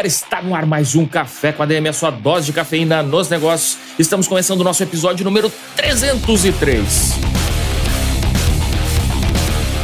galera, 0.00 0.06
está 0.06 0.40
no 0.40 0.54
ar 0.54 0.64
mais 0.64 0.94
um 0.94 1.04
Café 1.04 1.52
com 1.52 1.62
a 1.62 1.66
DM, 1.66 1.88
a 1.88 1.92
sua 1.92 2.10
dose 2.10 2.46
de 2.46 2.52
cafeína 2.52 3.02
nos 3.02 3.28
negócios. 3.28 3.76
Estamos 3.98 4.26
começando 4.26 4.60
o 4.60 4.64
nosso 4.64 4.82
episódio 4.82 5.24
número 5.24 5.52
303. 5.76 7.12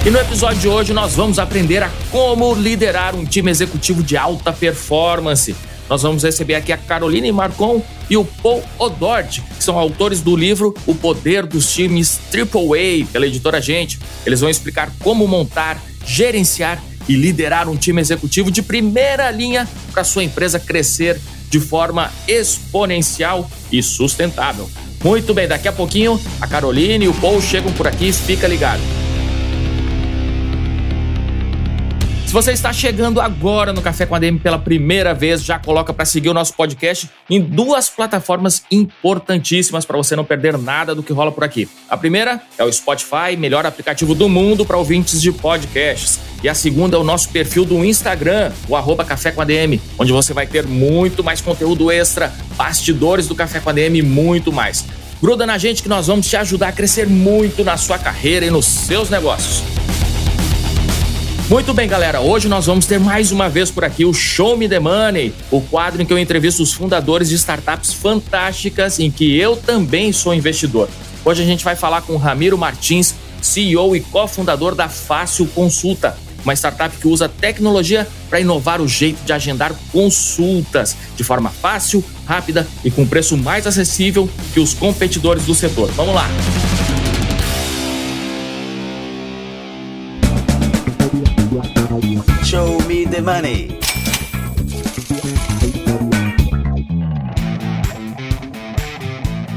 E 0.06 0.10
no 0.10 0.18
episódio 0.18 0.58
de 0.58 0.68
hoje 0.68 0.92
nós 0.92 1.14
vamos 1.14 1.38
aprender 1.38 1.82
a 1.82 1.90
como 2.10 2.54
liderar 2.54 3.14
um 3.14 3.24
time 3.24 3.50
executivo 3.50 4.02
de 4.02 4.16
alta 4.16 4.52
performance. 4.52 5.54
Nós 5.88 6.02
vamos 6.02 6.22
receber 6.22 6.54
aqui 6.54 6.72
a 6.72 6.78
Caroline 6.78 7.30
Marcon 7.30 7.82
e 8.08 8.16
o 8.16 8.24
Paul 8.24 8.62
Odort, 8.78 9.40
que 9.40 9.64
são 9.64 9.78
autores 9.78 10.20
do 10.20 10.34
livro 10.34 10.74
O 10.86 10.94
Poder 10.94 11.44
dos 11.44 11.72
Times 11.72 12.18
AAA, 12.32 13.06
pela 13.12 13.26
editora 13.26 13.60
Gente. 13.60 13.98
Eles 14.24 14.40
vão 14.40 14.48
explicar 14.48 14.90
como 15.00 15.28
montar, 15.28 15.78
gerenciar 16.04 16.80
e 17.08 17.14
liderar 17.14 17.68
um 17.68 17.76
time 17.76 18.00
executivo 18.00 18.50
de 18.50 18.62
primeira 18.62 19.30
linha 19.30 19.68
para 19.92 20.04
sua 20.04 20.24
empresa 20.24 20.58
crescer 20.58 21.20
de 21.48 21.60
forma 21.60 22.12
exponencial 22.26 23.50
e 23.70 23.82
sustentável. 23.82 24.68
Muito 25.02 25.32
bem, 25.32 25.46
daqui 25.46 25.68
a 25.68 25.72
pouquinho 25.72 26.20
a 26.40 26.46
Caroline 26.46 27.04
e 27.04 27.08
o 27.08 27.14
Paul 27.14 27.40
chegam 27.40 27.72
por 27.72 27.86
aqui, 27.86 28.12
fica 28.12 28.46
ligado. 28.46 29.05
Você 32.36 32.52
está 32.52 32.70
chegando 32.70 33.18
agora 33.18 33.72
no 33.72 33.80
Café 33.80 34.04
com 34.04 34.14
a 34.14 34.18
DM 34.18 34.38
pela 34.38 34.58
primeira 34.58 35.14
vez, 35.14 35.42
já 35.42 35.58
coloca 35.58 35.94
para 35.94 36.04
seguir 36.04 36.28
o 36.28 36.34
nosso 36.34 36.52
podcast 36.52 37.08
em 37.30 37.40
duas 37.40 37.88
plataformas 37.88 38.62
importantíssimas 38.70 39.86
para 39.86 39.96
você 39.96 40.14
não 40.14 40.22
perder 40.22 40.58
nada 40.58 40.94
do 40.94 41.02
que 41.02 41.14
rola 41.14 41.32
por 41.32 41.42
aqui. 41.42 41.66
A 41.88 41.96
primeira 41.96 42.42
é 42.58 42.62
o 42.62 42.70
Spotify, 42.70 43.38
melhor 43.38 43.64
aplicativo 43.64 44.14
do 44.14 44.28
mundo 44.28 44.66
para 44.66 44.76
ouvintes 44.76 45.22
de 45.22 45.32
podcasts. 45.32 46.20
E 46.42 46.48
a 46.50 46.54
segunda 46.54 46.98
é 46.98 47.00
o 47.00 47.04
nosso 47.04 47.30
perfil 47.30 47.64
do 47.64 47.82
Instagram, 47.82 48.52
o 48.68 48.76
arroba 48.76 49.02
Café 49.02 49.30
com 49.30 49.40
a 49.40 49.44
DM, 49.46 49.80
onde 49.98 50.12
você 50.12 50.34
vai 50.34 50.46
ter 50.46 50.66
muito 50.66 51.24
mais 51.24 51.40
conteúdo 51.40 51.90
extra, 51.90 52.30
bastidores 52.54 53.26
do 53.26 53.34
Café 53.34 53.60
com 53.60 53.70
a 53.70 53.72
DM 53.72 54.00
e 54.00 54.02
muito 54.02 54.52
mais. 54.52 54.84
Gruda 55.22 55.46
na 55.46 55.56
gente 55.56 55.82
que 55.82 55.88
nós 55.88 56.06
vamos 56.06 56.28
te 56.28 56.36
ajudar 56.36 56.68
a 56.68 56.72
crescer 56.72 57.06
muito 57.06 57.64
na 57.64 57.78
sua 57.78 57.98
carreira 57.98 58.44
e 58.44 58.50
nos 58.50 58.66
seus 58.66 59.08
negócios. 59.08 59.62
Muito 61.48 61.72
bem, 61.72 61.86
galera. 61.86 62.20
Hoje 62.20 62.48
nós 62.48 62.66
vamos 62.66 62.86
ter 62.86 62.98
mais 62.98 63.30
uma 63.30 63.48
vez 63.48 63.70
por 63.70 63.84
aqui 63.84 64.04
o 64.04 64.12
Show 64.12 64.56
Me 64.56 64.68
the 64.68 64.80
Money, 64.80 65.32
o 65.48 65.60
quadro 65.60 66.02
em 66.02 66.04
que 66.04 66.12
eu 66.12 66.18
entrevisto 66.18 66.60
os 66.60 66.72
fundadores 66.72 67.28
de 67.28 67.36
startups 67.36 67.92
fantásticas 67.92 68.98
em 68.98 69.12
que 69.12 69.38
eu 69.38 69.56
também 69.56 70.12
sou 70.12 70.34
investidor. 70.34 70.88
Hoje 71.24 71.44
a 71.44 71.46
gente 71.46 71.64
vai 71.64 71.76
falar 71.76 72.02
com 72.02 72.16
Ramiro 72.16 72.58
Martins, 72.58 73.14
CEO 73.40 73.94
e 73.94 74.00
cofundador 74.00 74.74
da 74.74 74.88
Fácil 74.88 75.46
Consulta, 75.54 76.18
uma 76.42 76.52
startup 76.52 76.96
que 76.96 77.06
usa 77.06 77.28
tecnologia 77.28 78.08
para 78.28 78.40
inovar 78.40 78.80
o 78.80 78.88
jeito 78.88 79.24
de 79.24 79.32
agendar 79.32 79.72
consultas 79.92 80.96
de 81.16 81.22
forma 81.22 81.50
fácil, 81.50 82.04
rápida 82.26 82.66
e 82.84 82.90
com 82.90 83.06
preço 83.06 83.36
mais 83.36 83.68
acessível 83.68 84.28
que 84.52 84.58
os 84.58 84.74
competidores 84.74 85.44
do 85.44 85.54
setor. 85.54 85.92
Vamos 85.92 86.12
lá. 86.12 86.28
Money. 93.26 93.76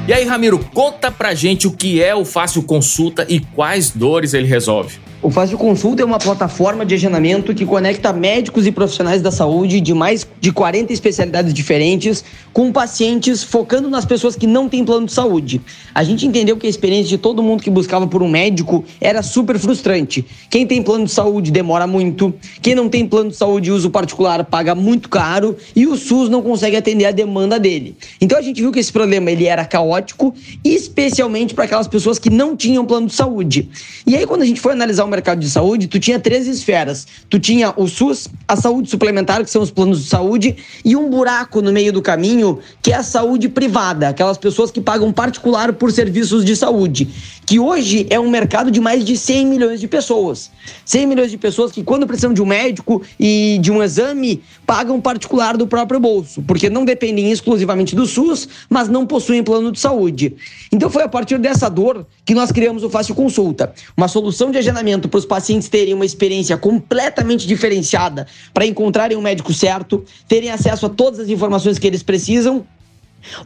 E 0.08 0.12
aí, 0.14 0.26
Ramiro, 0.26 0.58
conta 0.74 1.12
pra 1.12 1.36
gente 1.36 1.68
o 1.68 1.72
que 1.72 2.02
é 2.02 2.16
o 2.16 2.26
Fácil 2.26 2.64
Consulta 2.64 3.28
e 3.30 3.40
quais 3.40 3.92
dores 3.92 4.34
ele 4.34 4.48
resolve. 4.48 5.00
O 5.22 5.30
Fácil 5.30 5.58
Consulta 5.58 6.02
é 6.02 6.06
uma 6.06 6.18
plataforma 6.18 6.86
de 6.86 6.96
agendamento 6.96 7.54
que 7.54 7.66
conecta 7.66 8.14
médicos 8.14 8.66
e 8.66 8.72
profissionais 8.72 9.22
da 9.22 9.30
saúde 9.30 9.82
de 9.82 9.94
mais 9.94 10.26
de 10.40 10.50
40 10.50 10.94
especialidades 10.94 11.54
diferentes 11.54 12.24
com 12.54 12.72
pacientes 12.72 13.44
focando 13.44 13.90
nas 13.90 14.06
pessoas 14.06 14.38
que 14.38 14.48
não 14.48 14.70
têm 14.70 14.86
plano 14.86 15.08
de 15.08 15.12
saúde. 15.12 15.62
A 15.94 16.06
gente 16.06 16.26
entendeu 16.26 16.56
que 16.56 16.66
a 16.66 16.70
experiência 16.70 17.10
de 17.10 17.18
todo 17.18 17.44
mundo 17.44 17.62
que 17.62 17.70
buscava 17.70 18.08
por 18.08 18.24
um 18.24 18.30
médico 18.30 18.86
era 19.02 19.22
super 19.22 19.60
frustrante. 19.60 20.26
Quem 20.50 20.66
tem 20.66 20.82
plano 20.82 21.04
de 21.04 21.12
saúde 21.12 21.52
demora 21.52 21.86
muito, 21.86 22.34
quem 22.62 22.74
não 22.74 22.88
tem 22.88 23.06
plano 23.06 23.30
de 23.30 23.36
saúde 23.36 23.68
e 23.68 23.72
uso 23.74 23.90
particular 23.90 24.46
paga 24.46 24.74
muito 24.74 25.10
caro 25.10 25.58
e 25.76 25.86
o 25.86 25.98
SUS 25.98 26.30
não 26.30 26.42
consegue 26.42 26.78
atender 26.78 27.06
a 27.06 27.12
demanda 27.12 27.60
dele. 27.60 27.98
Então 28.22 28.38
a 28.38 28.42
gente 28.42 28.62
viu 28.62 28.72
que 28.72 28.80
esse 28.80 28.92
problema 28.92 29.30
ele 29.30 29.48
era 29.48 29.66
caótico, 29.66 30.34
especialmente 30.64 31.54
para 31.54 31.66
aquelas 31.66 31.90
pessoas 31.90 32.18
que 32.18 32.30
não 32.30 32.56
tinham 32.56 32.86
plano 32.86 33.08
de 33.08 33.14
saúde. 33.14 33.70
E 34.08 34.16
aí 34.16 34.26
quando 34.26 34.44
a 34.44 34.46
gente 34.46 34.62
foi 34.62 34.72
analisar 34.72 35.09
mercado 35.10 35.40
de 35.40 35.50
saúde, 35.50 35.88
tu 35.88 36.00
tinha 36.00 36.20
três 36.20 36.48
esferas. 36.48 37.08
Tu 37.30 37.40
tinha 37.40 37.74
o 37.76 37.88
SUS, 37.88 38.28
a 38.48 38.56
saúde 38.56 38.90
suplementar, 38.90 39.44
que 39.44 39.50
são 39.50 39.62
os 39.62 39.72
planos 39.72 40.04
de 40.04 40.10
saúde, 40.10 40.56
e 40.86 40.96
um 40.96 41.10
buraco 41.10 41.62
no 41.62 41.72
meio 41.72 41.92
do 41.92 42.02
caminho, 42.02 42.60
que 42.82 42.92
é 42.92 42.96
a 42.96 43.04
saúde 43.04 43.50
privada, 43.50 44.10
aquelas 44.10 44.38
pessoas 44.38 44.72
que 44.72 44.80
pagam 44.80 45.12
particular 45.12 45.74
por 45.74 45.92
serviços 45.92 46.46
de 46.46 46.56
saúde, 46.56 47.08
que 47.50 47.58
hoje 47.58 48.06
é 48.12 48.20
um 48.20 48.30
mercado 48.30 48.70
de 48.70 48.80
mais 48.80 49.04
de 49.04 49.18
100 49.18 49.48
milhões 49.48 49.80
de 49.80 49.88
pessoas. 49.88 50.52
100 50.86 51.08
milhões 51.08 51.32
de 51.32 51.38
pessoas 51.40 51.72
que 51.72 51.82
quando 51.82 52.06
precisam 52.06 52.32
de 52.32 52.44
um 52.44 52.46
médico 52.46 53.02
e 53.20 53.58
de 53.60 53.72
um 53.72 53.82
exame, 53.82 54.44
pagam 54.68 55.02
particular 55.02 55.58
do 55.58 55.66
próprio 55.66 56.00
bolso, 56.00 56.44
porque 56.44 56.70
não 56.70 56.86
dependem 56.86 57.32
exclusivamente 57.32 57.96
do 57.96 58.06
SUS, 58.06 58.48
mas 58.70 58.88
não 58.88 59.04
possuem 59.04 59.44
plano 59.44 59.72
de 59.72 59.80
saúde. 59.80 60.36
Então 60.72 60.92
foi 60.92 61.02
a 61.02 61.10
partir 61.10 61.40
dessa 61.40 61.68
dor 61.70 62.06
que 62.24 62.36
nós 62.36 62.52
criamos 62.52 62.84
o 62.84 62.90
Fácil 62.92 63.16
Consulta, 63.16 63.74
uma 63.98 64.08
solução 64.08 64.52
de 64.52 64.60
agendamento 64.60 65.10
para 65.10 65.18
os 65.18 65.26
pacientes 65.26 65.68
terem 65.70 65.96
uma 65.96 66.06
experiência 66.06 66.56
completamente 66.56 67.48
diferenciada 67.48 68.28
para 68.54 68.68
encontrarem 68.68 69.18
o 69.18 69.22
um 69.22 69.24
médico 69.24 69.52
certo, 69.56 70.06
terem 70.28 70.52
acesso 70.52 70.86
a 70.86 70.90
todas 70.90 71.20
as 71.20 71.30
informações 71.30 71.80
que 71.80 71.88
eles 71.88 72.04
precisam 72.04 72.64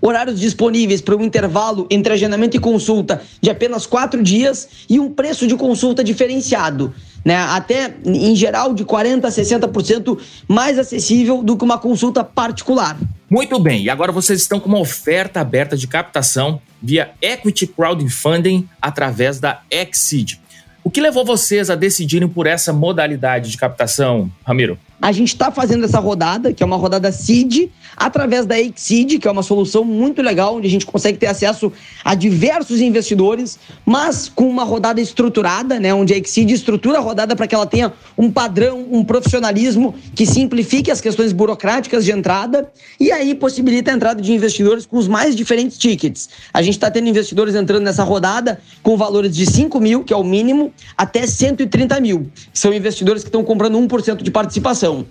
Horários 0.02 0.40
disponíveis 0.40 1.02
para 1.02 1.16
um 1.16 1.24
intervalo 1.24 1.88
entre 1.90 2.14
agendamento 2.14 2.58
e 2.58 2.60
consulta 2.60 3.22
de 3.42 3.50
apenas 3.50 3.86
quatro 3.86 4.22
dias 4.22 4.68
e 4.90 5.00
um 5.00 5.10
preço 5.10 5.48
de 5.48 5.56
consulta 5.56 6.04
diferenciado. 6.04 6.94
Né? 7.24 7.36
Até, 7.36 7.94
em 8.06 8.36
geral, 8.36 8.74
de 8.74 8.84
40% 8.84 9.26
a 9.26 9.30
60% 9.30 10.20
mais 10.48 10.78
acessível 10.78 11.42
do 11.42 11.56
que 11.56 11.64
uma 11.64 11.78
consulta 11.78 12.24
particular. 12.24 12.98
Muito 13.30 13.60
bem, 13.60 13.84
e 13.84 13.90
agora 13.90 14.12
vocês 14.12 14.42
estão 14.42 14.60
com 14.60 14.70
uma 14.70 14.80
oferta 14.80 15.40
aberta 15.40 15.76
de 15.76 15.88
captação 15.88 16.62
via 16.82 17.12
Equity 17.22 17.66
Crowdfunding 17.66 18.68
através 18.82 19.40
da 19.40 19.62
Exceed. 19.72 20.40
O 20.84 20.92
que 20.92 21.00
levou 21.00 21.24
vocês 21.24 21.70
a 21.70 21.76
decidirem 21.76 22.28
por 22.28 22.46
essa 22.46 22.74
modalidade 22.74 23.50
de 23.50 23.58
captação, 23.58 24.30
Ramiro? 24.46 24.78
A 25.02 25.14
gente 25.14 25.30
está 25.30 25.50
fazendo 25.50 25.86
essa 25.86 26.00
rodada, 26.00 26.54
que 26.54 26.62
é 26.62 26.66
uma 26.66 26.76
rodada 26.76 27.10
seed, 27.12 27.70
através 27.96 28.46
da 28.46 28.60
Exceed, 28.60 29.20
que 29.20 29.28
é 29.28 29.32
uma 29.32 29.44
solução 29.44 29.84
muito 29.84 30.22
legal, 30.22 30.56
onde 30.56 30.68
a 30.68 30.70
gente 30.70 30.86
consegue 30.86 31.18
ter 31.18 31.28
acesso 31.28 31.72
a 32.04 32.16
diversos 32.16 32.82
investidores, 32.82 33.60
mas 33.86 34.30
com 34.30 34.48
uma 34.48 34.64
rodada 34.64 35.00
estruturada, 35.02 35.80
né, 35.80 35.94
onde 35.94 36.14
a 36.14 36.18
Exceed 36.18 36.52
estrutura 36.52 36.98
a 36.98 37.02
rodada 37.02 37.36
para 37.36 37.48
que 37.48 37.56
ela 37.56 37.66
tenha 37.66 37.94
um 38.18 38.32
padrão, 38.32 38.86
um 38.92 39.04
profissionalismo 39.04 39.96
que 40.16 40.26
simplifique 40.26 40.92
as 40.92 41.02
questões 41.02 41.32
burocráticas 41.32 42.06
de 42.06 42.12
entrada 42.12 42.72
e 43.00 43.12
aí 43.12 43.36
possibilita 43.36 43.92
a 43.92 43.94
entrada 43.94 44.22
de 44.22 44.34
investidores 44.34 44.86
com 44.86 44.98
os 44.98 45.08
mais 45.08 45.36
diferentes 45.36 45.78
tickets. 45.78 46.30
A 46.54 46.62
gente 46.62 46.76
está 46.76 46.90
tendo 46.90 47.08
investidores 47.08 47.56
entrando 47.56 47.84
nessa 47.84 48.04
rodada 48.04 48.60
com 48.82 48.98
valores 48.98 49.36
de 49.36 49.46
5 49.46 49.80
mil, 49.80 50.04
que 50.04 50.14
é 50.14 50.16
o 50.16 50.24
mínimo, 50.24 50.74
até 50.98 51.26
130 51.26 52.00
mil. 52.00 52.30
São 52.54 52.74
investidores 52.74 53.24
que 53.24 53.30
estão 53.30 53.44
comprando 53.44 53.78
1% 53.78 54.22
de 54.22 54.32
participação. 54.32 55.06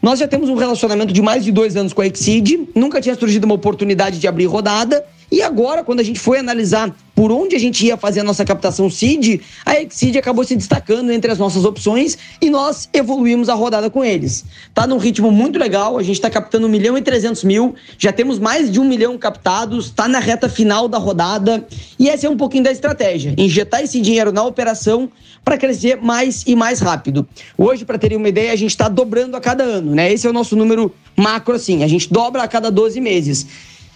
Nós 0.00 0.18
já 0.18 0.28
temos 0.28 0.48
um 0.48 0.54
relacionamento 0.54 1.12
de 1.12 1.22
mais 1.22 1.44
de 1.44 1.50
dois 1.50 1.76
anos 1.76 1.92
com 1.92 2.02
a 2.02 2.06
Exceed, 2.06 2.68
nunca 2.74 3.00
tinha 3.00 3.14
surgido 3.14 3.44
uma 3.44 3.54
oportunidade 3.54 4.18
de 4.18 4.28
abrir 4.28 4.46
rodada, 4.46 5.04
e 5.30 5.42
agora, 5.42 5.82
quando 5.82 6.00
a 6.00 6.02
gente 6.04 6.20
foi 6.20 6.38
analisar 6.38 6.94
por 7.14 7.32
onde 7.32 7.56
a 7.56 7.58
gente 7.58 7.84
ia 7.84 7.96
fazer 7.96 8.20
a 8.20 8.24
nossa 8.24 8.44
captação 8.44 8.88
seed, 8.88 9.40
a 9.64 9.80
Exceed 9.80 10.16
acabou 10.18 10.44
se 10.44 10.54
destacando 10.54 11.10
entre 11.10 11.32
as 11.32 11.38
nossas 11.38 11.64
opções 11.64 12.16
e 12.40 12.48
nós 12.48 12.88
evoluímos 12.92 13.48
a 13.48 13.54
rodada 13.54 13.90
com 13.90 14.04
eles. 14.04 14.44
Tá 14.74 14.86
num 14.86 14.98
ritmo 14.98 15.30
muito 15.32 15.58
legal, 15.58 15.98
a 15.98 16.02
gente 16.02 16.16
está 16.16 16.30
captando 16.30 16.66
1 16.66 16.70
milhão 16.70 16.96
e 16.96 17.02
300 17.02 17.42
mil, 17.42 17.74
já 17.98 18.12
temos 18.12 18.38
mais 18.38 18.70
de 18.70 18.78
um 18.78 18.84
milhão 18.84 19.16
captados, 19.18 19.86
está 19.86 20.06
na 20.06 20.18
reta 20.20 20.48
final 20.48 20.86
da 20.88 20.98
rodada 20.98 21.66
e 21.98 22.08
essa 22.08 22.26
é 22.26 22.30
um 22.30 22.36
pouquinho 22.36 22.64
da 22.64 22.70
estratégia, 22.70 23.34
injetar 23.36 23.82
esse 23.82 24.00
dinheiro 24.00 24.30
na 24.30 24.44
operação 24.44 25.10
para 25.42 25.56
crescer 25.56 25.96
mais 25.96 26.44
e 26.46 26.54
mais 26.54 26.80
rápido. 26.80 27.26
Hoje, 27.56 27.84
para 27.84 27.98
terem 27.98 28.18
uma 28.18 28.28
ideia, 28.28 28.52
a 28.52 28.56
gente 28.56 28.70
está 28.70 28.88
dobrando 28.88 29.36
a 29.36 29.40
cada 29.40 29.64
ano, 29.64 29.94
né? 29.94 30.12
Esse 30.12 30.26
é 30.26 30.30
o 30.30 30.32
nosso 30.32 30.54
número 30.54 30.92
macro, 31.16 31.54
assim, 31.54 31.82
a 31.82 31.88
gente 31.88 32.12
dobra 32.12 32.42
a 32.42 32.48
cada 32.48 32.70
12 32.70 33.00
meses. 33.00 33.46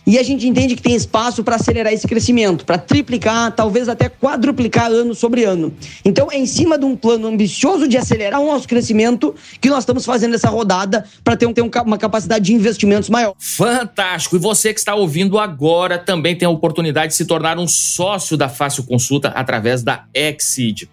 E 0.06 0.18
a 0.18 0.22
gente 0.22 0.46
entende 0.46 0.74
que 0.74 0.82
tem 0.82 0.94
espaço 0.94 1.44
para 1.44 1.56
acelerar 1.56 1.92
esse 1.92 2.06
crescimento, 2.06 2.64
para 2.64 2.78
triplicar, 2.78 3.52
talvez 3.52 3.88
até 3.88 4.08
quadruplicar 4.08 4.90
ano 4.90 5.14
sobre 5.14 5.44
ano. 5.44 5.72
Então, 6.04 6.28
é 6.30 6.38
em 6.38 6.46
cima 6.46 6.78
de 6.78 6.84
um 6.84 6.96
plano 6.96 7.28
ambicioso 7.28 7.86
de 7.86 7.96
acelerar 7.96 8.40
o 8.40 8.46
nosso 8.46 8.66
crescimento 8.66 9.34
que 9.60 9.68
nós 9.68 9.80
estamos 9.80 10.04
fazendo 10.04 10.34
essa 10.34 10.48
rodada 10.48 11.04
para 11.22 11.36
ter, 11.36 11.46
um, 11.46 11.52
ter 11.52 11.62
uma 11.62 11.98
capacidade 11.98 12.44
de 12.46 12.54
investimentos 12.54 13.08
maior. 13.08 13.34
Fantástico! 13.38 14.36
E 14.36 14.38
você 14.38 14.72
que 14.72 14.80
está 14.80 14.94
ouvindo 14.94 15.38
agora 15.38 15.98
também 15.98 16.36
tem 16.36 16.46
a 16.46 16.50
oportunidade 16.50 17.08
de 17.08 17.16
se 17.16 17.24
tornar 17.24 17.58
um 17.58 17.68
sócio 17.68 18.36
da 18.36 18.48
Fácil 18.48 18.84
Consulta 18.84 19.28
através 19.28 19.82
da 19.82 20.04
Exceed. 20.14 20.88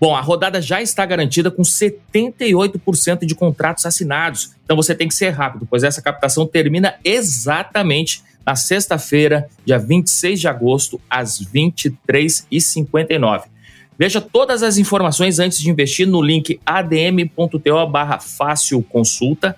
Bom, 0.00 0.16
a 0.16 0.20
rodada 0.22 0.62
já 0.62 0.80
está 0.80 1.04
garantida 1.04 1.50
com 1.50 1.60
78% 1.62 3.26
de 3.26 3.34
contratos 3.34 3.84
assinados. 3.84 4.52
Então 4.64 4.74
você 4.74 4.94
tem 4.94 5.06
que 5.06 5.14
ser 5.14 5.28
rápido, 5.28 5.66
pois 5.68 5.84
essa 5.84 6.00
captação 6.00 6.46
termina 6.46 6.94
exatamente 7.04 8.22
na 8.46 8.56
sexta-feira, 8.56 9.48
dia 9.64 9.78
26 9.78 10.40
de 10.40 10.48
agosto, 10.48 11.00
às 11.08 11.40
23h59. 11.40 13.44
Veja 14.00 14.18
todas 14.18 14.62
as 14.62 14.78
informações 14.78 15.38
antes 15.38 15.58
de 15.58 15.68
investir 15.68 16.06
no 16.06 16.22
link 16.22 16.58
adm.to 16.64 17.86
barra 17.86 18.18
fácil 18.18 18.82
consulta, 18.82 19.54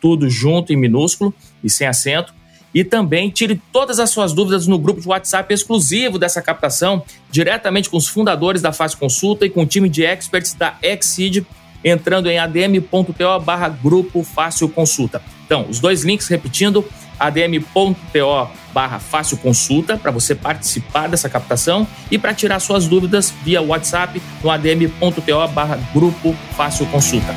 tudo 0.00 0.30
junto 0.30 0.72
em 0.72 0.76
minúsculo 0.76 1.34
e 1.62 1.68
sem 1.68 1.88
acento. 1.88 2.32
E 2.72 2.84
também 2.84 3.30
tire 3.30 3.60
todas 3.72 3.98
as 3.98 4.10
suas 4.10 4.32
dúvidas 4.32 4.68
no 4.68 4.78
grupo 4.78 5.00
de 5.00 5.08
WhatsApp 5.08 5.52
exclusivo 5.52 6.20
dessa 6.20 6.40
captação, 6.40 7.02
diretamente 7.32 7.90
com 7.90 7.96
os 7.96 8.06
fundadores 8.06 8.62
da 8.62 8.72
Fácil 8.72 8.96
Consulta 8.96 9.44
e 9.44 9.50
com 9.50 9.62
o 9.62 9.66
time 9.66 9.88
de 9.88 10.04
experts 10.04 10.54
da 10.54 10.76
Exceed, 10.80 11.44
entrando 11.84 12.30
em 12.30 12.38
adm.to 12.38 13.40
barra 13.44 13.68
grupo 13.68 14.22
Fácil 14.22 14.68
Consulta. 14.68 15.20
Então, 15.44 15.66
os 15.68 15.80
dois 15.80 16.04
links 16.04 16.28
repetindo, 16.28 16.84
adm.to 17.20 18.48
barra 18.72 18.98
Fácil 18.98 19.36
Consulta, 19.36 19.96
para 19.96 20.10
você 20.10 20.34
participar 20.34 21.08
dessa 21.08 21.28
captação 21.28 21.86
e 22.10 22.18
para 22.18 22.32
tirar 22.34 22.58
suas 22.60 22.88
dúvidas 22.88 23.32
via 23.44 23.60
WhatsApp 23.60 24.20
no 24.42 24.50
adm.to 24.50 25.48
barra 25.54 25.78
grupo 25.92 26.34
Fácil 26.56 26.86
Consulta. 26.86 27.34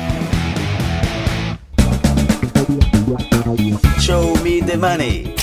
Show 4.00 4.36
me 4.42 4.60
the 4.62 4.76
money. 4.76 5.34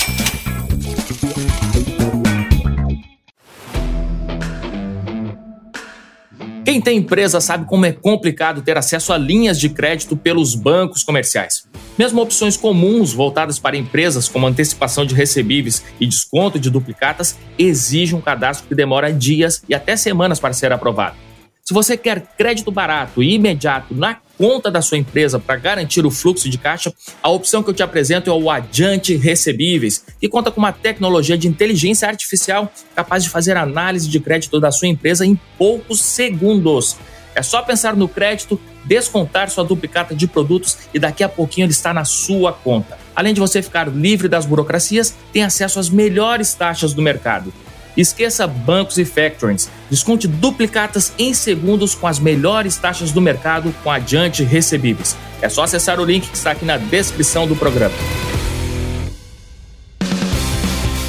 Quem 6.64 6.80
tem 6.80 7.00
empresa 7.00 7.42
sabe 7.42 7.66
como 7.66 7.88
é 7.88 7.92
complicado 7.92 8.62
ter 8.62 8.78
acesso 8.78 9.12
a 9.12 9.18
linhas 9.18 9.60
de 9.60 9.68
crédito 9.68 10.16
pelos 10.16 10.54
bancos 10.54 11.04
comerciais. 11.04 11.68
Mesmo 11.98 12.22
opções 12.22 12.56
comuns 12.56 13.14
voltadas 13.14 13.58
para 13.58 13.76
empresas, 13.76 14.30
como 14.30 14.46
antecipação 14.46 15.04
de 15.04 15.16
recebíveis 15.16 15.84
e 16.00 16.06
desconto 16.06 16.60
de 16.60 16.70
duplicatas, 16.70 17.36
exigem 17.58 18.18
um 18.18 18.22
cadastro 18.22 18.68
que 18.68 18.76
demora 18.76 19.12
dias 19.12 19.64
e 19.68 19.74
até 19.74 19.96
semanas 19.96 20.40
para 20.40 20.54
ser 20.54 20.72
aprovado. 20.72 21.16
Se 21.64 21.74
você 21.74 21.98
quer 21.98 22.22
crédito 22.38 22.72
barato 22.72 23.24
e 23.24 23.34
imediato 23.34 23.96
na 23.96 24.18
conta 24.42 24.72
da 24.72 24.82
sua 24.82 24.98
empresa 24.98 25.38
para 25.38 25.56
garantir 25.56 26.04
o 26.04 26.10
fluxo 26.10 26.50
de 26.50 26.58
caixa, 26.58 26.92
a 27.22 27.30
opção 27.30 27.62
que 27.62 27.70
eu 27.70 27.76
te 27.76 27.84
apresento 27.84 28.28
é 28.28 28.34
o 28.34 28.50
Adiante 28.50 29.16
Recebíveis, 29.16 30.04
que 30.20 30.28
conta 30.28 30.50
com 30.50 30.60
uma 30.60 30.72
tecnologia 30.72 31.38
de 31.38 31.48
inteligência 31.48 32.08
artificial 32.08 32.74
capaz 32.96 33.24
de 33.24 33.30
fazer 33.30 33.56
análise 33.56 34.10
de 34.10 34.20
crédito 34.20 34.60
da 34.60 34.72
sua 34.72 34.88
empresa 34.88 35.28
em 35.28 35.40
poucos 35.60 36.02
segundos. 36.02 36.98
É 37.36 37.44
só 37.44 37.62
pensar 37.62 37.96
no 37.96 38.08
crédito, 38.08 38.60
descontar 38.84 39.48
sua 39.52 39.64
duplicata 39.64 40.16
de 40.16 40.26
produtos 40.26 40.76
e 40.92 40.98
daqui 40.98 41.24
a 41.24 41.30
pouquinho 41.30 41.66
ele 41.66 41.72
está 41.72 41.94
na 41.94 42.04
sua 42.04 42.52
conta. 42.52 42.98
Além 43.16 43.36
de 43.36 43.40
você 43.40 43.62
ficar 43.62 43.88
livre 43.90 44.28
das 44.28 44.48
burocracias, 44.48 45.14
tem 45.32 45.44
acesso 45.44 45.80
às 45.80 45.88
melhores 45.88 46.52
taxas 46.56 46.96
do 46.96 47.02
mercado. 47.04 47.54
Esqueça 47.96 48.48
bancos 48.48 48.98
e 48.98 49.06
factorings. 49.06 49.70
Desconte 49.90 50.28
duplicatas 50.28 51.14
em 51.18 51.34
segundos 51.34 51.94
com 51.96 52.08
as 52.08 52.20
melhores 52.20 52.78
taxas 52.78 53.12
do 53.12 53.22
mercado 53.22 53.74
com 53.84 53.92
Adiante 53.92 54.44
Recebíveis. 54.44 55.16
É 55.42 55.50
só 55.50 55.64
acessar 55.64 56.00
o 56.00 56.06
link 56.06 56.30
que 56.30 56.38
está 56.38 56.52
aqui 56.52 56.66
na 56.66 56.78
descrição 56.78 57.48
do 57.48 57.56
programa. 57.56 57.96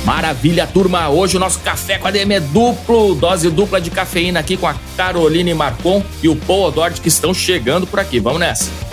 Maravilha, 0.04 0.66
turma! 0.66 1.08
Hoje 1.08 1.36
o 1.36 1.40
nosso 1.40 1.60
café 1.60 1.96
com 1.96 2.08
a 2.08 2.10
DM 2.10 2.34
é 2.34 2.40
duplo, 2.40 3.14
dose 3.14 3.48
dupla 3.50 3.80
de 3.80 3.90
cafeína 3.90 4.40
aqui 4.40 4.56
com 4.56 4.66
a 4.66 4.74
Caroline 4.96 5.54
Marcon 5.54 6.02
e 6.22 6.28
o 6.28 6.34
Paul 6.34 6.64
Odort 6.64 7.00
que 7.00 7.08
estão 7.08 7.32
chegando 7.32 7.86
por 7.86 8.00
aqui. 8.00 8.18
Vamos 8.18 8.40
nessa! 8.40 8.91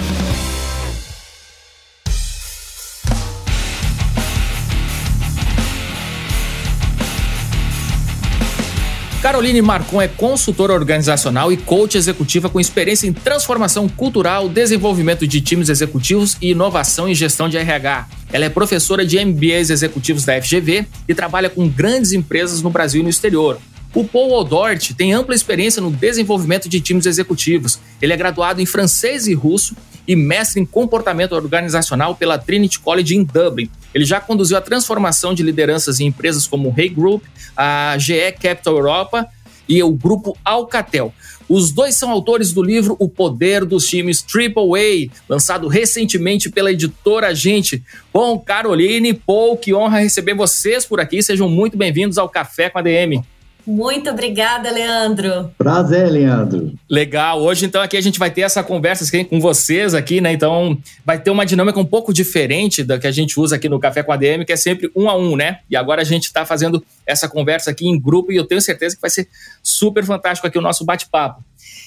Caroline 9.29 9.61
Marcon 9.61 10.01
é 10.01 10.07
consultora 10.07 10.73
organizacional 10.73 11.53
e 11.53 11.57
coach 11.57 11.95
executiva 11.95 12.49
com 12.49 12.59
experiência 12.59 13.05
em 13.05 13.13
transformação 13.13 13.87
cultural, 13.87 14.49
desenvolvimento 14.49 15.27
de 15.27 15.39
times 15.39 15.69
executivos 15.69 16.35
e 16.41 16.49
inovação 16.49 17.07
em 17.07 17.13
gestão 17.13 17.47
de 17.47 17.55
RH. 17.55 18.07
Ela 18.33 18.45
é 18.45 18.49
professora 18.49 19.05
de 19.05 19.23
MBAs 19.23 19.69
executivos 19.69 20.25
da 20.25 20.41
FGV 20.41 20.87
e 21.07 21.13
trabalha 21.13 21.47
com 21.47 21.69
grandes 21.69 22.11
empresas 22.11 22.63
no 22.63 22.71
Brasil 22.71 23.01
e 23.01 23.03
no 23.03 23.09
exterior. 23.11 23.59
O 23.93 24.03
Paul 24.03 24.33
Odort 24.33 24.95
tem 24.95 25.13
ampla 25.13 25.35
experiência 25.35 25.79
no 25.79 25.91
desenvolvimento 25.91 26.67
de 26.67 26.81
times 26.81 27.05
executivos. 27.05 27.79
Ele 28.01 28.13
é 28.13 28.17
graduado 28.17 28.61
em 28.61 28.65
francês 28.65 29.27
e 29.27 29.35
russo 29.35 29.75
e 30.07 30.15
mestre 30.15 30.59
em 30.59 30.65
comportamento 30.65 31.33
organizacional 31.33 32.15
pela 32.15 32.39
Trinity 32.39 32.79
College 32.79 33.15
em 33.15 33.23
Dublin. 33.23 33.69
Ele 33.93 34.05
já 34.05 34.19
conduziu 34.19 34.57
a 34.57 34.61
transformação 34.61 35.33
de 35.33 35.43
lideranças 35.43 35.99
em 35.99 36.07
empresas 36.07 36.47
como 36.47 36.69
o 36.69 36.73
Hey 36.79 36.89
Group, 36.89 37.23
a 37.55 37.95
GE 37.97 38.31
Capital 38.41 38.75
Europa 38.75 39.27
e 39.67 39.81
o 39.83 39.91
grupo 39.91 40.37
Alcatel. 40.43 41.13
Os 41.47 41.71
dois 41.71 41.95
são 41.95 42.11
autores 42.11 42.53
do 42.53 42.61
livro 42.61 42.95
O 42.99 43.09
Poder 43.09 43.65
dos 43.65 43.87
Times 43.87 44.21
Triple 44.21 44.63
A, 44.75 45.11
lançado 45.27 45.67
recentemente 45.67 46.49
pela 46.49 46.71
editora 46.71 47.33
Gente. 47.33 47.83
Bom, 48.13 48.37
Caroline, 48.37 49.13
Paul, 49.13 49.57
que 49.57 49.73
honra 49.73 49.99
receber 49.99 50.35
vocês 50.35 50.85
por 50.85 50.99
aqui. 50.99 51.23
Sejam 51.23 51.49
muito 51.49 51.75
bem-vindos 51.75 52.19
ao 52.19 52.29
Café 52.29 52.69
com 52.69 52.77
a 52.77 52.81
DM. 52.83 53.23
Muito 53.69 54.09
obrigada, 54.09 54.71
Leandro. 54.71 55.51
Prazer, 55.55 56.09
Leandro. 56.09 56.73
Legal. 56.89 57.39
Hoje, 57.39 57.67
então, 57.67 57.79
aqui 57.83 57.95
a 57.95 58.01
gente 58.01 58.17
vai 58.17 58.31
ter 58.31 58.41
essa 58.41 58.63
conversa 58.63 59.05
com 59.25 59.39
vocês 59.39 59.93
aqui, 59.93 60.19
né? 60.19 60.33
Então, 60.33 60.75
vai 61.05 61.21
ter 61.21 61.29
uma 61.29 61.45
dinâmica 61.45 61.79
um 61.79 61.85
pouco 61.85 62.11
diferente 62.11 62.83
da 62.83 62.97
que 62.97 63.05
a 63.05 63.11
gente 63.11 63.39
usa 63.39 63.57
aqui 63.57 63.69
no 63.69 63.79
Café 63.79 64.01
com 64.01 64.11
a 64.11 64.17
DM, 64.17 64.43
que 64.43 64.51
é 64.51 64.55
sempre 64.55 64.89
um 64.95 65.07
a 65.07 65.15
um, 65.15 65.35
né? 65.35 65.59
E 65.69 65.75
agora 65.75 66.01
a 66.01 66.03
gente 66.03 66.23
está 66.23 66.47
fazendo 66.47 66.83
essa 67.05 67.29
conversa 67.29 67.69
aqui 67.69 67.87
em 67.87 68.01
grupo 68.01 68.31
e 68.31 68.37
eu 68.37 68.47
tenho 68.47 68.59
certeza 68.59 68.95
que 68.95 69.01
vai 69.03 69.11
ser 69.11 69.29
super 69.61 70.03
fantástico 70.03 70.47
aqui 70.47 70.57
o 70.57 70.63
nosso 70.63 70.83
bate-papo. 70.83 71.43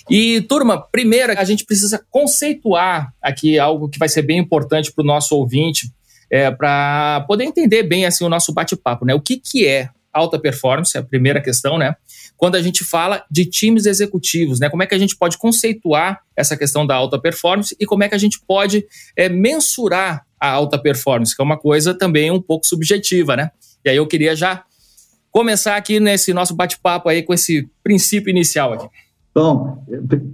E, 0.08 0.40
turma, 0.42 0.80
primeiro, 0.80 1.36
a 1.36 1.42
gente 1.42 1.64
precisa 1.64 2.00
conceituar 2.08 3.12
aqui 3.20 3.58
algo 3.58 3.88
que 3.88 3.98
vai 3.98 4.08
ser 4.08 4.22
bem 4.22 4.38
importante 4.38 4.92
para 4.92 5.02
o 5.02 5.06
nosso 5.06 5.34
ouvinte, 5.34 5.90
é, 6.30 6.48
para 6.48 7.24
poder 7.26 7.42
entender 7.42 7.82
bem 7.82 8.06
assim 8.06 8.24
o 8.24 8.28
nosso 8.28 8.52
bate-papo, 8.52 9.04
né? 9.04 9.12
O 9.16 9.20
que, 9.20 9.36
que 9.36 9.66
é 9.66 9.88
alta 10.12 10.38
performance, 10.38 10.96
é 10.96 11.00
a 11.00 11.04
primeira 11.04 11.40
questão, 11.40 11.78
né? 11.78 11.94
Quando 12.36 12.56
a 12.56 12.62
gente 12.62 12.84
fala 12.84 13.24
de 13.30 13.46
times 13.46 13.86
executivos, 13.86 14.60
né? 14.60 14.68
Como 14.68 14.82
é 14.82 14.86
que 14.86 14.94
a 14.94 14.98
gente 14.98 15.16
pode 15.16 15.38
conceituar 15.38 16.20
essa 16.36 16.56
questão 16.56 16.86
da 16.86 16.94
alta 16.94 17.18
performance 17.18 17.74
e 17.78 17.86
como 17.86 18.04
é 18.04 18.08
que 18.08 18.14
a 18.14 18.18
gente 18.18 18.40
pode 18.46 18.84
é, 19.16 19.28
mensurar 19.28 20.26
a 20.40 20.50
alta 20.50 20.78
performance, 20.78 21.34
que 21.34 21.40
é 21.40 21.44
uma 21.44 21.58
coisa 21.58 21.94
também 21.94 22.30
um 22.30 22.42
pouco 22.42 22.66
subjetiva, 22.66 23.36
né? 23.36 23.50
E 23.84 23.90
aí 23.90 23.96
eu 23.96 24.06
queria 24.06 24.34
já 24.34 24.64
começar 25.30 25.76
aqui 25.76 25.98
nesse 25.98 26.34
nosso 26.34 26.54
bate-papo 26.54 27.08
aí 27.08 27.22
com 27.22 27.32
esse 27.32 27.68
princípio 27.82 28.30
inicial 28.30 28.72
aqui. 28.72 28.88
Bom, 29.34 29.82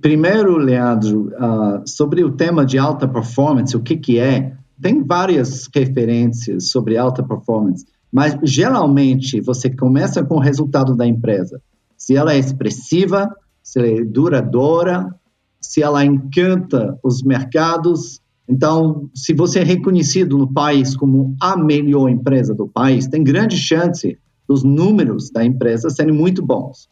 primeiro, 0.00 0.56
Leandro, 0.56 1.28
uh, 1.28 1.87
sobre 1.87 2.25
o 2.25 2.32
tema 2.32 2.66
de 2.66 2.78
alta 2.78 3.06
performance, 3.06 3.76
o 3.76 3.80
que, 3.80 3.97
que 3.97 4.18
é? 4.18 4.52
Tem 4.80 5.04
várias 5.04 5.68
referências 5.73 6.70
sobre 6.70 6.97
alta 6.97 7.23
performance. 7.23 7.87
Mas 8.12 8.36
geralmente 8.42 9.40
você 9.40 9.68
começa 9.68 10.24
com 10.24 10.36
o 10.36 10.40
resultado 10.40 10.96
da 10.96 11.06
empresa. 11.06 11.60
Se 11.96 12.16
ela 12.16 12.32
é 12.32 12.38
expressiva, 12.38 13.28
se 13.62 13.78
ela 13.78 13.88
é 13.88 14.04
duradoura, 14.04 15.14
se 15.60 15.82
ela 15.82 16.04
encanta 16.04 16.98
os 17.02 17.22
mercados. 17.22 18.20
Então, 18.48 19.10
se 19.14 19.34
você 19.34 19.60
é 19.60 19.64
reconhecido 19.64 20.38
no 20.38 20.50
país 20.50 20.96
como 20.96 21.36
a 21.40 21.56
melhor 21.56 22.08
empresa 22.08 22.54
do 22.54 22.66
país, 22.66 23.06
tem 23.06 23.22
grande 23.22 23.56
chance 23.56 24.18
dos 24.48 24.62
números 24.64 25.30
da 25.30 25.44
empresa 25.44 25.90
serem 25.90 26.14
muito 26.14 26.44
bons. 26.44 26.88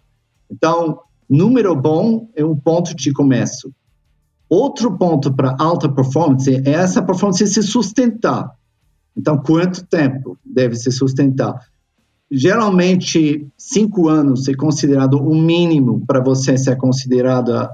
Então, 0.50 0.98
número 1.28 1.74
bom 1.74 2.28
é 2.36 2.44
um 2.44 2.54
ponto 2.54 2.94
de 2.94 3.12
começo. 3.12 3.72
Outro 4.48 4.96
ponto 4.96 5.34
para 5.34 5.56
alta 5.58 5.88
performance 5.88 6.54
é 6.54 6.70
essa 6.70 7.02
performance 7.02 7.46
se 7.46 7.62
sustentar. 7.62 8.50
Então, 9.16 9.38
quanto 9.38 9.86
tempo 9.86 10.38
deve 10.44 10.76
se 10.76 10.90
sustentar? 10.92 11.58
Geralmente, 12.30 13.46
cinco 13.56 14.08
anos 14.08 14.48
é 14.48 14.54
considerado 14.54 15.14
o 15.14 15.34
mínimo 15.34 16.04
para 16.06 16.20
você 16.20 16.58
ser 16.58 16.76
considerada 16.76 17.70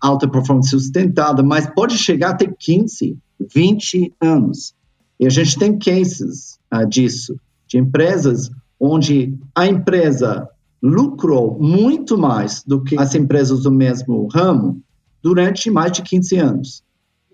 alta 0.00 0.28
performance 0.28 0.70
sustentada, 0.70 1.42
mas 1.42 1.66
pode 1.74 1.98
chegar 1.98 2.30
até 2.30 2.46
15, 2.46 3.18
20 3.52 4.14
anos. 4.20 4.74
E 5.18 5.26
a 5.26 5.30
gente 5.30 5.58
tem 5.58 5.76
cases 5.78 6.58
uh, 6.72 6.86
disso. 6.88 7.38
de 7.66 7.78
empresas 7.78 8.50
onde 8.80 9.36
a 9.54 9.66
empresa 9.66 10.48
lucrou 10.80 11.58
muito 11.60 12.16
mais 12.16 12.62
do 12.64 12.82
que 12.82 12.96
as 12.98 13.14
empresas 13.14 13.64
do 13.64 13.72
mesmo 13.72 14.28
ramo 14.32 14.80
durante 15.20 15.70
mais 15.70 15.92
de 15.92 16.02
15 16.02 16.36
anos. 16.36 16.84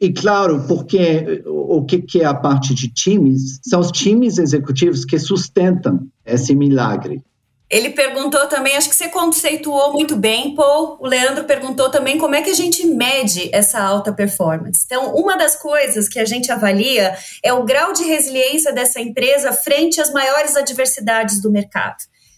E 0.00 0.12
claro, 0.12 0.64
porque 0.66 1.44
o 1.66 1.85
que 1.85 2.21
é 2.21 2.25
a 2.25 2.35
parte 2.35 2.75
de 2.75 2.88
times? 2.88 3.61
São 3.62 3.80
os 3.80 3.90
times 3.90 4.38
executivos 4.38 5.04
que 5.04 5.18
sustentam 5.18 6.06
esse 6.25 6.54
milagre. 6.54 7.23
Ele 7.71 7.90
perguntou 7.90 8.47
também, 8.47 8.76
acho 8.76 8.88
que 8.88 8.94
você 8.94 9.09
conceituou 9.09 9.92
muito 9.92 10.14
bem, 10.14 10.54
Paul. 10.54 10.99
O 11.00 11.06
Leandro 11.06 11.44
perguntou 11.44 11.90
também 11.90 12.18
como 12.18 12.35
é 12.35 12.42
que 12.42 12.50
a 12.50 12.54
gente 12.54 12.87
mede 12.87 13.50
essa 13.52 13.83
alta 13.83 14.12
performance. 14.12 14.83
Então, 14.85 15.14
uma 15.14 15.37
das 15.37 15.56
coisas 15.56 16.09
que 16.09 16.21
a 16.21 16.25
gente 16.25 16.52
avalia 16.52 17.16
é 17.42 17.52
o 17.52 17.64
grau 17.64 17.92
de 17.92 18.04
resiliência 18.04 18.73
dessa 18.73 19.00
empresa 19.00 19.52
frente 19.52 20.00
às 20.00 20.12
maiores 20.12 20.56
adversidades 20.56 21.40
do 21.40 21.50
mercado. 21.50 21.97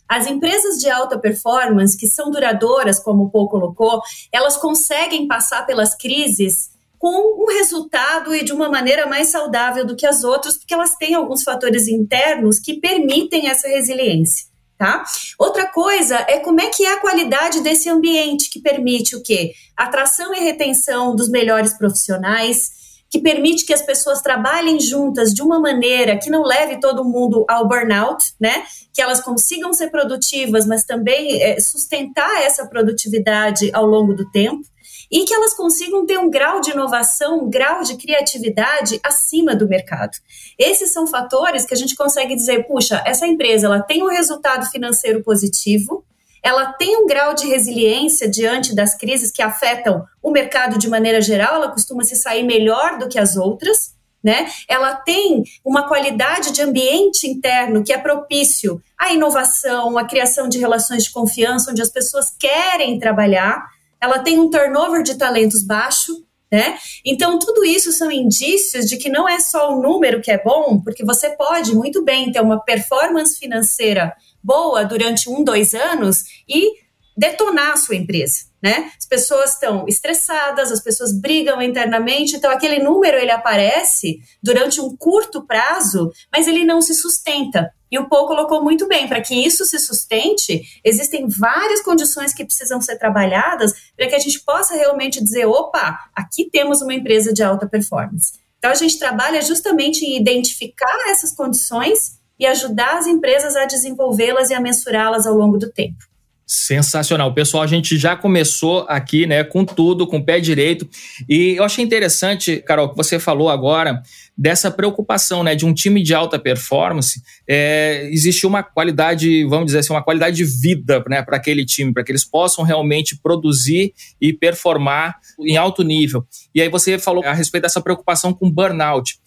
As 0.08 0.28
empresas 0.28 0.78
de 0.78 0.88
alta 0.88 1.18
performance, 1.18 1.98
que 1.98 2.06
são 2.06 2.30
duradouras, 2.30 3.00
como 3.00 3.24
o 3.24 3.30
Paul 3.30 3.48
colocou, 3.48 4.00
elas 4.32 4.56
conseguem 4.56 5.26
passar 5.26 5.66
pelas 5.66 5.94
crises 5.94 6.70
com 6.98 7.44
um 7.44 7.46
resultado 7.58 8.34
e 8.34 8.44
de 8.44 8.52
uma 8.52 8.68
maneira 8.68 9.06
mais 9.06 9.28
saudável 9.28 9.84
do 9.84 9.96
que 9.96 10.06
as 10.06 10.24
outras, 10.24 10.56
porque 10.56 10.74
elas 10.74 10.94
têm 10.96 11.14
alguns 11.14 11.42
fatores 11.42 11.88
internos 11.88 12.58
que 12.58 12.80
permitem 12.80 13.48
essa 13.48 13.68
resiliência. 13.68 14.46
Tá? 14.78 15.04
Outra 15.38 15.66
coisa 15.66 16.16
é 16.28 16.38
como 16.40 16.60
é 16.60 16.66
que 16.66 16.84
é 16.84 16.92
a 16.92 17.00
qualidade 17.00 17.62
desse 17.62 17.88
ambiente 17.88 18.50
que 18.50 18.60
permite 18.60 19.16
o 19.16 19.22
quê? 19.22 19.52
Atração 19.74 20.34
e 20.34 20.40
retenção 20.40 21.16
dos 21.16 21.30
melhores 21.30 21.72
profissionais, 21.72 22.76
que 23.08 23.18
permite 23.18 23.64
que 23.64 23.72
as 23.72 23.80
pessoas 23.80 24.20
trabalhem 24.20 24.78
juntas 24.78 25.32
de 25.32 25.40
uma 25.40 25.58
maneira 25.58 26.18
que 26.18 26.28
não 26.28 26.42
leve 26.42 26.78
todo 26.78 27.04
mundo 27.04 27.46
ao 27.48 27.66
burnout, 27.66 28.34
né? 28.38 28.64
Que 28.92 29.00
elas 29.00 29.20
consigam 29.20 29.72
ser 29.72 29.90
produtivas, 29.90 30.66
mas 30.66 30.84
também 30.84 31.42
é, 31.42 31.58
sustentar 31.58 32.42
essa 32.42 32.66
produtividade 32.66 33.70
ao 33.72 33.86
longo 33.86 34.12
do 34.12 34.30
tempo 34.30 34.66
e 35.10 35.24
que 35.24 35.34
elas 35.34 35.54
consigam 35.54 36.04
ter 36.04 36.18
um 36.18 36.30
grau 36.30 36.60
de 36.60 36.70
inovação, 36.70 37.44
um 37.44 37.50
grau 37.50 37.82
de 37.82 37.96
criatividade 37.96 39.00
acima 39.02 39.54
do 39.54 39.68
mercado. 39.68 40.16
Esses 40.58 40.92
são 40.92 41.06
fatores 41.06 41.64
que 41.64 41.74
a 41.74 41.76
gente 41.76 41.94
consegue 41.94 42.34
dizer, 42.34 42.66
puxa, 42.66 43.02
essa 43.06 43.26
empresa 43.26 43.66
ela 43.66 43.82
tem 43.82 44.02
um 44.02 44.08
resultado 44.08 44.66
financeiro 44.66 45.22
positivo, 45.22 46.04
ela 46.42 46.72
tem 46.72 46.96
um 46.96 47.06
grau 47.06 47.34
de 47.34 47.48
resiliência 47.48 48.28
diante 48.30 48.74
das 48.74 48.94
crises 48.94 49.32
que 49.32 49.42
afetam 49.42 50.04
o 50.22 50.30
mercado 50.30 50.78
de 50.78 50.88
maneira 50.88 51.20
geral, 51.20 51.56
ela 51.56 51.72
costuma 51.72 52.04
se 52.04 52.14
sair 52.14 52.44
melhor 52.44 52.98
do 52.98 53.08
que 53.08 53.18
as 53.18 53.36
outras. 53.36 53.96
Né? 54.22 54.48
Ela 54.68 54.94
tem 54.94 55.44
uma 55.64 55.86
qualidade 55.86 56.52
de 56.52 56.60
ambiente 56.60 57.28
interno 57.28 57.84
que 57.84 57.92
é 57.92 57.98
propício 57.98 58.82
à 58.98 59.12
inovação, 59.12 59.96
à 59.96 60.04
criação 60.04 60.48
de 60.48 60.58
relações 60.58 61.04
de 61.04 61.12
confiança, 61.12 61.70
onde 61.70 61.82
as 61.82 61.90
pessoas 61.90 62.32
querem 62.36 62.98
trabalhar 62.98 63.64
ela 64.00 64.18
tem 64.18 64.38
um 64.38 64.50
turnover 64.50 65.02
de 65.02 65.16
talentos 65.16 65.62
baixo, 65.62 66.12
né? 66.50 66.78
Então, 67.04 67.38
tudo 67.38 67.64
isso 67.64 67.90
são 67.92 68.10
indícios 68.10 68.86
de 68.86 68.96
que 68.96 69.08
não 69.08 69.28
é 69.28 69.40
só 69.40 69.72
o 69.72 69.82
número 69.82 70.20
que 70.20 70.30
é 70.30 70.42
bom, 70.42 70.80
porque 70.80 71.04
você 71.04 71.30
pode 71.30 71.74
muito 71.74 72.04
bem 72.04 72.30
ter 72.30 72.40
uma 72.40 72.62
performance 72.62 73.38
financeira 73.38 74.14
boa 74.42 74.84
durante 74.84 75.28
um, 75.28 75.42
dois 75.42 75.74
anos 75.74 76.22
e 76.48 76.86
detonar 77.16 77.72
a 77.72 77.76
sua 77.76 77.96
empresa, 77.96 78.44
né? 78.62 78.92
As 78.96 79.06
pessoas 79.06 79.54
estão 79.54 79.86
estressadas, 79.88 80.70
as 80.70 80.82
pessoas 80.82 81.18
brigam 81.18 81.62
internamente, 81.62 82.36
então 82.36 82.50
aquele 82.50 82.78
número 82.78 83.16
ele 83.16 83.30
aparece 83.30 84.18
durante 84.42 84.80
um 84.80 84.94
curto 84.96 85.46
prazo, 85.46 86.12
mas 86.30 86.46
ele 86.46 86.64
não 86.64 86.82
se 86.82 86.94
sustenta. 86.94 87.72
E 87.90 87.98
o 87.98 88.08
Paul 88.08 88.26
colocou 88.26 88.62
muito 88.62 88.88
bem, 88.88 89.06
para 89.08 89.20
que 89.20 89.34
isso 89.34 89.64
se 89.64 89.78
sustente, 89.78 90.62
existem 90.84 91.28
várias 91.28 91.82
condições 91.82 92.34
que 92.34 92.44
precisam 92.44 92.80
ser 92.80 92.96
trabalhadas 92.96 93.72
para 93.96 94.08
que 94.08 94.14
a 94.14 94.18
gente 94.18 94.40
possa 94.40 94.74
realmente 94.74 95.22
dizer, 95.22 95.46
opa, 95.46 95.98
aqui 96.14 96.48
temos 96.50 96.82
uma 96.82 96.94
empresa 96.94 97.32
de 97.32 97.42
alta 97.42 97.66
performance. 97.66 98.32
Então 98.58 98.70
a 98.70 98.74
gente 98.74 98.98
trabalha 98.98 99.40
justamente 99.42 100.04
em 100.04 100.16
identificar 100.16 101.10
essas 101.10 101.32
condições 101.32 102.18
e 102.38 102.46
ajudar 102.46 102.98
as 102.98 103.06
empresas 103.06 103.56
a 103.56 103.64
desenvolvê-las 103.64 104.50
e 104.50 104.54
a 104.54 104.60
mensurá-las 104.60 105.26
ao 105.26 105.34
longo 105.34 105.56
do 105.56 105.70
tempo. 105.70 106.05
Sensacional. 106.48 107.34
Pessoal, 107.34 107.64
a 107.64 107.66
gente 107.66 107.98
já 107.98 108.14
começou 108.14 108.86
aqui, 108.88 109.26
né, 109.26 109.42
com 109.42 109.64
tudo, 109.64 110.06
com 110.06 110.18
o 110.18 110.24
pé 110.24 110.38
direito. 110.38 110.88
E 111.28 111.56
eu 111.56 111.64
achei 111.64 111.84
interessante, 111.84 112.58
Carol, 112.58 112.90
que 112.90 112.96
você 112.96 113.18
falou 113.18 113.50
agora 113.50 114.00
dessa 114.38 114.70
preocupação, 114.70 115.42
né, 115.42 115.56
de 115.56 115.66
um 115.66 115.74
time 115.74 116.04
de 116.04 116.14
alta 116.14 116.38
performance. 116.38 117.20
É, 117.48 118.08
existe 118.12 118.46
uma 118.46 118.62
qualidade, 118.62 119.44
vamos 119.46 119.66
dizer 119.66 119.80
assim, 119.80 119.92
uma 119.92 120.04
qualidade 120.04 120.36
de 120.36 120.44
vida, 120.44 121.02
né, 121.08 121.20
para 121.20 121.36
aquele 121.36 121.66
time, 121.66 121.92
para 121.92 122.04
que 122.04 122.12
eles 122.12 122.24
possam 122.24 122.64
realmente 122.64 123.16
produzir 123.20 123.92
e 124.20 124.32
performar 124.32 125.16
em 125.40 125.56
alto 125.56 125.82
nível. 125.82 126.24
E 126.54 126.62
aí 126.62 126.68
você 126.68 126.96
falou 126.96 127.24
a 127.24 127.32
respeito 127.32 127.64
dessa 127.64 127.80
preocupação 127.80 128.32
com 128.32 128.48
burnout. 128.48 129.18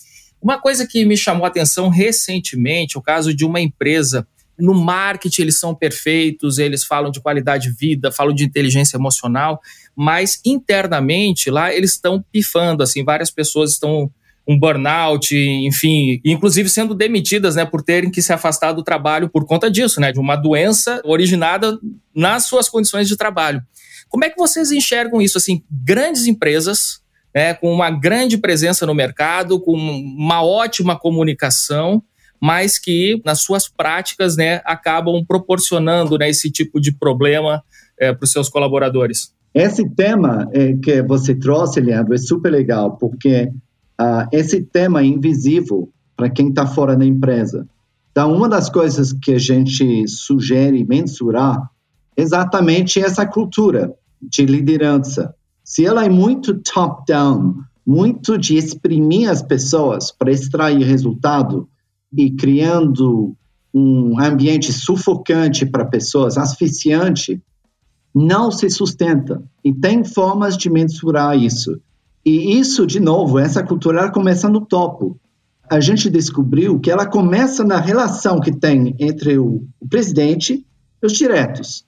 Uma 0.42 0.58
coisa 0.58 0.88
que 0.88 1.04
me 1.04 1.18
chamou 1.18 1.44
a 1.44 1.50
atenção 1.50 1.90
recentemente, 1.90 2.98
o 2.98 3.02
caso 3.02 3.34
de 3.34 3.44
uma 3.44 3.60
empresa 3.60 4.26
no 4.60 4.74
marketing 4.74 5.44
eles 5.44 5.60
são 5.60 5.74
perfeitos, 5.74 6.58
eles 6.58 6.84
falam 6.84 7.12
de 7.12 7.22
qualidade 7.22 7.70
de 7.70 7.76
vida, 7.76 8.12
falam 8.12 8.34
de 8.34 8.44
inteligência 8.44 8.98
emocional, 8.98 9.60
mas 9.96 10.40
internamente 10.46 11.50
lá 11.50 11.74
eles 11.74 11.92
estão 11.92 12.24
pifando, 12.32 12.84
assim, 12.84 13.04
várias 13.04 13.32
pessoas 13.32 13.72
estão 13.72 14.12
um 14.48 14.58
burnout, 14.58 15.38
enfim, 15.38 16.20
inclusive 16.26 16.68
sendo 16.70 16.96
demitidas, 16.96 17.56
né, 17.56 17.66
por 17.66 17.84
terem 17.84 18.10
que 18.10 18.20
se 18.20 18.34
afastar 18.34 18.74
do 18.74 18.82
trabalho 18.82 19.30
por 19.30 19.46
conta 19.46 19.70
disso, 19.70 20.02
né, 20.02 20.12
de 20.12 20.20
uma 20.20 20.36
doença 20.36 21.00
originada 21.06 21.78
nas 22.16 22.46
suas 22.46 22.68
condições 22.68 23.08
de 23.08 23.16
trabalho. 23.16 23.62
Como 24.08 24.26
é 24.26 24.30
que 24.30 24.38
vocês 24.38 24.72
enxergam 24.72 25.22
isso, 25.22 25.38
assim, 25.38 25.64
grandes 25.70 26.26
empresas, 26.26 27.00
né, 27.34 27.54
com 27.54 27.72
uma 27.72 27.92
grande 27.92 28.40
presença 28.40 28.88
no 28.88 28.96
mercado, 28.96 29.60
com 29.60 29.74
uma 29.74 30.44
ótima 30.44 30.98
comunicação, 30.98 32.02
mas 32.42 32.78
que 32.78 33.22
nas 33.26 33.42
suas 33.42 33.68
práticas 33.68 34.36
né, 34.38 34.62
acabam 34.66 35.24
proporcionando 35.26 36.18
né, 36.18 36.30
esse 36.30 36.50
tipo 36.50 36.80
de 36.80 36.92
problema 36.92 37.64
é, 38.00 38.14
para 38.14 38.24
os 38.24 38.32
seus 38.32 38.50
colaboradores. 38.50 39.34
Esse 39.54 39.88
tema 39.90 40.48
é, 40.54 40.74
que 40.74 41.02
você 41.02 41.36
trouxe, 41.36 41.82
Leandro, 41.82 42.14
é 42.14 42.18
super 42.18 42.50
legal, 42.52 42.98
porque 42.98 43.52
uh, 44.00 44.28
esse 44.32 44.62
tema 44.62 45.02
é 45.02 45.06
invisível 45.06 45.90
para 46.16 46.30
quem 46.30 46.50
está 46.50 46.68
fora 46.68 46.96
da 46.96 47.06
empresa. 47.06 47.68
Então, 48.12 48.34
uma 48.34 48.48
das 48.48 48.70
coisas 48.70 49.12
que 49.14 49.34
a 49.34 49.40
gente 49.40 50.08
sugere 50.08 50.86
mensurar 50.86 51.70
é 52.16 52.22
exatamente 52.22 53.00
essa 53.00 53.26
cultura 53.26 53.94
de 54.22 54.46
liderança. 54.46 55.34
Se 55.64 55.86
ela 55.86 56.06
é 56.06 56.10
muito 56.10 56.56
top-down, 56.60 57.56
muito 57.86 58.38
de 58.38 58.58
exprimir 58.58 59.30
as 59.30 59.42
pessoas 59.42 60.12
para 60.12 60.32
extrair 60.32 60.84
resultado, 60.84 61.68
e 62.12 62.32
criando 62.32 63.36
um 63.74 64.20
ambiente 64.20 64.74
sufocante 64.74 65.66
para 65.66 65.86
pessoas, 65.86 66.38
asfixiante, 66.38 67.42
não 68.14 68.52
se 68.52 68.70
sustenta. 68.70 69.42
E 69.64 69.74
tem 69.74 70.04
formas 70.04 70.58
de 70.58 70.70
mensurar 70.70 71.38
isso. 71.38 71.80
E 72.26 72.60
isso, 72.60 72.86
de 72.86 73.00
novo, 73.00 73.40
essa 73.40 73.64
cultura 73.64 74.00
ela 74.00 74.12
começa 74.12 74.50
no 74.50 74.66
topo. 74.66 75.20
A 75.70 75.80
gente 75.80 76.10
descobriu 76.10 76.80
que 76.80 76.90
ela 76.90 77.06
começa 77.06 77.64
na 77.64 77.80
relação 77.80 78.40
que 78.40 78.52
tem 78.52 78.96
entre 79.00 79.38
o, 79.38 79.64
o 79.80 79.88
presidente 79.88 80.66
e 81.02 81.06
os 81.06 81.14
diretos. 81.14 81.86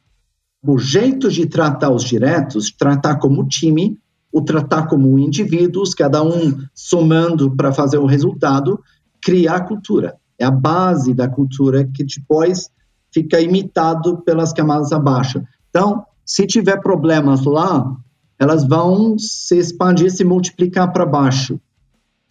O 0.63 0.77
jeito 0.77 1.29
de 1.29 1.47
tratar 1.47 1.89
os 1.89 2.03
diretos, 2.03 2.71
tratar 2.71 3.15
como 3.15 3.47
time, 3.47 3.97
o 4.31 4.41
tratar 4.41 4.87
como 4.87 5.17
indivíduos, 5.17 5.95
cada 5.95 6.23
um 6.23 6.55
somando 6.73 7.55
para 7.55 7.73
fazer 7.73 7.97
o 7.97 8.05
resultado, 8.05 8.79
criar 9.21 9.61
cultura. 9.61 10.15
É 10.39 10.45
a 10.45 10.51
base 10.51 11.13
da 11.13 11.27
cultura 11.27 11.85
que 11.85 12.03
depois 12.03 12.69
fica 13.13 13.39
imitado 13.39 14.17
pelas 14.23 14.51
camadas 14.51 14.91
abaixo. 14.91 15.43
Então, 15.69 16.03
se 16.25 16.47
tiver 16.47 16.81
problemas 16.81 17.43
lá, 17.45 17.95
elas 18.39 18.67
vão 18.67 19.19
se 19.19 19.57
expandir, 19.57 20.11
se 20.11 20.23
multiplicar 20.23 20.91
para 20.91 21.05
baixo, 21.05 21.59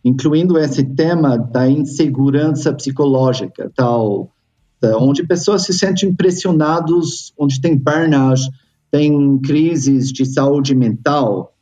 incluindo 0.05 0.59
esse 0.59 0.83
tema 0.83 1.39
da 1.39 1.69
insegurança 1.69 2.73
psicológica, 2.73 3.71
tal, 3.77 4.31
onde 4.99 5.27
pessoas 5.27 5.63
se 5.63 5.73
sentem 5.73 6.13
pressionados, 6.13 7.33
onde 7.39 7.61
tem 7.61 7.77
burnout, 7.77 8.41
tem 8.91 9.39
crises 9.39 10.11
de 10.11 10.25
saúde 10.25 10.75
mental, 10.75 11.55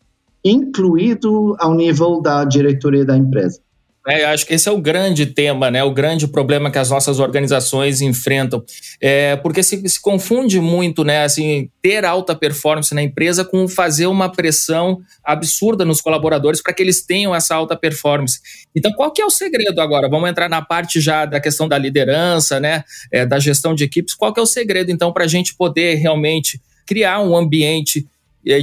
incluído 0.45 1.57
ao 1.59 1.75
nível 1.75 2.23
da 2.23 2.45
diretoria 2.45 3.05
da 3.05 3.17
empresa. 3.17 3.61
É, 4.09 4.23
eu 4.23 4.29
acho 4.29 4.47
que 4.47 4.55
esse 4.55 4.67
é 4.67 4.73
o 4.73 4.81
grande 4.81 5.27
tema, 5.27 5.71
né? 5.71 5.85
O 5.85 5.93
grande 5.93 6.27
problema 6.27 6.71
que 6.71 6.79
as 6.79 6.89
nossas 6.89 7.19
organizações 7.19 8.01
enfrentam. 8.01 8.65
É, 8.99 9.37
porque 9.37 9.63
se, 9.63 9.87
se 9.87 10.01
confunde 10.01 10.59
muito, 10.61 11.05
né? 11.05 11.25
Assim, 11.25 11.69
ter 11.83 12.07
alta 12.07 12.35
performance 12.35 12.95
na 12.95 13.03
empresa 13.03 13.45
com 13.45 13.69
fazer 13.69 14.07
uma 14.07 14.33
pressão 14.33 15.01
absurda 15.23 15.85
nos 15.85 16.01
colaboradores 16.01 16.63
para 16.63 16.73
que 16.73 16.83
eles 16.83 17.05
tenham 17.05 17.35
essa 17.35 17.55
alta 17.55 17.77
performance. 17.77 18.41
Então, 18.75 18.91
qual 18.93 19.13
que 19.13 19.21
é 19.21 19.27
o 19.27 19.31
segredo 19.31 19.79
agora? 19.79 20.09
Vamos 20.09 20.31
entrar 20.31 20.49
na 20.49 20.63
parte 20.63 21.03
já 21.03 21.27
da 21.27 21.39
questão 21.39 21.69
da 21.69 21.77
liderança, 21.77 22.59
né? 22.59 22.85
É, 23.13 23.27
da 23.27 23.39
gestão 23.39 23.75
de 23.75 23.85
equipes. 23.85 24.15
Qual 24.15 24.33
que 24.33 24.41
é 24.41 24.43
o 24.43 24.47
segredo, 24.47 24.91
então, 24.91 25.13
para 25.13 25.25
a 25.25 25.29
gente 25.29 25.55
poder 25.55 25.97
realmente 25.97 26.59
criar 26.87 27.21
um 27.21 27.37
ambiente 27.37 28.09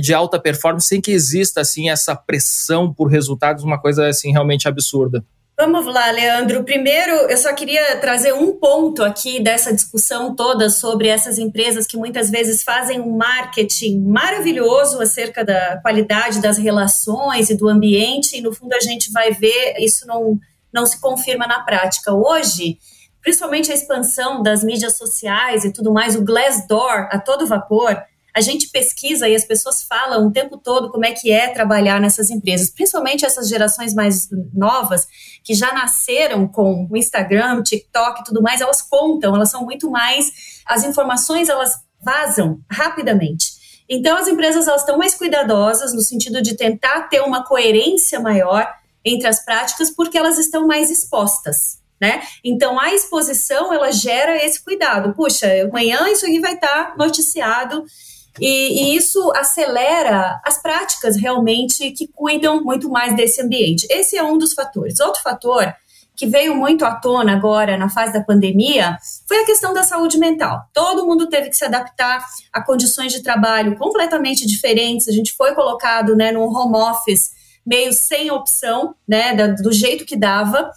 de 0.02 0.14
alta 0.16 0.40
performance 0.40 0.88
sem 0.88 1.00
que 1.00 1.12
exista 1.12 1.62
assim 1.62 1.90
essa 1.90 2.16
pressão 2.16 2.92
por 2.92 3.08
resultados, 3.08 3.64
uma 3.64 3.80
coisa 3.80 4.08
assim 4.08 4.32
realmente 4.32 4.68
absurda. 4.68 5.24
Vamos 5.58 5.86
lá, 5.86 6.12
Leandro. 6.12 6.66
Primeiro, 6.66 7.14
eu 7.30 7.38
só 7.38 7.54
queria 7.54 7.98
trazer 8.02 8.34
um 8.34 8.52
ponto 8.58 9.02
aqui 9.02 9.42
dessa 9.42 9.74
discussão 9.74 10.36
toda 10.36 10.70
sobre 10.70 11.08
essas 11.08 11.38
empresas 11.38 11.88
que 11.88 11.96
muitas 11.96 12.30
vezes 12.30 12.62
fazem 12.62 13.00
um 13.00 13.16
marketing 13.16 14.02
maravilhoso 14.02 15.02
acerca 15.02 15.46
da 15.46 15.78
qualidade 15.82 16.42
das 16.42 16.58
relações 16.58 17.50
e 17.50 17.56
do 17.56 17.70
ambiente, 17.70 18.36
e 18.36 18.42
no 18.42 18.52
fundo 18.52 18.74
a 18.74 18.82
gente 18.82 19.10
vai 19.14 19.32
ver 19.32 19.76
isso 19.80 20.06
não, 20.06 20.38
não 20.74 20.86
se 20.86 21.00
confirma 21.00 21.48
na 21.48 21.62
prática. 21.62 22.14
Hoje, 22.14 22.78
principalmente 23.22 23.72
a 23.72 23.76
expansão 23.76 24.44
das 24.44 24.62
mídias 24.62 24.98
sociais 24.98 25.64
e 25.64 25.72
tudo 25.72 25.94
mais, 25.94 26.18
o 26.18 26.26
Glassdoor 26.26 27.08
a 27.10 27.18
todo 27.18 27.48
vapor, 27.48 28.04
a 28.36 28.42
gente 28.42 28.68
pesquisa 28.68 29.30
e 29.30 29.36
as 29.36 29.46
pessoas 29.46 29.84
falam 29.84 30.28
o 30.28 30.32
tempo 30.32 30.58
todo 30.58 30.92
como 30.92 31.06
é 31.06 31.14
que 31.14 31.32
é 31.32 31.48
trabalhar 31.48 32.02
nessas 32.02 32.30
empresas, 32.30 32.70
principalmente 32.70 33.26
essas 33.26 33.48
gerações 33.48 33.94
mais 33.94 34.28
novas 34.54 35.08
que 35.42 35.54
já 35.54 35.74
nasceram 35.74 36.46
com 36.46 36.86
o 36.92 36.98
Instagram, 36.98 37.64
TikTok 37.64 38.20
e 38.20 38.24
tudo 38.26 38.42
mais, 38.42 38.60
elas 38.60 38.82
contam, 38.82 39.34
elas 39.34 39.50
são 39.50 39.64
muito 39.64 39.90
mais, 39.90 40.62
as 40.66 40.84
informações 40.84 41.48
elas 41.48 41.72
vazam 42.02 42.60
rapidamente. 42.70 43.54
Então 43.88 44.18
as 44.18 44.28
empresas 44.28 44.68
elas 44.68 44.82
estão 44.82 44.98
mais 44.98 45.16
cuidadosas 45.16 45.94
no 45.94 46.02
sentido 46.02 46.42
de 46.42 46.58
tentar 46.58 47.04
ter 47.04 47.22
uma 47.22 47.46
coerência 47.46 48.20
maior 48.20 48.68
entre 49.06 49.28
as 49.28 49.46
práticas 49.46 49.92
porque 49.92 50.18
elas 50.18 50.38
estão 50.38 50.68
mais 50.68 50.92
expostas. 50.92 51.80
Né? 52.02 52.22
Então 52.44 52.78
a 52.78 52.94
exposição 52.94 53.74
ela 53.74 53.90
gera 53.94 54.44
esse 54.44 54.62
cuidado. 54.62 55.14
Puxa, 55.14 55.48
amanhã 55.64 56.10
isso 56.10 56.26
aqui 56.26 56.42
vai 56.42 56.56
estar 56.56 56.98
noticiado 56.98 57.86
e, 58.40 58.94
e, 58.94 58.98
isso 58.98 59.32
acelera 59.36 60.40
as 60.44 60.62
práticas 60.62 61.16
realmente 61.16 61.92
que 61.92 62.08
cuidam 62.08 62.64
muito 62.64 62.90
mais 62.90 63.16
desse 63.16 63.42
ambiente. 63.42 63.88
Esse 63.90 64.18
é 64.18 64.24
um 64.24 64.38
dos 64.38 64.54
fatores. 64.54 65.00
Outro 65.00 65.22
fator 65.22 65.74
que 66.16 66.26
veio 66.26 66.56
muito 66.56 66.86
à 66.86 66.96
tona 66.96 67.34
agora 67.34 67.78
na 67.78 67.90
fase 67.90 68.14
da 68.14 68.24
pandemia 68.24 68.98
foi 69.28 69.42
a 69.42 69.46
questão 69.46 69.74
da 69.74 69.84
saúde 69.84 70.18
mental. 70.18 70.62
Todo 70.74 71.06
mundo 71.06 71.28
teve 71.28 71.50
que 71.50 71.58
se 71.58 71.66
adaptar 71.66 72.26
a 72.54 72.62
condições 72.62 73.12
de 73.12 73.22
trabalho 73.22 73.76
completamente 73.78 74.46
diferentes. 74.46 75.08
A 75.08 75.12
gente 75.12 75.34
foi 75.34 75.54
colocado 75.54 76.16
né, 76.16 76.32
num 76.32 76.46
home 76.46 76.78
office 76.78 77.32
meio 77.66 77.92
sem 77.92 78.32
opção, 78.32 78.96
né, 79.08 79.34
do 79.56 79.74
jeito 79.74 80.06
que 80.06 80.16
dava. 80.16 80.72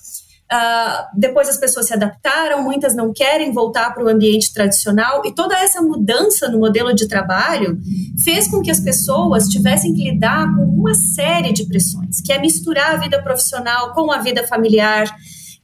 Uh, 0.50 1.05
depois 1.14 1.47
as 1.47 1.59
pessoas 1.59 1.87
se 1.87 1.93
adaptaram, 1.93 2.62
muitas 2.62 2.95
não 2.95 3.12
querem 3.12 3.52
voltar 3.52 3.93
para 3.93 4.02
o 4.02 4.09
ambiente 4.09 4.52
tradicional, 4.55 5.23
e 5.26 5.35
toda 5.35 5.55
essa 5.59 5.83
mudança 5.83 6.49
no 6.49 6.59
modelo 6.59 6.95
de 6.95 7.07
trabalho 7.07 7.78
fez 8.25 8.49
com 8.49 8.62
que 8.62 8.71
as 8.71 8.81
pessoas 8.81 9.49
tivessem 9.49 9.93
que 9.93 10.11
lidar 10.11 10.47
com 10.55 10.62
uma 10.62 10.95
série 10.95 11.52
de 11.52 11.67
pressões, 11.67 12.23
que 12.23 12.33
é 12.33 12.38
misturar 12.38 12.95
a 12.95 12.97
vida 12.97 13.23
profissional 13.23 13.93
com 13.93 14.11
a 14.11 14.23
vida 14.23 14.47
familiar, 14.47 15.07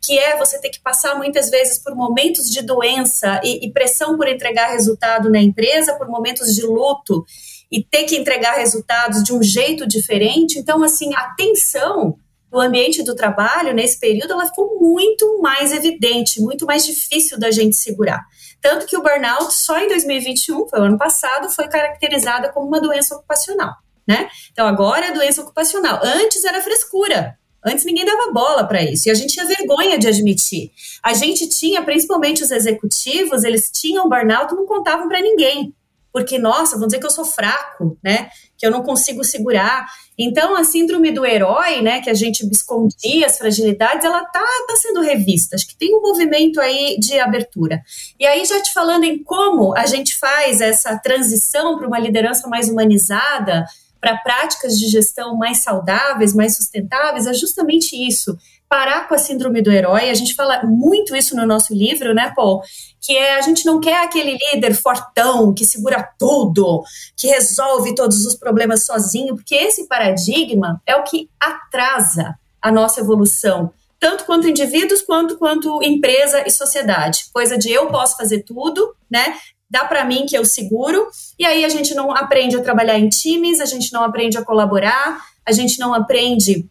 que 0.03 0.19
é 0.19 0.37
você 0.37 0.61
ter 0.61 0.69
que 0.69 0.83
passar 0.83 1.17
muitas 1.17 1.49
vezes 1.49 1.79
por 1.79 1.95
momentos 1.95 2.50
de 2.50 2.61
doença 2.61 3.41
e, 3.43 3.67
e 3.67 3.73
pressão 3.73 4.19
por 4.19 4.29
entregar 4.29 4.73
resultado 4.73 5.31
na 5.31 5.41
empresa, 5.41 5.95
por 5.95 6.09
momentos 6.09 6.55
de 6.55 6.62
luto 6.62 7.25
e 7.73 7.83
ter 7.83 8.05
que 8.05 8.17
entregar 8.17 8.57
resultados 8.57 9.23
de 9.23 9.33
um 9.33 9.43
jeito 9.43 9.87
diferente. 9.87 10.59
Então, 10.59 10.83
assim, 10.83 11.14
a 11.14 11.35
tensão 11.35 12.19
no 12.54 12.61
ambiente 12.61 13.02
do 13.02 13.16
trabalho, 13.16 13.75
nesse 13.75 13.99
período, 13.99 14.32
ela 14.32 14.46
ficou 14.46 14.78
muito 14.80 15.40
mais 15.42 15.73
evidente, 15.73 16.40
muito 16.40 16.64
mais 16.64 16.87
difícil 16.87 17.37
da 17.38 17.50
gente 17.50 17.75
segurar. 17.75 18.25
Tanto 18.62 18.87
que 18.87 18.96
o 18.96 19.02
burnout, 19.02 19.52
só 19.52 19.76
em 19.78 19.88
2021, 19.88 20.68
foi 20.68 20.78
o 20.78 20.84
ano 20.84 20.96
passado, 20.96 21.50
foi 21.50 21.66
caracterizada 21.66 22.52
como 22.52 22.68
uma 22.68 22.80
doença 22.80 23.17
ocupacional. 23.17 23.75
Né? 24.06 24.28
Então, 24.52 24.67
agora 24.67 25.06
é 25.06 25.12
doença 25.12 25.43
ocupacional. 25.43 25.99
Antes 26.02 26.45
era 26.45 26.62
frescura. 26.62 27.36
Antes 27.67 27.84
ninguém 27.84 28.04
dava 28.04 28.30
bola 28.30 28.64
para 28.64 28.82
isso 28.82 29.08
e 29.08 29.10
a 29.10 29.14
gente 29.14 29.32
tinha 29.32 29.47
vergonha 29.47 29.99
de 29.99 30.06
admitir. 30.06 30.71
A 31.02 31.14
gente 31.14 31.49
tinha, 31.49 31.82
principalmente 31.82 32.43
os 32.43 32.50
executivos, 32.50 33.43
eles 33.43 33.71
tinham 33.73 34.08
burnout 34.08 34.52
e 34.52 34.56
não 34.56 34.67
contavam 34.67 35.08
para 35.08 35.21
ninguém 35.21 35.75
porque, 36.15 36.39
nossa, 36.39 36.79
vão 36.79 36.87
dizer 36.87 37.00
que 37.00 37.07
eu 37.07 37.11
sou 37.11 37.25
fraco, 37.25 37.99
né? 38.00 38.29
Que 38.57 38.65
eu 38.65 38.71
não 38.71 38.85
consigo 38.85 39.25
segurar. 39.25 39.85
Então, 40.17 40.55
a 40.55 40.63
síndrome 40.63 41.11
do 41.11 41.27
herói, 41.27 41.83
né, 41.83 42.00
que 42.00 42.09
a 42.09 42.15
gente 42.15 42.49
escondia 42.53 43.27
as 43.27 43.37
fragilidades, 43.37 44.05
ela 44.05 44.25
tá, 44.25 44.39
tá 44.39 44.77
sendo 44.77 45.00
revista. 45.00 45.57
Acho 45.57 45.67
que 45.67 45.77
tem 45.77 45.93
um 45.93 46.00
movimento 46.00 46.61
aí 46.61 46.97
de 47.00 47.19
abertura. 47.19 47.83
E 48.19 48.25
aí, 48.25 48.45
já 48.45 48.63
te 48.63 48.73
falando 48.73 49.03
em 49.03 49.25
como 49.25 49.77
a 49.77 49.87
gente 49.87 50.17
faz 50.17 50.61
essa 50.61 50.97
transição 50.97 51.77
para 51.77 51.89
uma 51.89 51.99
liderança 51.99 52.47
mais 52.47 52.69
humanizada, 52.69 53.65
para 54.00 54.17
práticas 54.19 54.79
de 54.79 54.87
gestão 54.87 55.37
mais 55.37 55.65
saudáveis, 55.65 56.33
mais 56.33 56.57
sustentáveis, 56.57 57.27
é 57.27 57.35
justamente 57.35 57.97
isso 57.97 58.39
parar 58.75 59.06
com 59.06 59.15
a 59.15 59.19
síndrome 59.19 59.63
do 59.63 59.71
herói. 59.71 60.10
A 60.10 60.15
gente 60.15 60.34
fala 60.34 60.65
muito 60.65 61.15
isso 61.15 61.37
no 61.37 61.47
nosso 61.47 61.73
livro, 61.73 62.13
né, 62.13 62.32
Paul? 62.34 62.60
Que 63.00 63.17
é 63.17 63.37
a 63.37 63.41
gente 63.41 63.65
não 63.65 63.78
quer 63.78 64.02
aquele 64.02 64.37
líder 64.37 64.75
fortão 64.75 65.54
que 65.54 65.65
segura 65.65 66.02
tudo, 66.19 66.82
que 67.17 67.28
resolve 67.28 67.95
todos 67.95 68.26
os 68.26 68.34
problemas 68.34 68.84
sozinho, 68.84 69.37
porque 69.37 69.54
esse 69.54 69.87
paradigma 69.87 70.82
é 70.84 70.97
o 70.97 71.04
que 71.04 71.30
atrasa 71.39 72.34
a 72.60 72.73
nossa 72.73 73.00
evolução 73.00 73.71
tanto 74.00 74.25
quanto 74.25 74.49
indivíduos 74.49 75.00
quanto 75.00 75.39
quanto 75.39 75.80
empresa 75.82 76.43
e 76.45 76.50
sociedade. 76.50 77.26
Coisa 77.32 77.56
de 77.56 77.71
eu 77.71 77.87
posso 77.87 78.19
fazer 78.19 78.43
tudo, 78.43 78.95
né? 79.08 79.39
Dá 79.71 79.84
para 79.84 80.04
mim 80.04 80.26
que 80.26 80.37
eu 80.37 80.45
seguro. 80.45 81.06
E 81.39 81.47
aí 81.47 81.65
a 81.65 81.71
gente 81.71 81.95
não 81.95 82.10
aprende 82.10 82.56
a 82.56 82.63
trabalhar 82.63 82.99
em 82.99 83.08
times, 83.08 83.60
a 83.60 83.65
gente 83.65 83.93
não 83.95 84.02
aprende 84.02 84.37
a 84.37 84.45
colaborar, 84.45 85.25
a 85.47 85.52
gente 85.52 85.78
não 85.78 85.95
aprende 85.95 86.69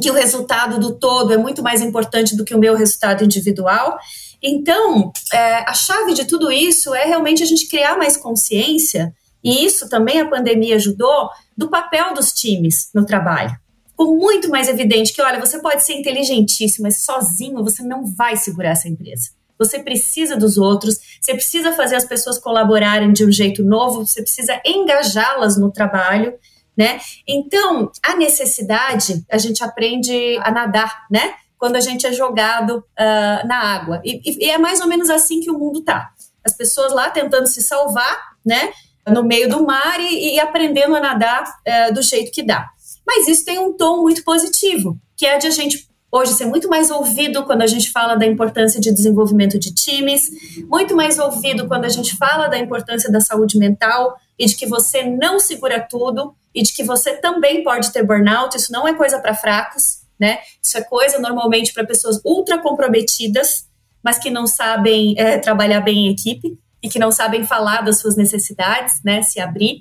que 0.00 0.10
o 0.10 0.14
resultado 0.14 0.78
do 0.78 0.94
todo 0.94 1.32
é 1.32 1.36
muito 1.36 1.62
mais 1.62 1.80
importante 1.80 2.36
do 2.36 2.44
que 2.44 2.54
o 2.54 2.58
meu 2.58 2.74
resultado 2.74 3.24
individual. 3.24 3.98
Então, 4.42 5.12
é, 5.32 5.58
a 5.68 5.74
chave 5.74 6.14
de 6.14 6.26
tudo 6.26 6.50
isso 6.50 6.94
é 6.94 7.04
realmente 7.04 7.42
a 7.42 7.46
gente 7.46 7.68
criar 7.68 7.96
mais 7.96 8.16
consciência, 8.16 9.14
e 9.42 9.64
isso 9.64 9.88
também 9.88 10.20
a 10.20 10.28
pandemia 10.28 10.76
ajudou, 10.76 11.30
do 11.56 11.68
papel 11.68 12.14
dos 12.14 12.32
times 12.32 12.88
no 12.94 13.04
trabalho. 13.04 13.56
Ficou 13.90 14.16
muito 14.16 14.48
mais 14.48 14.68
evidente 14.68 15.12
que, 15.12 15.22
olha, 15.22 15.38
você 15.38 15.60
pode 15.60 15.84
ser 15.84 15.94
inteligentíssimo, 15.94 16.82
mas 16.82 16.98
sozinho 16.98 17.62
você 17.62 17.82
não 17.82 18.04
vai 18.04 18.36
segurar 18.36 18.70
essa 18.70 18.88
empresa. 18.88 19.30
Você 19.58 19.78
precisa 19.78 20.36
dos 20.36 20.58
outros, 20.58 20.98
você 21.20 21.32
precisa 21.32 21.72
fazer 21.72 21.94
as 21.94 22.04
pessoas 22.04 22.38
colaborarem 22.38 23.12
de 23.12 23.24
um 23.24 23.30
jeito 23.30 23.62
novo, 23.62 24.04
você 24.04 24.20
precisa 24.20 24.60
engajá-las 24.64 25.56
no 25.56 25.70
trabalho 25.70 26.34
né? 26.76 27.00
Então, 27.26 27.90
a 28.02 28.16
necessidade, 28.16 29.24
a 29.30 29.38
gente 29.38 29.62
aprende 29.62 30.38
a 30.42 30.50
nadar, 30.50 31.06
né? 31.10 31.34
Quando 31.58 31.76
a 31.76 31.80
gente 31.80 32.06
é 32.06 32.12
jogado 32.12 32.78
uh, 32.78 33.46
na 33.46 33.56
água. 33.56 34.00
E, 34.04 34.20
e, 34.44 34.50
é 34.50 34.58
mais 34.58 34.80
ou 34.80 34.86
menos 34.86 35.08
assim 35.08 35.40
que 35.40 35.50
o 35.50 35.58
mundo 35.58 35.82
tá. 35.82 36.10
As 36.44 36.54
pessoas 36.56 36.92
lá 36.92 37.10
tentando 37.10 37.46
se 37.46 37.62
salvar, 37.62 38.34
né? 38.44 38.72
No 39.08 39.22
meio 39.22 39.48
do 39.48 39.64
mar 39.64 40.00
e, 40.00 40.34
e 40.34 40.40
aprendendo 40.40 40.96
a 40.96 41.00
nadar 41.00 41.44
uh, 41.44 41.94
do 41.94 42.02
jeito 42.02 42.32
que 42.32 42.42
dá. 42.42 42.68
Mas 43.06 43.28
isso 43.28 43.44
tem 43.44 43.58
um 43.58 43.72
tom 43.72 44.02
muito 44.02 44.24
positivo, 44.24 44.98
que 45.16 45.26
é 45.26 45.38
de 45.38 45.46
a 45.46 45.50
gente 45.50 45.88
hoje 46.10 46.32
ser 46.32 46.46
muito 46.46 46.68
mais 46.68 46.90
ouvido 46.90 47.44
quando 47.44 47.62
a 47.62 47.66
gente 47.66 47.90
fala 47.90 48.14
da 48.14 48.24
importância 48.24 48.80
de 48.80 48.92
desenvolvimento 48.92 49.58
de 49.58 49.74
times, 49.74 50.30
muito 50.68 50.94
mais 50.94 51.18
ouvido 51.18 51.66
quando 51.66 51.86
a 51.86 51.88
gente 51.88 52.16
fala 52.16 52.46
da 52.46 52.56
importância 52.56 53.10
da 53.10 53.20
saúde 53.20 53.58
mental 53.58 54.16
e 54.38 54.46
de 54.46 54.54
que 54.54 54.64
você 54.64 55.02
não 55.02 55.40
segura 55.40 55.80
tudo 55.80 56.34
e 56.54 56.62
de 56.62 56.72
que 56.72 56.84
você 56.84 57.14
também 57.14 57.62
pode 57.62 57.92
ter 57.92 58.04
burnout. 58.04 58.56
Isso 58.56 58.70
não 58.70 58.86
é 58.86 58.94
coisa 58.94 59.18
para 59.18 59.34
fracos, 59.34 60.02
né? 60.18 60.38
Isso 60.62 60.78
é 60.78 60.82
coisa 60.82 61.18
normalmente 61.18 61.72
para 61.72 61.84
pessoas 61.84 62.20
ultra 62.24 62.58
comprometidas, 62.58 63.66
mas 64.02 64.18
que 64.18 64.30
não 64.30 64.46
sabem 64.46 65.14
é, 65.18 65.38
trabalhar 65.38 65.80
bem 65.80 66.06
em 66.06 66.12
equipe 66.12 66.58
e 66.82 66.88
que 66.88 66.98
não 66.98 67.10
sabem 67.10 67.44
falar 67.44 67.80
das 67.80 67.98
suas 67.98 68.16
necessidades, 68.16 69.00
né? 69.02 69.22
Se 69.22 69.40
abrir. 69.40 69.80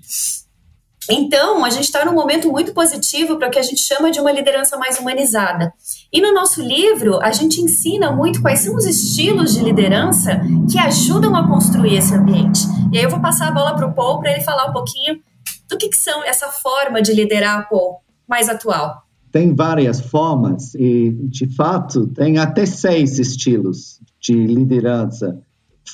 Então, 1.10 1.66
a 1.66 1.70
gente 1.70 1.84
está 1.84 2.06
num 2.06 2.14
momento 2.14 2.50
muito 2.50 2.74
positivo 2.74 3.38
para 3.38 3.50
o 3.50 3.52
que 3.52 3.60
a 3.60 3.64
gente 3.64 3.82
chama 3.82 4.10
de 4.10 4.22
uma 4.22 4.32
liderança 4.32 4.78
mais 4.78 4.98
humanizada. 4.98 5.74
E 6.12 6.22
no 6.22 6.34
nosso 6.34 6.62
livro, 6.62 7.22
a 7.22 7.32
gente 7.32 7.60
ensina 7.60 8.10
muito 8.10 8.42
quais 8.42 8.62
são 8.62 8.74
os 8.74 8.86
estilos 8.86 9.54
de 9.54 9.62
liderança 9.62 10.42
que 10.72 10.80
ajudam 10.80 11.36
a 11.36 11.46
construir 11.46 11.98
esse 11.98 12.16
ambiente. 12.16 12.62
E 12.92 12.98
aí 12.98 13.04
eu 13.04 13.10
vou 13.10 13.20
passar 13.20 13.50
a 13.50 13.52
bola 13.52 13.76
para 13.76 13.86
o 13.86 13.94
Paul 13.94 14.22
para 14.22 14.32
ele 14.32 14.44
falar 14.44 14.70
um 14.70 14.74
pouquinho 14.74 15.22
do 15.70 15.78
que, 15.78 15.90
que 15.90 15.98
são 15.98 16.24
essa 16.24 16.48
forma 16.50 17.02
de 17.02 17.14
liderar, 17.14 17.68
Paul, 17.70 17.98
mais 18.28 18.50
atual. 18.50 19.04
tem 19.34 19.56
várias 19.56 20.00
formas 20.00 20.76
e, 20.76 21.10
de 21.10 21.48
fato, 21.56 22.06
tem 22.08 22.38
até 22.38 22.68
seis 22.68 23.18
estilos 23.18 24.00
de 24.22 24.34
liderança. 24.34 25.42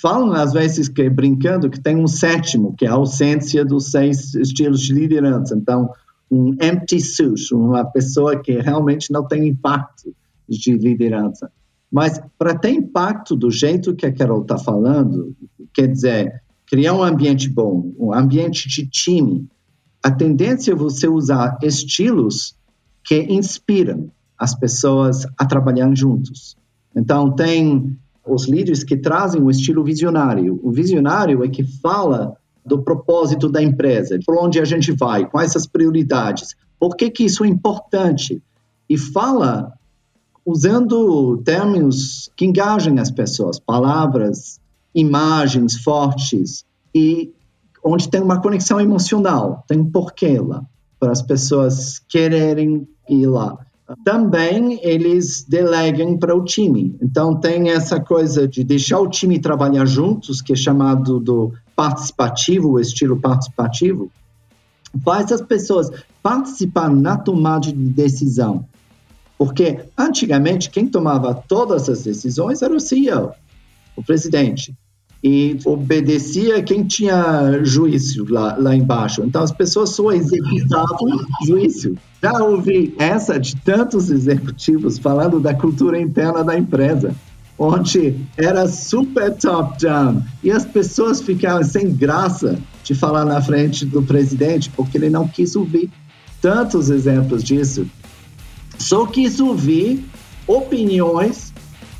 Falam, 0.01 0.33
às 0.33 0.51
vezes, 0.51 0.89
que 0.89 1.09
brincando, 1.09 1.69
que 1.69 1.79
tem 1.79 1.95
um 1.95 2.05
sétimo, 2.05 2.75
que 2.77 2.85
é 2.85 2.89
a 2.89 2.93
ausência 2.93 3.63
dos 3.63 3.91
seis 3.91 4.35
estilos 4.35 4.81
de 4.81 4.93
liderança. 4.93 5.55
Então, 5.55 5.89
um 6.29 6.53
empty 6.61 6.99
suit, 6.99 7.53
uma 7.53 7.85
pessoa 7.85 8.37
que 8.37 8.59
realmente 8.59 9.11
não 9.11 9.25
tem 9.25 9.47
impacto 9.47 10.13
de 10.47 10.77
liderança. 10.77 11.49
Mas 11.89 12.21
para 12.37 12.53
ter 12.53 12.71
impacto 12.71 13.35
do 13.35 13.49
jeito 13.49 13.95
que 13.95 14.05
a 14.05 14.13
Carol 14.13 14.41
está 14.41 14.57
falando, 14.57 15.33
quer 15.73 15.87
dizer, 15.87 16.41
criar 16.67 16.93
um 16.93 17.01
ambiente 17.01 17.49
bom, 17.49 17.91
um 17.97 18.13
ambiente 18.13 18.67
de 18.67 18.85
time, 18.85 19.47
a 20.09 20.11
tendência 20.11 20.71
é 20.71 20.75
você 20.75 21.07
usar 21.07 21.59
estilos 21.61 22.55
que 23.03 23.21
inspiram 23.31 24.09
as 24.37 24.55
pessoas 24.55 25.23
a 25.37 25.45
trabalhar 25.45 25.95
juntos. 25.95 26.57
Então, 26.95 27.31
tem 27.31 27.95
os 28.25 28.47
líderes 28.47 28.83
que 28.83 28.97
trazem 28.97 29.41
o 29.41 29.51
estilo 29.51 29.83
visionário. 29.83 30.59
O 30.63 30.71
visionário 30.71 31.43
é 31.43 31.47
que 31.47 31.63
fala 31.63 32.35
do 32.65 32.81
propósito 32.81 33.49
da 33.49 33.61
empresa, 33.61 34.17
por 34.25 34.35
onde 34.35 34.59
a 34.59 34.65
gente 34.65 34.91
vai, 34.91 35.29
quais 35.29 35.55
as 35.55 35.67
prioridades, 35.67 36.55
por 36.79 36.95
que, 36.95 37.11
que 37.11 37.25
isso 37.25 37.43
é 37.43 37.47
importante. 37.47 38.41
E 38.89 38.97
fala 38.97 39.71
usando 40.43 41.37
termos 41.45 42.31
que 42.35 42.45
engajem 42.45 42.99
as 42.99 43.11
pessoas, 43.11 43.59
palavras, 43.59 44.59
imagens 44.95 45.75
fortes 45.83 46.65
e 46.95 47.31
onde 47.83 48.09
tem 48.09 48.21
uma 48.21 48.41
conexão 48.41 48.79
emocional, 48.79 49.63
tem 49.67 49.79
um 49.79 49.89
porquê 49.89 50.39
lá, 50.39 50.63
para 50.99 51.11
as 51.11 51.21
pessoas 51.21 51.99
quererem 51.99 52.87
ir 53.07 53.25
lá. 53.25 53.57
Também 54.05 54.79
eles 54.83 55.43
delegam 55.47 56.17
para 56.17 56.35
o 56.35 56.43
time. 56.43 56.95
Então 57.01 57.35
tem 57.35 57.71
essa 57.71 57.99
coisa 57.99 58.47
de 58.47 58.63
deixar 58.63 58.99
o 58.99 59.09
time 59.09 59.39
trabalhar 59.39 59.85
juntos, 59.85 60.41
que 60.41 60.53
é 60.53 60.55
chamado 60.55 61.19
do 61.19 61.53
participativo, 61.75 62.71
o 62.71 62.79
estilo 62.79 63.19
participativo, 63.19 64.11
faz 65.03 65.31
as 65.31 65.41
pessoas 65.41 65.89
participar 66.21 66.89
na 66.89 67.17
tomada 67.17 67.67
de 67.67 67.73
decisão. 67.73 68.65
Porque 69.37 69.79
antigamente 69.97 70.69
quem 70.69 70.85
tomava 70.87 71.33
todas 71.33 71.87
as 71.89 72.03
decisões 72.03 72.61
era 72.61 72.75
o 72.75 72.79
CEO, 72.79 73.31
o 73.95 74.03
presidente. 74.03 74.75
E 75.21 75.57
obedecia 75.65 76.63
quem 76.63 76.83
tinha 76.83 77.61
juízo 77.63 78.25
lá, 78.29 78.55
lá 78.57 78.73
embaixo. 78.75 79.21
Então 79.23 79.43
as 79.43 79.51
pessoas 79.51 79.89
só 79.89 80.11
executavam 80.11 81.25
juízo. 81.45 81.97
Já 82.21 82.41
ouvi 82.43 82.95
essa 82.97 83.37
de 83.37 83.55
tantos 83.57 84.09
executivos 84.09 84.97
falando 84.97 85.39
da 85.39 85.53
cultura 85.53 85.99
interna 85.99 86.43
da 86.43 86.57
empresa, 86.57 87.13
onde 87.57 88.15
era 88.37 88.67
super 88.67 89.35
top-down 89.35 90.23
e 90.41 90.51
as 90.51 90.65
pessoas 90.65 91.21
ficavam 91.21 91.63
sem 91.63 91.93
graça 91.93 92.57
de 92.83 92.95
falar 92.95 93.25
na 93.25 93.41
frente 93.41 93.85
do 93.85 94.01
presidente 94.01 94.69
porque 94.69 94.97
ele 94.97 95.09
não 95.09 95.27
quis 95.27 95.55
ouvir. 95.55 95.91
Tantos 96.41 96.89
exemplos 96.89 97.43
disso 97.43 97.85
só 98.77 99.05
quis 99.05 99.41
ouvir 99.41 100.05
opiniões 100.47 101.53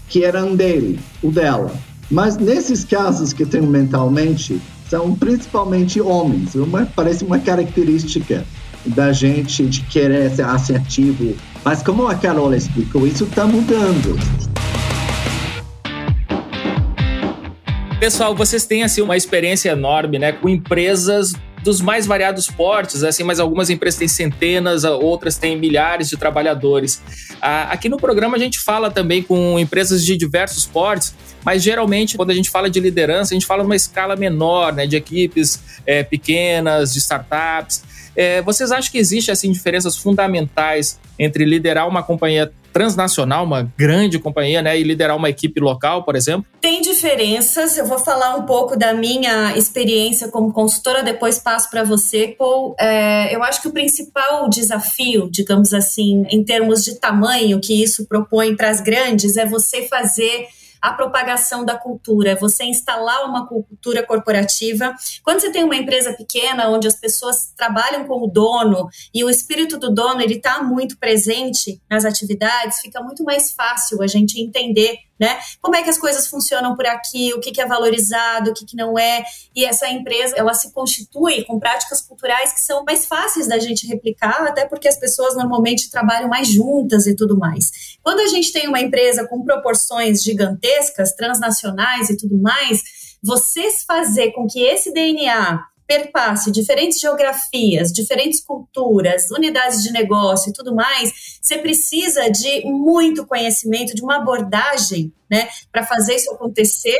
que 0.07 0.23
eram 0.23 0.55
dele, 0.55 0.99
o 1.21 1.29
dela. 1.29 1.71
Mas 2.11 2.37
nesses 2.37 2.83
casos 2.83 3.33
que 3.33 3.45
tenho 3.45 3.67
mentalmente, 3.67 4.59
são 4.89 5.13
principalmente 5.13 6.01
homens. 6.01 6.55
Uma, 6.55 6.87
parece 6.95 7.23
uma 7.23 7.37
característica 7.37 8.43
da 8.83 9.11
gente 9.11 9.65
de 9.67 9.81
querer 9.81 10.31
ser 10.31 10.45
assertivo. 10.45 11.35
Mas 11.63 11.83
como 11.83 12.07
a 12.07 12.15
Carol 12.15 12.51
explicou, 12.53 13.05
isso 13.05 13.25
está 13.25 13.45
mudando. 13.45 14.17
Pessoal, 17.99 18.33
vocês 18.33 18.65
têm 18.65 18.81
assim 18.81 19.01
uma 19.01 19.17
experiência 19.17 19.69
enorme, 19.69 20.17
né, 20.17 20.31
com 20.31 20.49
empresas 20.49 21.33
dos 21.63 21.81
mais 21.81 22.05
variados 22.05 22.47
portes, 22.47 23.03
assim, 23.03 23.23
mas 23.23 23.39
algumas 23.39 23.69
empresas 23.69 23.99
têm 23.99 24.07
centenas, 24.07 24.83
outras 24.83 25.37
têm 25.37 25.57
milhares 25.57 26.09
de 26.09 26.17
trabalhadores. 26.17 27.01
Ah, 27.41 27.71
aqui 27.71 27.89
no 27.89 27.97
programa 27.97 28.37
a 28.37 28.39
gente 28.39 28.59
fala 28.59 28.89
também 28.89 29.21
com 29.21 29.59
empresas 29.59 30.05
de 30.05 30.15
diversos 30.17 30.65
portes, 30.65 31.13
mas 31.43 31.63
geralmente 31.63 32.17
quando 32.17 32.31
a 32.31 32.33
gente 32.33 32.49
fala 32.49 32.69
de 32.69 32.79
liderança, 32.79 33.33
a 33.33 33.35
gente 33.35 33.45
fala 33.45 33.63
numa 33.63 33.75
escala 33.75 34.15
menor, 34.15 34.73
né, 34.73 34.87
de 34.87 34.95
equipes 34.95 35.59
é, 35.85 36.03
pequenas, 36.03 36.93
de 36.93 36.99
startups. 36.99 37.83
É, 38.15 38.41
vocês 38.41 38.71
acham 38.71 38.91
que 38.91 38.97
existe 38.97 39.31
assim 39.31 39.51
diferenças 39.51 39.95
fundamentais 39.95 40.99
entre 41.17 41.45
liderar 41.45 41.87
uma 41.87 42.03
companhia 42.03 42.51
transnacional, 42.79 43.43
uma 43.43 43.69
grande 43.77 44.17
companhia, 44.17 44.61
né, 44.61 44.79
e 44.79 44.83
liderar 44.83 45.17
uma 45.17 45.29
equipe 45.29 45.59
local, 45.59 46.05
por 46.05 46.15
exemplo? 46.15 46.45
Tem 46.61 46.81
diferenças. 46.81 47.77
Eu 47.77 47.85
vou 47.85 47.99
falar 47.99 48.37
um 48.37 48.43
pouco 48.43 48.77
da 48.77 48.93
minha 48.93 49.57
experiência 49.57 50.29
como 50.29 50.53
consultora, 50.53 51.03
depois 51.03 51.37
passo 51.39 51.69
para 51.69 51.83
você, 51.83 52.33
Paul. 52.39 52.75
É, 52.79 53.35
eu 53.35 53.43
acho 53.43 53.61
que 53.61 53.67
o 53.67 53.73
principal 53.73 54.49
desafio, 54.49 55.29
digamos 55.29 55.73
assim, 55.73 56.25
em 56.29 56.41
termos 56.41 56.81
de 56.85 56.95
tamanho 56.95 57.59
que 57.59 57.83
isso 57.83 58.07
propõe 58.07 58.55
para 58.55 58.69
as 58.69 58.79
grandes, 58.79 59.35
é 59.35 59.45
você 59.45 59.85
fazer 59.85 60.47
a 60.81 60.93
propagação 60.93 61.65
da 61.65 61.77
cultura, 61.77 62.35
você 62.35 62.63
instalar 62.63 63.25
uma 63.25 63.47
cultura 63.47 64.05
corporativa. 64.05 64.93
Quando 65.23 65.41
você 65.41 65.51
tem 65.51 65.63
uma 65.63 65.75
empresa 65.75 66.13
pequena, 66.13 66.69
onde 66.69 66.87
as 66.87 66.95
pessoas 66.95 67.51
trabalham 67.55 68.05
com 68.05 68.23
o 68.23 68.27
dono 68.27 68.87
e 69.13 69.23
o 69.23 69.29
espírito 69.29 69.77
do 69.77 69.93
dono 69.93 70.21
ele 70.21 70.35
está 70.35 70.63
muito 70.63 70.97
presente 70.97 71.81
nas 71.89 72.05
atividades, 72.05 72.79
fica 72.79 73.01
muito 73.01 73.23
mais 73.23 73.51
fácil 73.51 74.01
a 74.01 74.07
gente 74.07 74.41
entender 74.41 75.09
né? 75.19 75.37
Como 75.61 75.75
é 75.75 75.83
que 75.83 75.89
as 75.89 75.97
coisas 75.97 76.27
funcionam 76.27 76.75
por 76.75 76.87
aqui, 76.87 77.33
o 77.33 77.41
que, 77.41 77.51
que 77.51 77.59
é 77.59 77.65
valorizado, 77.65 78.51
o 78.51 78.53
que, 78.53 78.65
que 78.65 78.77
não 78.77 78.97
é. 78.97 79.23
E 79.53 79.65
essa 79.65 79.89
empresa, 79.89 80.35
ela 80.37 80.53
se 80.53 80.71
constitui 80.71 81.43
com 81.43 81.59
práticas 81.59 82.01
culturais 82.01 82.53
que 82.53 82.61
são 82.61 82.85
mais 82.85 83.05
fáceis 83.05 83.47
da 83.47 83.59
gente 83.59 83.85
replicar, 83.85 84.47
até 84.47 84.65
porque 84.65 84.87
as 84.87 84.97
pessoas 84.97 85.35
normalmente 85.35 85.91
trabalham 85.91 86.29
mais 86.29 86.47
juntas 86.47 87.05
e 87.05 87.15
tudo 87.15 87.37
mais. 87.37 87.88
Quando 88.03 88.21
a 88.21 88.27
gente 88.27 88.51
tem 88.51 88.67
uma 88.67 88.79
empresa 88.79 89.27
com 89.27 89.43
proporções 89.43 90.21
gigantescas, 90.23 91.13
transnacionais 91.13 92.09
e 92.09 92.17
tudo 92.17 92.37
mais, 92.37 92.81
vocês 93.21 93.83
fazer 93.83 94.31
com 94.31 94.47
que 94.47 94.61
esse 94.61 94.93
DNA 94.93 95.59
perpasse 95.89 96.51
diferentes 96.51 96.99
geografias, 96.99 97.91
diferentes 97.91 98.45
culturas, 98.45 99.31
unidades 99.31 99.81
de 99.81 99.91
negócio 99.91 100.51
e 100.51 100.53
tudo 100.53 100.75
mais, 100.75 101.39
você 101.41 101.57
precisa 101.57 102.29
de 102.29 102.63
muito 102.65 103.25
conhecimento, 103.25 103.95
de 103.95 104.03
uma 104.03 104.17
abordagem, 104.17 105.11
né, 105.29 105.47
para 105.71 105.83
fazer 105.83 106.15
isso 106.15 106.31
acontecer, 106.31 106.95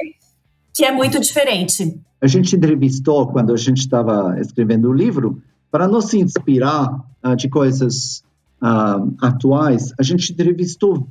que 0.74 0.84
é 0.84 0.92
muito 0.92 1.20
diferente. 1.20 2.00
A 2.20 2.26
gente 2.26 2.56
entrevistou 2.56 3.28
quando 3.28 3.54
a 3.54 3.58
gente 3.58 3.78
estava 3.78 4.36
escrevendo 4.42 4.90
o 4.90 4.94
livro 4.94 5.40
para 5.70 5.88
nos 5.88 6.12
inspirar 6.16 6.92
uh, 7.24 7.36
de 7.36 7.48
coisas 7.48 8.24
uh, 8.62 9.16
atuais. 9.22 9.94
A 10.00 10.04
gente 10.04 10.32
entrevistou 10.32 11.08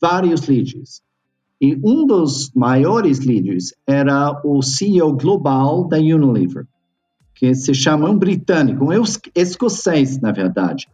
vários 0.00 0.42
líderes. 0.42 1.02
E 1.60 1.76
um 1.84 2.06
dos 2.06 2.50
maiores 2.54 3.18
líderes 3.18 3.72
era 3.86 4.40
o 4.44 4.62
CEO 4.62 5.12
global 5.12 5.86
da 5.86 5.98
Unilever 5.98 6.66
que 7.42 7.56
se 7.56 7.74
chama 7.74 8.08
um 8.08 8.16
britânico, 8.16 8.84
um 8.84 8.92
escocês, 9.34 10.20
na 10.20 10.30
verdade. 10.30 10.88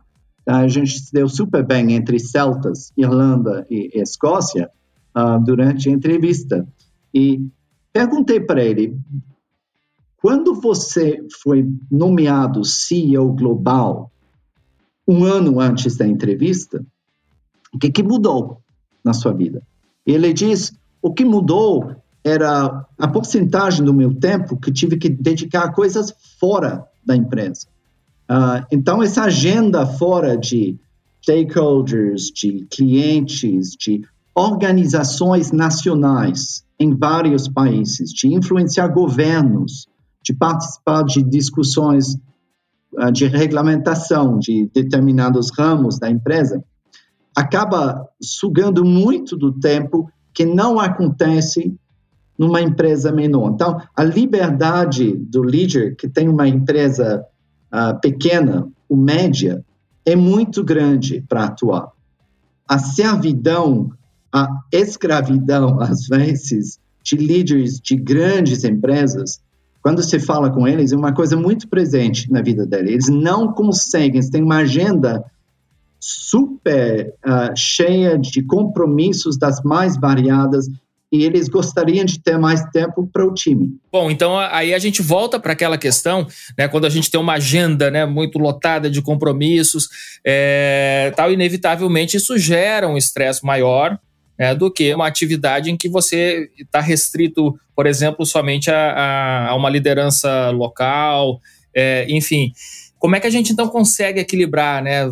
A 0.47 0.67
gente 0.67 0.99
se 0.99 1.13
deu 1.13 1.29
super 1.29 1.63
bem 1.63 1.93
entre 1.93 2.19
celtas, 2.19 2.91
Irlanda 2.97 3.67
e 3.69 3.91
Escócia 3.93 4.71
uh, 5.15 5.45
durante 5.45 5.91
a 5.91 5.93
entrevista. 5.93 6.67
E 7.13 7.47
perguntei 7.93 8.41
para 8.41 8.65
ele, 8.65 8.99
quando 10.23 10.55
você 10.55 11.23
foi 11.43 11.71
nomeado 11.91 12.65
CEO 12.65 13.31
global, 13.35 14.11
um 15.09 15.25
ano 15.25 15.59
antes 15.59 15.97
da 15.97 16.07
entrevista, 16.07 16.85
o 17.73 17.79
que, 17.79 17.91
que 17.91 18.03
mudou 18.03 18.61
na 19.03 19.15
sua 19.15 19.33
vida? 19.33 19.63
Ele 20.07 20.33
diz, 20.35 20.73
o 21.01 21.13
que 21.13 21.25
mudou 21.25 21.97
era 22.23 22.87
a 22.99 23.09
porcentagem 23.09 23.85
do 23.85 23.95
meu 23.95 24.15
tempo 24.15 24.59
que 24.59 24.71
tive 24.71 24.99
que 24.99 25.09
dedicar 25.09 25.65
a 25.65 25.73
coisas 25.73 26.13
fora 26.39 26.85
da 27.05 27.17
empresa. 27.17 27.67
Uh, 28.31 28.67
então, 28.71 29.03
essa 29.03 29.23
agenda 29.23 29.87
fora 29.87 30.37
de 30.37 30.79
stakeholders, 31.23 32.25
de 32.25 32.67
clientes, 32.71 33.71
de 33.71 34.03
organizações 34.35 35.51
nacionais 35.51 36.65
em 36.79 36.95
vários 36.95 37.49
países, 37.49 38.13
de 38.13 38.29
influenciar 38.29 38.89
governos, 38.89 39.89
de 40.23 40.35
participar 40.35 41.03
de 41.03 41.23
discussões 41.23 42.17
de 43.13 43.27
regulamentação 43.27 44.39
de 44.39 44.71
determinados 44.75 45.51
ramos 45.57 45.99
da 45.99 46.11
empresa, 46.11 46.63
acaba 47.37 48.09
sugando 48.21 48.85
muito 48.85 49.37
do 49.37 49.53
tempo 49.53 50.11
que 50.33 50.45
não 50.45 50.79
acontece 50.81 51.77
numa 52.39 52.63
empresa 52.63 53.13
menor. 53.13 53.53
Então, 53.53 53.81
a 53.97 54.05
liberdade 54.05 55.13
do 55.17 55.43
líder 55.43 55.97
que 55.97 56.09
tem 56.09 56.29
uma 56.29 56.47
empresa 56.47 57.25
uh, 57.73 58.01
pequena, 58.01 58.69
o 58.89 58.97
média, 58.97 59.65
é 60.07 60.15
muito 60.15 60.63
grande 60.65 61.25
para 61.29 61.45
atuar. 61.45 61.89
A 62.67 62.79
servidão, 62.79 63.91
a 64.33 64.49
escravidão, 64.73 65.79
às 65.83 66.07
vezes, 66.07 66.79
de 67.03 67.17
líderes 67.17 67.81
de 67.81 67.97
grandes 67.97 68.65
empresas, 68.65 69.41
quando 69.89 70.03
você 70.03 70.21
fala 70.21 70.51
com 70.51 70.69
eles, 70.69 70.93
é 70.93 70.97
uma 70.97 71.15
coisa 71.15 71.35
muito 71.35 71.67
presente 71.67 72.31
na 72.31 72.43
vida 72.43 72.67
deles. 72.67 72.91
Eles 72.91 73.09
não 73.09 73.55
conseguem, 73.55 74.17
eles 74.17 74.29
têm 74.29 74.43
uma 74.43 74.59
agenda 74.59 75.25
super 75.99 77.15
uh, 77.27 77.57
cheia 77.57 78.19
de 78.19 78.43
compromissos 78.43 79.39
das 79.39 79.63
mais 79.63 79.99
variadas 79.99 80.69
e 81.11 81.25
eles 81.25 81.49
gostariam 81.49 82.05
de 82.05 82.21
ter 82.21 82.37
mais 82.37 82.63
tempo 82.67 83.09
para 83.11 83.25
o 83.25 83.33
time. 83.33 83.79
Bom, 83.91 84.11
então 84.11 84.39
aí 84.39 84.75
a 84.75 84.79
gente 84.79 85.01
volta 85.01 85.41
para 85.41 85.55
aquela 85.55 85.79
questão, 85.79 86.27
né, 86.59 86.69
quando 86.69 86.85
a 86.85 86.91
gente 86.91 87.11
tem 87.11 87.19
uma 87.19 87.33
agenda 87.33 87.91
né, 87.91 88.05
muito 88.05 88.39
lotada 88.39 88.91
de 88.91 89.01
compromissos, 89.01 89.89
é, 90.23 91.15
tal, 91.17 91.33
inevitavelmente 91.33 92.19
isso 92.19 92.37
gera 92.37 92.87
um 92.87 92.99
estresse 92.99 93.43
maior 93.43 93.99
né, 94.39 94.55
do 94.55 94.71
que 94.71 94.95
uma 94.95 95.07
atividade 95.07 95.71
em 95.71 95.77
que 95.77 95.89
você 95.89 96.51
está 96.59 96.81
restrito, 96.81 97.59
por 97.75 97.87
exemplo, 97.87 98.25
somente 98.25 98.71
a, 98.71 99.49
a 99.49 99.55
uma 99.57 99.69
liderança 99.69 100.51
local, 100.51 101.41
é, 101.75 102.07
enfim. 102.09 102.53
Como 102.99 103.17
é 103.17 103.21
que 103.21 103.27
a 103.27 103.31
gente 103.31 103.53
então 103.53 103.69
consegue 103.69 104.21
equilibrar, 104.21 104.83
né, 104.83 105.11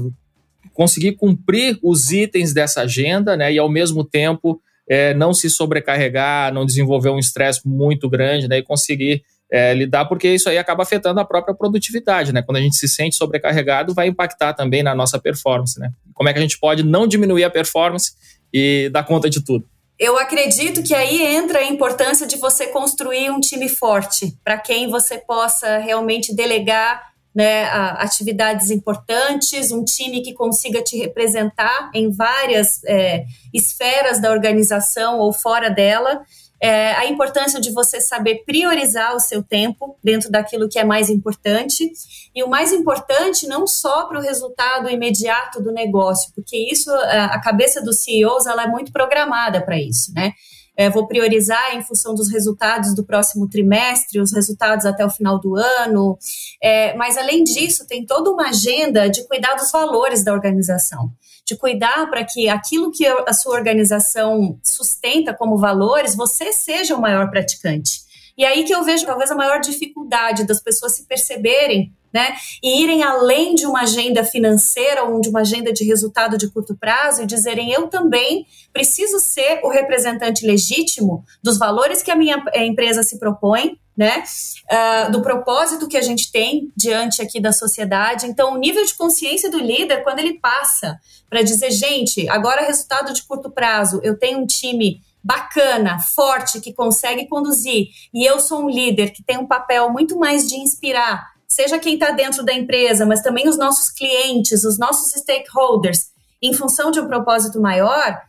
conseguir 0.72 1.12
cumprir 1.12 1.78
os 1.82 2.10
itens 2.12 2.52
dessa 2.52 2.82
agenda 2.82 3.36
né, 3.36 3.52
e 3.52 3.58
ao 3.58 3.68
mesmo 3.68 4.04
tempo 4.04 4.60
é, 4.88 5.14
não 5.14 5.34
se 5.34 5.50
sobrecarregar, 5.50 6.52
não 6.52 6.64
desenvolver 6.64 7.10
um 7.10 7.18
estresse 7.18 7.66
muito 7.66 8.08
grande, 8.08 8.46
né, 8.46 8.58
e 8.58 8.62
conseguir 8.62 9.22
é, 9.50 9.72
lidar, 9.74 10.06
porque 10.06 10.28
isso 10.28 10.48
aí 10.48 10.58
acaba 10.58 10.82
afetando 10.82 11.20
a 11.20 11.24
própria 11.24 11.54
produtividade, 11.54 12.32
né? 12.32 12.42
Quando 12.42 12.56
a 12.56 12.60
gente 12.60 12.74
se 12.74 12.88
sente 12.88 13.14
sobrecarregado, 13.14 13.94
vai 13.94 14.08
impactar 14.08 14.52
também 14.54 14.82
na 14.82 14.94
nossa 14.94 15.20
performance, 15.20 15.78
né? 15.78 15.90
Como 16.14 16.28
é 16.28 16.32
que 16.32 16.38
a 16.38 16.42
gente 16.42 16.58
pode 16.58 16.82
não 16.82 17.06
diminuir 17.06 17.44
a 17.44 17.50
performance 17.50 18.12
e 18.56 18.88
dar 18.88 19.04
conta 19.04 19.28
de 19.28 19.44
tudo? 19.44 19.68
Eu 19.98 20.18
acredito 20.18 20.82
que 20.82 20.94
aí 20.94 21.22
entra 21.22 21.58
a 21.58 21.66
importância 21.66 22.26
de 22.26 22.38
você 22.38 22.68
construir 22.68 23.30
um 23.30 23.38
time 23.38 23.68
forte, 23.68 24.34
para 24.42 24.58
quem 24.58 24.88
você 24.88 25.18
possa 25.18 25.76
realmente 25.76 26.34
delegar 26.34 27.02
né, 27.34 27.64
atividades 27.98 28.70
importantes, 28.70 29.70
um 29.70 29.84
time 29.84 30.22
que 30.22 30.32
consiga 30.32 30.82
te 30.82 30.96
representar 30.96 31.90
em 31.92 32.10
várias 32.10 32.82
é, 32.84 33.26
esferas 33.52 34.22
da 34.22 34.30
organização 34.30 35.18
ou 35.18 35.34
fora 35.34 35.68
dela. 35.68 36.22
É, 36.60 36.92
a 36.92 37.06
importância 37.06 37.60
de 37.60 37.70
você 37.70 38.00
saber 38.00 38.44
priorizar 38.46 39.14
o 39.14 39.20
seu 39.20 39.42
tempo 39.42 39.98
dentro 40.02 40.30
daquilo 40.30 40.68
que 40.68 40.78
é 40.78 40.84
mais 40.84 41.10
importante. 41.10 41.92
E 42.34 42.42
o 42.42 42.48
mais 42.48 42.72
importante, 42.72 43.46
não 43.46 43.66
só 43.66 44.06
para 44.06 44.18
o 44.18 44.22
resultado 44.22 44.88
imediato 44.88 45.62
do 45.62 45.72
negócio, 45.72 46.32
porque 46.34 46.56
isso, 46.56 46.90
a 46.92 47.40
cabeça 47.40 47.82
dos 47.82 47.98
CEOs, 48.02 48.46
ela 48.46 48.64
é 48.64 48.66
muito 48.66 48.92
programada 48.92 49.60
para 49.60 49.78
isso, 49.78 50.12
né? 50.14 50.32
é, 50.76 50.90
vou 50.90 51.06
priorizar 51.08 51.74
em 51.74 51.82
função 51.82 52.14
dos 52.14 52.30
resultados 52.30 52.94
do 52.94 53.02
próximo 53.02 53.48
trimestre, 53.48 54.20
os 54.20 54.32
resultados 54.32 54.84
até 54.84 55.04
o 55.04 55.10
final 55.10 55.40
do 55.40 55.56
ano. 55.56 56.18
É, 56.62 56.94
mas, 56.94 57.16
além 57.16 57.42
disso, 57.42 57.86
tem 57.86 58.04
toda 58.04 58.30
uma 58.30 58.50
agenda 58.50 59.08
de 59.08 59.26
cuidar 59.26 59.54
dos 59.54 59.70
valores 59.70 60.22
da 60.22 60.32
organização, 60.32 61.10
de 61.46 61.56
cuidar 61.56 62.10
para 62.10 62.24
que 62.24 62.48
aquilo 62.48 62.90
que 62.90 63.06
a 63.06 63.32
sua 63.32 63.54
organização 63.54 64.58
sustenta 64.62 65.32
como 65.32 65.56
valores, 65.56 66.16
você 66.16 66.52
seja 66.52 66.96
o 66.96 67.00
maior 67.00 67.30
praticante. 67.30 68.04
E 68.36 68.44
aí 68.44 68.64
que 68.64 68.74
eu 68.74 68.82
vejo 68.82 69.06
talvez 69.06 69.30
a 69.30 69.34
maior 69.34 69.60
dificuldade 69.60 70.44
das 70.44 70.60
pessoas 70.60 70.96
se 70.96 71.06
perceberem 71.06 71.94
né? 72.16 72.34
E 72.62 72.82
irem 72.82 73.02
além 73.02 73.54
de 73.54 73.66
uma 73.66 73.82
agenda 73.82 74.24
financeira 74.24 75.04
ou 75.04 75.20
de 75.20 75.28
uma 75.28 75.40
agenda 75.40 75.70
de 75.70 75.84
resultado 75.84 76.38
de 76.38 76.50
curto 76.50 76.74
prazo 76.74 77.22
e 77.22 77.26
dizerem 77.26 77.70
eu 77.70 77.88
também 77.88 78.46
preciso 78.72 79.18
ser 79.18 79.60
o 79.62 79.68
representante 79.68 80.46
legítimo 80.46 81.22
dos 81.44 81.58
valores 81.58 82.02
que 82.02 82.10
a 82.10 82.16
minha 82.16 82.42
empresa 82.54 83.02
se 83.02 83.18
propõe, 83.18 83.78
né? 83.96 84.22
Uh, 84.70 85.10
do 85.10 85.22
propósito 85.22 85.88
que 85.88 85.96
a 85.96 86.02
gente 86.02 86.30
tem 86.30 86.70
diante 86.76 87.22
aqui 87.22 87.40
da 87.40 87.52
sociedade. 87.52 88.26
Então, 88.26 88.54
o 88.54 88.58
nível 88.58 88.84
de 88.84 88.94
consciência 88.94 89.50
do 89.50 89.58
líder, 89.58 90.02
quando 90.02 90.18
ele 90.18 90.38
passa 90.38 90.98
para 91.30 91.42
dizer, 91.42 91.70
gente, 91.70 92.28
agora 92.28 92.66
resultado 92.66 93.12
de 93.12 93.22
curto 93.22 93.50
prazo, 93.50 94.00
eu 94.02 94.18
tenho 94.18 94.38
um 94.38 94.46
time 94.46 95.00
bacana, 95.24 95.98
forte, 95.98 96.60
que 96.60 96.72
consegue 96.72 97.26
conduzir, 97.26 97.88
e 98.14 98.24
eu 98.24 98.38
sou 98.38 98.64
um 98.64 98.70
líder 98.70 99.10
que 99.10 99.24
tem 99.24 99.36
um 99.36 99.46
papel 99.46 99.90
muito 99.90 100.16
mais 100.16 100.46
de 100.46 100.54
inspirar 100.54 101.36
seja 101.48 101.78
quem 101.78 101.94
está 101.94 102.10
dentro 102.10 102.44
da 102.44 102.52
empresa, 102.52 103.06
mas 103.06 103.22
também 103.22 103.48
os 103.48 103.56
nossos 103.56 103.90
clientes, 103.90 104.64
os 104.64 104.78
nossos 104.78 105.12
stakeholders, 105.20 106.10
em 106.42 106.52
função 106.52 106.90
de 106.90 107.00
um 107.00 107.06
propósito 107.06 107.60
maior, 107.60 108.20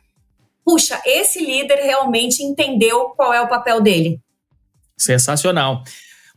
puxa, 0.63 1.01
esse 1.06 1.43
líder 1.43 1.77
realmente 1.77 2.43
entendeu 2.43 3.10
qual 3.15 3.34
é 3.34 3.41
o 3.41 3.49
papel 3.49 3.82
dele. 3.82 4.21
Sensacional. 4.97 5.83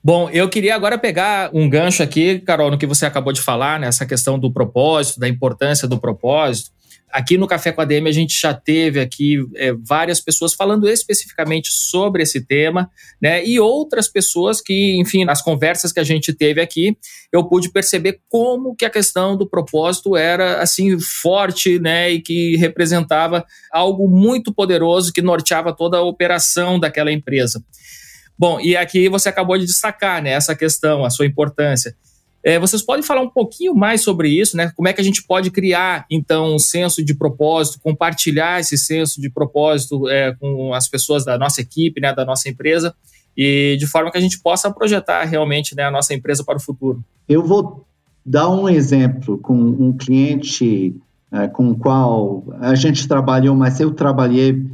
Bom, 0.02 0.30
eu 0.30 0.48
queria 0.48 0.74
agora 0.74 0.96
pegar 0.96 1.50
um 1.52 1.68
gancho 1.68 2.02
aqui, 2.02 2.38
Carol, 2.40 2.70
no 2.70 2.78
que 2.78 2.86
você 2.86 3.04
acabou 3.04 3.32
de 3.32 3.42
falar, 3.42 3.78
nessa 3.78 4.04
né, 4.04 4.08
questão 4.08 4.38
do 4.38 4.50
propósito, 4.50 5.20
da 5.20 5.28
importância 5.28 5.86
do 5.86 6.00
propósito. 6.00 6.70
Aqui 7.12 7.36
no 7.36 7.46
Café 7.46 7.72
com 7.72 7.80
a 7.80 7.84
DM 7.84 8.08
a 8.08 8.12
gente 8.12 8.40
já 8.40 8.54
teve 8.54 9.00
aqui 9.00 9.36
é, 9.56 9.72
várias 9.72 10.20
pessoas 10.20 10.54
falando 10.54 10.88
especificamente 10.88 11.68
sobre 11.72 12.22
esse 12.22 12.40
tema, 12.40 12.88
né? 13.20 13.44
E 13.44 13.58
outras 13.58 14.08
pessoas 14.08 14.60
que, 14.60 14.96
enfim, 14.96 15.24
nas 15.24 15.42
conversas 15.42 15.92
que 15.92 15.98
a 15.98 16.04
gente 16.04 16.32
teve 16.32 16.60
aqui, 16.60 16.96
eu 17.32 17.44
pude 17.44 17.68
perceber 17.70 18.20
como 18.28 18.76
que 18.76 18.84
a 18.84 18.90
questão 18.90 19.36
do 19.36 19.48
propósito 19.48 20.16
era 20.16 20.62
assim 20.62 20.98
forte, 21.00 21.80
né? 21.80 22.12
E 22.12 22.20
que 22.22 22.56
representava 22.56 23.44
algo 23.72 24.08
muito 24.08 24.54
poderoso 24.54 25.12
que 25.12 25.20
norteava 25.20 25.74
toda 25.74 25.98
a 25.98 26.02
operação 26.02 26.78
daquela 26.78 27.12
empresa. 27.12 27.62
Bom, 28.40 28.58
e 28.58 28.74
aqui 28.74 29.06
você 29.10 29.28
acabou 29.28 29.58
de 29.58 29.66
destacar, 29.66 30.22
né? 30.22 30.30
Essa 30.30 30.56
questão, 30.56 31.04
a 31.04 31.10
sua 31.10 31.26
importância. 31.26 31.94
É, 32.42 32.58
vocês 32.58 32.80
podem 32.80 33.02
falar 33.02 33.20
um 33.20 33.28
pouquinho 33.28 33.74
mais 33.74 34.00
sobre 34.02 34.30
isso, 34.30 34.56
né? 34.56 34.72
Como 34.74 34.88
é 34.88 34.94
que 34.94 35.00
a 35.02 35.04
gente 35.04 35.22
pode 35.24 35.50
criar, 35.50 36.06
então, 36.10 36.54
um 36.54 36.58
senso 36.58 37.04
de 37.04 37.12
propósito, 37.12 37.78
compartilhar 37.82 38.58
esse 38.58 38.78
senso 38.78 39.20
de 39.20 39.28
propósito 39.28 40.08
é, 40.08 40.34
com 40.36 40.72
as 40.72 40.88
pessoas 40.88 41.22
da 41.22 41.36
nossa 41.36 41.60
equipe, 41.60 42.00
né, 42.00 42.14
da 42.14 42.24
nossa 42.24 42.48
empresa, 42.48 42.94
e 43.36 43.76
de 43.78 43.86
forma 43.86 44.10
que 44.10 44.16
a 44.16 44.22
gente 44.22 44.40
possa 44.40 44.72
projetar 44.72 45.22
realmente 45.24 45.76
né, 45.76 45.82
a 45.82 45.90
nossa 45.90 46.14
empresa 46.14 46.42
para 46.42 46.56
o 46.56 46.60
futuro. 46.62 47.04
Eu 47.28 47.44
vou 47.46 47.86
dar 48.24 48.48
um 48.48 48.70
exemplo 48.70 49.36
com 49.36 49.54
um 49.54 49.92
cliente 49.92 50.96
é, 51.30 51.46
com 51.46 51.72
o 51.72 51.76
qual 51.76 52.42
a 52.58 52.74
gente 52.74 53.06
trabalhou, 53.06 53.54
mas 53.54 53.78
eu 53.80 53.90
trabalhei 53.90 54.64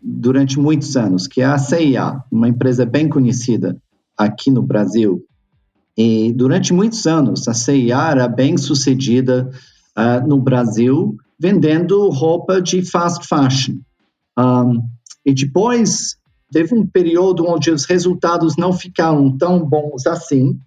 durante 0.00 0.58
muitos 0.58 0.96
anos, 0.96 1.26
que 1.26 1.40
é 1.40 1.44
a 1.44 1.58
CIA, 1.58 2.22
uma 2.30 2.48
empresa 2.48 2.84
bem 2.84 3.08
conhecida 3.08 3.76
aqui 4.16 4.50
no 4.50 4.62
Brasil. 4.62 5.24
E 5.96 6.32
durante 6.32 6.72
muitos 6.72 7.06
anos, 7.06 7.48
a 7.48 7.54
CIA 7.54 8.10
era 8.10 8.28
bem 8.28 8.56
sucedida 8.56 9.50
uh, 9.96 10.26
no 10.26 10.38
Brasil, 10.40 11.16
vendendo 11.38 12.08
roupa 12.10 12.60
de 12.60 12.82
fast 12.82 13.26
fashion. 13.26 13.78
Um, 14.38 14.82
e 15.24 15.34
depois 15.34 16.16
teve 16.52 16.74
um 16.74 16.86
período 16.86 17.46
onde 17.48 17.70
os 17.70 17.84
resultados 17.84 18.56
não 18.56 18.72
ficaram 18.72 19.36
tão 19.36 19.64
bons 19.64 20.06
assim, 20.06 20.58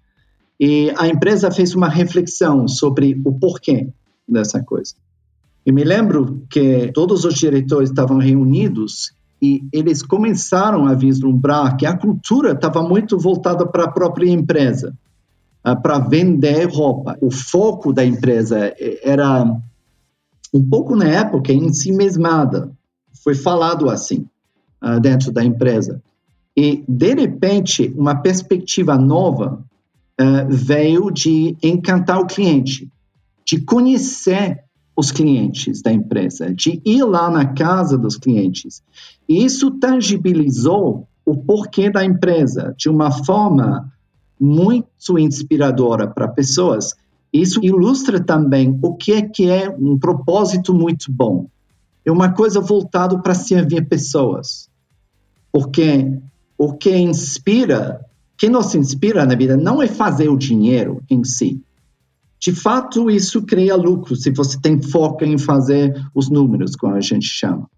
e 0.59 0.91
a 0.97 1.07
empresa 1.07 1.49
fez 1.49 1.73
uma 1.73 1.87
reflexão 1.87 2.67
sobre 2.67 3.19
o 3.23 3.39
porquê 3.39 3.87
dessa 4.27 4.61
coisa. 4.61 4.93
E 5.65 5.71
me 5.71 5.83
lembro 5.83 6.45
que 6.49 6.91
todos 6.93 7.23
os 7.23 7.35
diretores 7.35 7.89
estavam 7.89 8.17
reunidos 8.17 9.11
e 9.41 9.63
eles 9.71 10.02
começaram 10.02 10.86
a 10.86 10.93
vislumbrar 10.93 11.78
que 11.78 11.86
a 11.86 11.95
cultura 11.95 12.52
estava 12.52 12.82
muito 12.82 13.17
voltada 13.17 13.65
para 13.65 13.86
a 13.86 13.91
própria 13.91 14.30
empresa. 14.30 14.93
Ah, 15.63 15.75
para 15.75 15.99
vender 15.99 16.65
roupa. 16.65 17.17
O 17.21 17.30
foco 17.30 17.91
da 17.91 18.06
empresa 18.06 18.73
era 19.04 19.43
um 20.54 20.69
pouco 20.69 20.95
na 20.95 21.06
época 21.06 21.52
em 21.52 21.71
si 21.73 21.91
mesmada. 21.91 22.71
Foi 23.23 23.36
falado 23.36 23.89
assim 23.89 24.25
uh, 24.82 24.99
dentro 24.99 25.32
da 25.32 25.43
empresa. 25.43 26.02
E, 26.56 26.84
de 26.88 27.13
repente, 27.13 27.93
uma 27.95 28.15
perspectiva 28.15 28.97
nova 28.97 29.63
uh, 30.19 30.47
veio 30.49 31.12
de 31.12 31.58
encantar 31.62 32.19
o 32.19 32.25
cliente, 32.25 32.89
de 33.45 33.60
conhecer 33.62 34.63
os 34.99 35.12
clientes 35.13 35.81
da 35.81 35.93
empresa, 35.93 36.53
de 36.53 36.81
ir 36.83 37.03
lá 37.05 37.31
na 37.31 37.45
casa 37.45 37.97
dos 37.97 38.17
clientes. 38.17 38.83
Isso 39.27 39.71
tangibilizou 39.71 41.07
o 41.25 41.38
porquê 41.38 41.89
da 41.89 42.03
empresa 42.03 42.75
de 42.77 42.89
uma 42.89 43.09
forma 43.09 43.89
muito 44.38 45.17
inspiradora 45.17 46.05
para 46.05 46.27
pessoas. 46.27 46.93
Isso 47.31 47.63
ilustra 47.63 48.19
também 48.19 48.77
o 48.81 48.93
que 48.93 49.13
é 49.13 49.21
que 49.21 49.49
é 49.49 49.69
um 49.69 49.97
propósito 49.97 50.73
muito 50.73 51.09
bom. 51.09 51.47
É 52.03 52.12
uma 52.12 52.33
coisa 52.33 52.59
voltada 52.59 53.17
para 53.19 53.33
servir 53.33 53.88
pessoas. 53.88 54.69
Porque 55.49 56.12
o 56.57 56.73
que 56.73 56.93
inspira, 56.97 58.05
que 58.38 58.49
nos 58.49 58.75
inspira 58.75 59.25
na 59.25 59.35
vida 59.35 59.55
não 59.55 59.81
é 59.81 59.88
fazer 59.88 60.27
o 60.27 60.38
dinheiro 60.38 61.01
em 61.09 61.23
si, 61.23 61.62
de 62.39 62.54
fato, 62.54 63.12
isso 63.12 63.41
cria 63.41 63.75
lucro, 63.75 64.15
se 64.15 64.32
você 64.32 64.58
tem 64.60 64.82
foco 64.82 65.25
em 65.25 65.38
fazer 65.38 65.93
os 66.15 66.30
números, 66.30 66.75
como 66.75 66.95
a 66.95 67.02
gente 67.02 67.25
chama. 67.25 67.69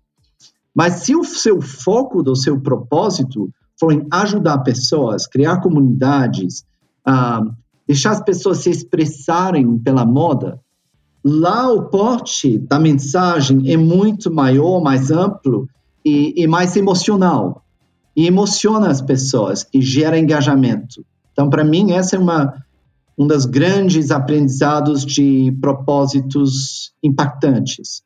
Mas 0.73 1.03
se 1.03 1.15
o 1.15 1.23
seu 1.23 1.59
foco 1.61 2.21
do 2.21 2.35
seu 2.35 2.59
propósito 2.61 3.49
for 3.79 3.91
em 3.91 4.05
ajudar 4.11 4.59
pessoas, 4.59 5.25
criar 5.25 5.59
comunidades, 5.61 6.63
uh, 7.07 7.51
deixar 7.87 8.11
as 8.11 8.21
pessoas 8.21 8.59
se 8.59 8.69
expressarem 8.69 9.79
pela 9.79 10.05
moda, 10.05 10.59
lá 11.23 11.69
o 11.71 11.89
porte 11.89 12.59
da 12.59 12.79
mensagem 12.79 13.71
é 13.71 13.75
muito 13.75 14.31
maior, 14.31 14.79
mais 14.79 15.09
amplo 15.09 15.67
e, 16.05 16.35
e 16.37 16.47
mais 16.47 16.75
emocional. 16.75 17.65
E 18.15 18.27
emociona 18.27 18.89
as 18.89 19.01
pessoas 19.01 19.65
e 19.73 19.81
gera 19.81 20.19
engajamento. 20.19 21.03
Então, 21.31 21.49
para 21.49 21.63
mim, 21.63 21.93
essa 21.93 22.15
é 22.15 22.19
uma 22.19 22.53
um 23.21 23.27
dos 23.27 23.45
grandes 23.45 24.09
aprendizados 24.09 25.05
de 25.05 25.55
propósitos 25.61 26.91
impactantes, 27.03 28.01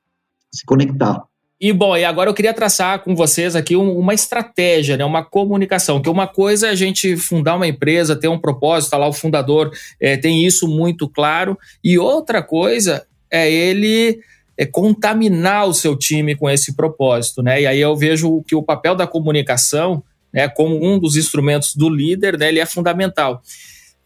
se 0.52 0.66
conectar. 0.66 1.24
E 1.60 1.72
bom, 1.72 1.96
e 1.96 2.04
agora 2.04 2.30
eu 2.30 2.34
queria 2.34 2.54
traçar 2.54 3.02
com 3.02 3.16
vocês 3.16 3.56
aqui 3.56 3.78
uma 3.78 4.14
estratégia, 4.14 4.98
né, 4.98 5.06
uma 5.06 5.24
comunicação, 5.24 6.02
que 6.02 6.10
uma 6.10 6.28
coisa 6.28 6.68
é 6.68 6.72
a 6.72 6.76
gente 6.76 7.16
fundar 7.16 7.56
uma 7.56 7.66
empresa, 7.66 8.14
ter 8.14 8.28
um 8.28 8.38
propósito, 8.38 8.92
tá 8.92 8.98
lá 8.98 9.08
o 9.08 9.14
fundador 9.14 9.72
é, 10.02 10.18
tem 10.18 10.46
isso 10.46 10.68
muito 10.68 11.08
claro, 11.08 11.58
e 11.82 11.98
outra 11.98 12.44
coisa 12.44 13.08
é 13.32 13.50
ele 13.50 14.20
é, 14.58 14.66
contaminar 14.66 15.66
o 15.66 15.74
seu 15.74 15.96
time 15.96 16.36
com 16.36 16.50
esse 16.50 16.76
propósito, 16.76 17.42
né? 17.42 17.62
E 17.62 17.68
aí 17.68 17.80
eu 17.80 17.96
vejo 17.96 18.44
que 18.46 18.54
o 18.54 18.64
papel 18.64 18.96
da 18.96 19.08
comunicação, 19.08 20.04
né, 20.34 20.50
como 20.50 20.86
um 20.86 21.00
dos 21.00 21.16
instrumentos 21.16 21.74
do 21.74 21.88
líder, 21.88 22.38
né, 22.38 22.50
ele 22.50 22.60
é 22.60 22.66
fundamental. 22.66 23.42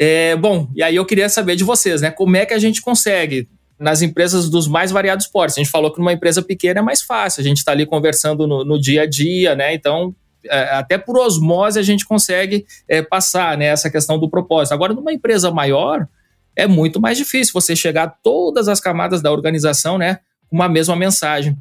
É, 0.01 0.33
bom, 0.37 0.69
e 0.73 0.81
aí 0.81 0.95
eu 0.95 1.05
queria 1.05 1.27
saber 1.27 1.57
de 1.57 1.63
vocês, 1.65 2.01
né? 2.01 2.09
Como 2.09 2.37
é 2.37 2.45
que 2.45 2.53
a 2.53 2.59
gente 2.59 2.81
consegue 2.81 3.49
nas 3.77 4.01
empresas 4.01 4.49
dos 4.49 4.65
mais 4.65 4.91
variados 4.91 5.27
portes? 5.27 5.57
A 5.57 5.61
gente 5.61 5.69
falou 5.69 5.91
que 5.91 5.99
numa 5.99 6.13
empresa 6.13 6.41
pequena 6.41 6.79
é 6.79 6.83
mais 6.83 7.01
fácil, 7.01 7.41
a 7.41 7.43
gente 7.43 7.57
está 7.57 7.73
ali 7.73 7.85
conversando 7.85 8.47
no, 8.47 8.63
no, 8.63 8.79
dia 8.79 9.01
a 9.01 9.05
dia, 9.05 9.55
né? 9.55 9.73
Então, 9.73 10.15
é, 10.45 10.75
até 10.75 10.97
por 10.97 11.17
osmose 11.17 11.77
a 11.77 11.81
gente 11.81 12.05
consegue 12.05 12.65
é, 12.87 13.01
passar 13.01 13.57
né, 13.57 13.65
essa 13.65 13.89
questão 13.89 14.17
do 14.17 14.29
propósito. 14.29 14.71
Agora, 14.71 14.93
numa 14.93 15.11
empresa 15.11 15.51
maior, 15.51 16.07
é 16.55 16.65
muito 16.65 17.01
mais 17.01 17.17
difícil 17.17 17.51
você 17.53 17.75
chegar 17.75 18.03
a 18.03 18.09
todas 18.09 18.69
as 18.69 18.79
camadas 18.79 19.21
da 19.21 19.31
organização, 19.31 19.97
né? 19.97 20.19
Com 20.49 20.55
uma 20.55 20.69
mesma 20.69 20.95
mensagem. 20.95 21.57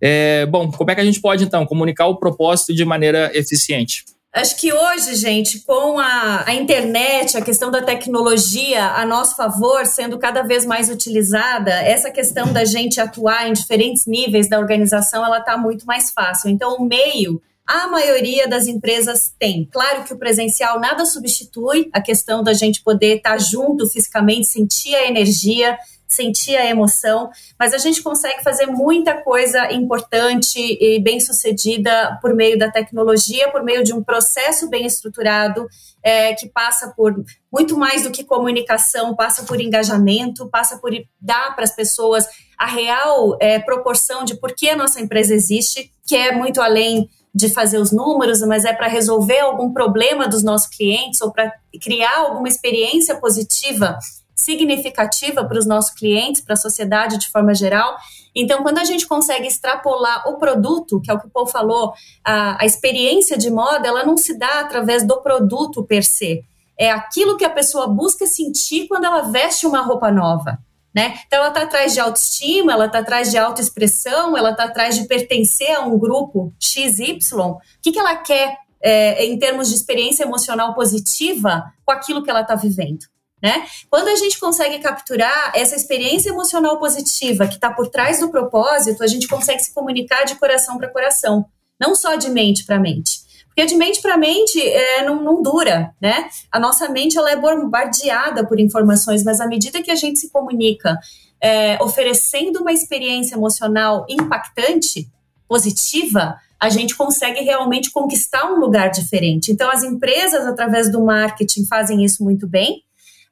É, 0.00 0.46
bom, 0.46 0.70
como 0.72 0.90
é 0.90 0.94
que 0.94 1.00
a 1.00 1.04
gente 1.04 1.20
pode, 1.20 1.44
então, 1.44 1.66
comunicar 1.66 2.06
o 2.06 2.16
propósito 2.16 2.74
de 2.74 2.86
maneira 2.86 3.30
eficiente? 3.34 4.04
Acho 4.34 4.56
que 4.56 4.72
hoje, 4.72 5.14
gente, 5.14 5.60
com 5.60 5.98
a, 5.98 6.44
a, 6.46 6.54
internet, 6.54 7.36
a 7.36 7.42
questão 7.42 7.70
da 7.70 7.82
tecnologia 7.82 8.92
a 8.92 9.04
nosso 9.04 9.36
favor 9.36 9.84
sendo 9.84 10.18
cada 10.18 10.40
vez 10.40 10.64
mais 10.64 10.88
utilizada, 10.88 11.70
essa 11.70 12.10
questão 12.10 12.50
da 12.50 12.64
gente 12.64 12.98
atuar 12.98 13.46
em 13.46 13.52
diferentes 13.52 14.06
níveis 14.06 14.48
da 14.48 14.58
organização, 14.58 15.22
ela 15.22 15.40
está 15.40 15.58
muito 15.58 15.84
mais 15.84 16.10
fácil. 16.12 16.48
Então, 16.48 16.76
o 16.76 16.84
meio, 16.86 17.42
a 17.66 17.88
maioria 17.88 18.48
das 18.48 18.66
empresas 18.66 19.34
tem. 19.38 19.68
Claro 19.70 20.04
que 20.04 20.14
o 20.14 20.18
presencial 20.18 20.80
nada 20.80 21.04
substitui 21.04 21.90
a 21.92 22.00
questão 22.00 22.42
da 22.42 22.54
gente 22.54 22.82
poder 22.82 23.18
estar 23.18 23.32
tá 23.32 23.38
junto 23.38 23.86
fisicamente, 23.86 24.46
sentir 24.46 24.94
a 24.94 25.06
energia, 25.06 25.76
sentir 26.12 26.56
a 26.56 26.66
emoção, 26.66 27.30
mas 27.58 27.72
a 27.72 27.78
gente 27.78 28.02
consegue 28.02 28.42
fazer 28.42 28.66
muita 28.66 29.14
coisa 29.22 29.72
importante 29.72 30.58
e 30.58 31.00
bem 31.00 31.20
sucedida 31.20 32.18
por 32.20 32.34
meio 32.34 32.58
da 32.58 32.70
tecnologia, 32.70 33.50
por 33.50 33.62
meio 33.62 33.82
de 33.82 33.92
um 33.92 34.02
processo 34.02 34.68
bem 34.68 34.86
estruturado 34.86 35.66
é, 36.02 36.34
que 36.34 36.48
passa 36.48 36.92
por 36.96 37.14
muito 37.52 37.76
mais 37.76 38.02
do 38.02 38.10
que 38.10 38.24
comunicação, 38.24 39.14
passa 39.14 39.44
por 39.44 39.60
engajamento, 39.60 40.48
passa 40.48 40.78
por 40.78 40.90
dar 41.20 41.54
para 41.54 41.64
as 41.64 41.74
pessoas 41.74 42.26
a 42.58 42.66
real 42.66 43.36
é, 43.40 43.58
proporção 43.58 44.24
de 44.24 44.36
por 44.36 44.54
que 44.54 44.68
a 44.68 44.76
nossa 44.76 45.00
empresa 45.00 45.34
existe, 45.34 45.90
que 46.06 46.16
é 46.16 46.32
muito 46.32 46.60
além 46.60 47.08
de 47.34 47.48
fazer 47.48 47.78
os 47.78 47.90
números, 47.90 48.40
mas 48.40 48.64
é 48.64 48.72
para 48.72 48.88
resolver 48.88 49.40
algum 49.40 49.72
problema 49.72 50.28
dos 50.28 50.42
nossos 50.42 50.68
clientes 50.68 51.20
ou 51.22 51.32
para 51.32 51.52
criar 51.80 52.18
alguma 52.18 52.48
experiência 52.48 53.16
positiva 53.16 53.98
significativa 54.34 55.44
para 55.44 55.58
os 55.58 55.66
nossos 55.66 55.94
clientes, 55.94 56.40
para 56.40 56.54
a 56.54 56.56
sociedade 56.56 57.18
de 57.18 57.30
forma 57.30 57.54
geral. 57.54 57.96
Então, 58.34 58.62
quando 58.62 58.78
a 58.78 58.84
gente 58.84 59.06
consegue 59.06 59.46
extrapolar 59.46 60.28
o 60.28 60.38
produto, 60.38 61.00
que 61.00 61.10
é 61.10 61.14
o 61.14 61.20
que 61.20 61.26
o 61.26 61.30
Paul 61.30 61.46
falou, 61.46 61.92
a, 62.24 62.62
a 62.62 62.66
experiência 62.66 63.36
de 63.36 63.50
moda, 63.50 63.86
ela 63.86 64.04
não 64.04 64.16
se 64.16 64.38
dá 64.38 64.60
através 64.60 65.06
do 65.06 65.20
produto 65.20 65.84
per 65.84 66.02
se. 66.02 66.42
É 66.78 66.90
aquilo 66.90 67.36
que 67.36 67.44
a 67.44 67.50
pessoa 67.50 67.86
busca 67.86 68.26
sentir 68.26 68.88
quando 68.88 69.04
ela 69.04 69.22
veste 69.22 69.66
uma 69.66 69.82
roupa 69.82 70.10
nova. 70.10 70.58
Né? 70.94 71.18
Então, 71.26 71.38
ela 71.38 71.48
está 71.48 71.62
atrás 71.62 71.94
de 71.94 72.00
autoestima, 72.00 72.72
ela 72.72 72.86
está 72.86 72.98
atrás 72.98 73.30
de 73.30 73.38
autoexpressão, 73.38 74.36
ela 74.36 74.50
está 74.50 74.64
atrás 74.64 74.94
de 74.94 75.06
pertencer 75.06 75.74
a 75.74 75.80
um 75.80 75.98
grupo 75.98 76.52
XY. 76.58 77.18
O 77.34 77.58
que, 77.82 77.92
que 77.92 77.98
ela 77.98 78.16
quer 78.16 78.56
é, 78.82 79.24
em 79.24 79.38
termos 79.38 79.68
de 79.68 79.74
experiência 79.74 80.24
emocional 80.24 80.74
positiva 80.74 81.64
com 81.84 81.92
aquilo 81.92 82.22
que 82.22 82.30
ela 82.30 82.42
está 82.42 82.54
vivendo? 82.54 83.11
Né? 83.42 83.66
Quando 83.90 84.06
a 84.08 84.14
gente 84.14 84.38
consegue 84.38 84.78
capturar 84.78 85.50
essa 85.54 85.74
experiência 85.74 86.30
emocional 86.30 86.78
positiva 86.78 87.48
que 87.48 87.54
está 87.54 87.72
por 87.72 87.88
trás 87.88 88.20
do 88.20 88.30
propósito, 88.30 89.02
a 89.02 89.06
gente 89.08 89.26
consegue 89.26 89.60
se 89.60 89.74
comunicar 89.74 90.24
de 90.24 90.36
coração 90.36 90.78
para 90.78 90.88
coração, 90.88 91.44
não 91.80 91.94
só 91.96 92.14
de 92.14 92.30
mente 92.30 92.64
para 92.64 92.78
mente. 92.78 93.20
Porque 93.48 93.66
de 93.66 93.74
mente 93.74 94.00
para 94.00 94.16
mente 94.16 94.60
é, 94.60 95.04
não, 95.04 95.22
não, 95.22 95.42
dura, 95.42 95.92
né? 96.00 96.30
A 96.50 96.58
nossa 96.58 96.88
mente 96.88 97.18
ela 97.18 97.32
é 97.32 97.36
bombardeada 97.36 98.46
por 98.46 98.58
informações, 98.58 99.24
mas 99.24 99.40
à 99.40 99.46
medida 99.46 99.82
que 99.82 99.90
a 99.90 99.94
gente 99.96 100.20
se 100.20 100.30
comunica, 100.30 100.98
é, 101.42 101.76
oferecendo 101.82 102.60
uma 102.60 102.72
experiência 102.72 103.34
emocional 103.34 104.06
impactante, 104.08 105.10
positiva, 105.46 106.38
a 106.58 106.70
gente 106.70 106.96
consegue 106.96 107.40
realmente 107.40 107.90
conquistar 107.90 108.50
um 108.50 108.58
lugar 108.58 108.88
diferente. 108.88 109.52
Então, 109.52 109.70
as 109.70 109.82
empresas, 109.82 110.46
através 110.46 110.90
do 110.90 111.04
marketing, 111.04 111.66
fazem 111.66 112.04
isso 112.04 112.24
muito 112.24 112.46
bem. 112.46 112.82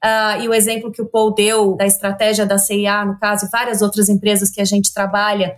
Uh, 0.02 0.42
e 0.42 0.48
o 0.48 0.54
exemplo 0.54 0.90
que 0.90 1.02
o 1.02 1.06
Paul 1.06 1.34
deu 1.34 1.76
da 1.76 1.86
estratégia 1.86 2.46
da 2.46 2.56
CIA, 2.56 3.04
no 3.04 3.18
caso, 3.18 3.46
e 3.46 3.50
várias 3.50 3.82
outras 3.82 4.08
empresas 4.08 4.50
que 4.50 4.60
a 4.60 4.64
gente 4.64 4.94
trabalha, 4.94 5.56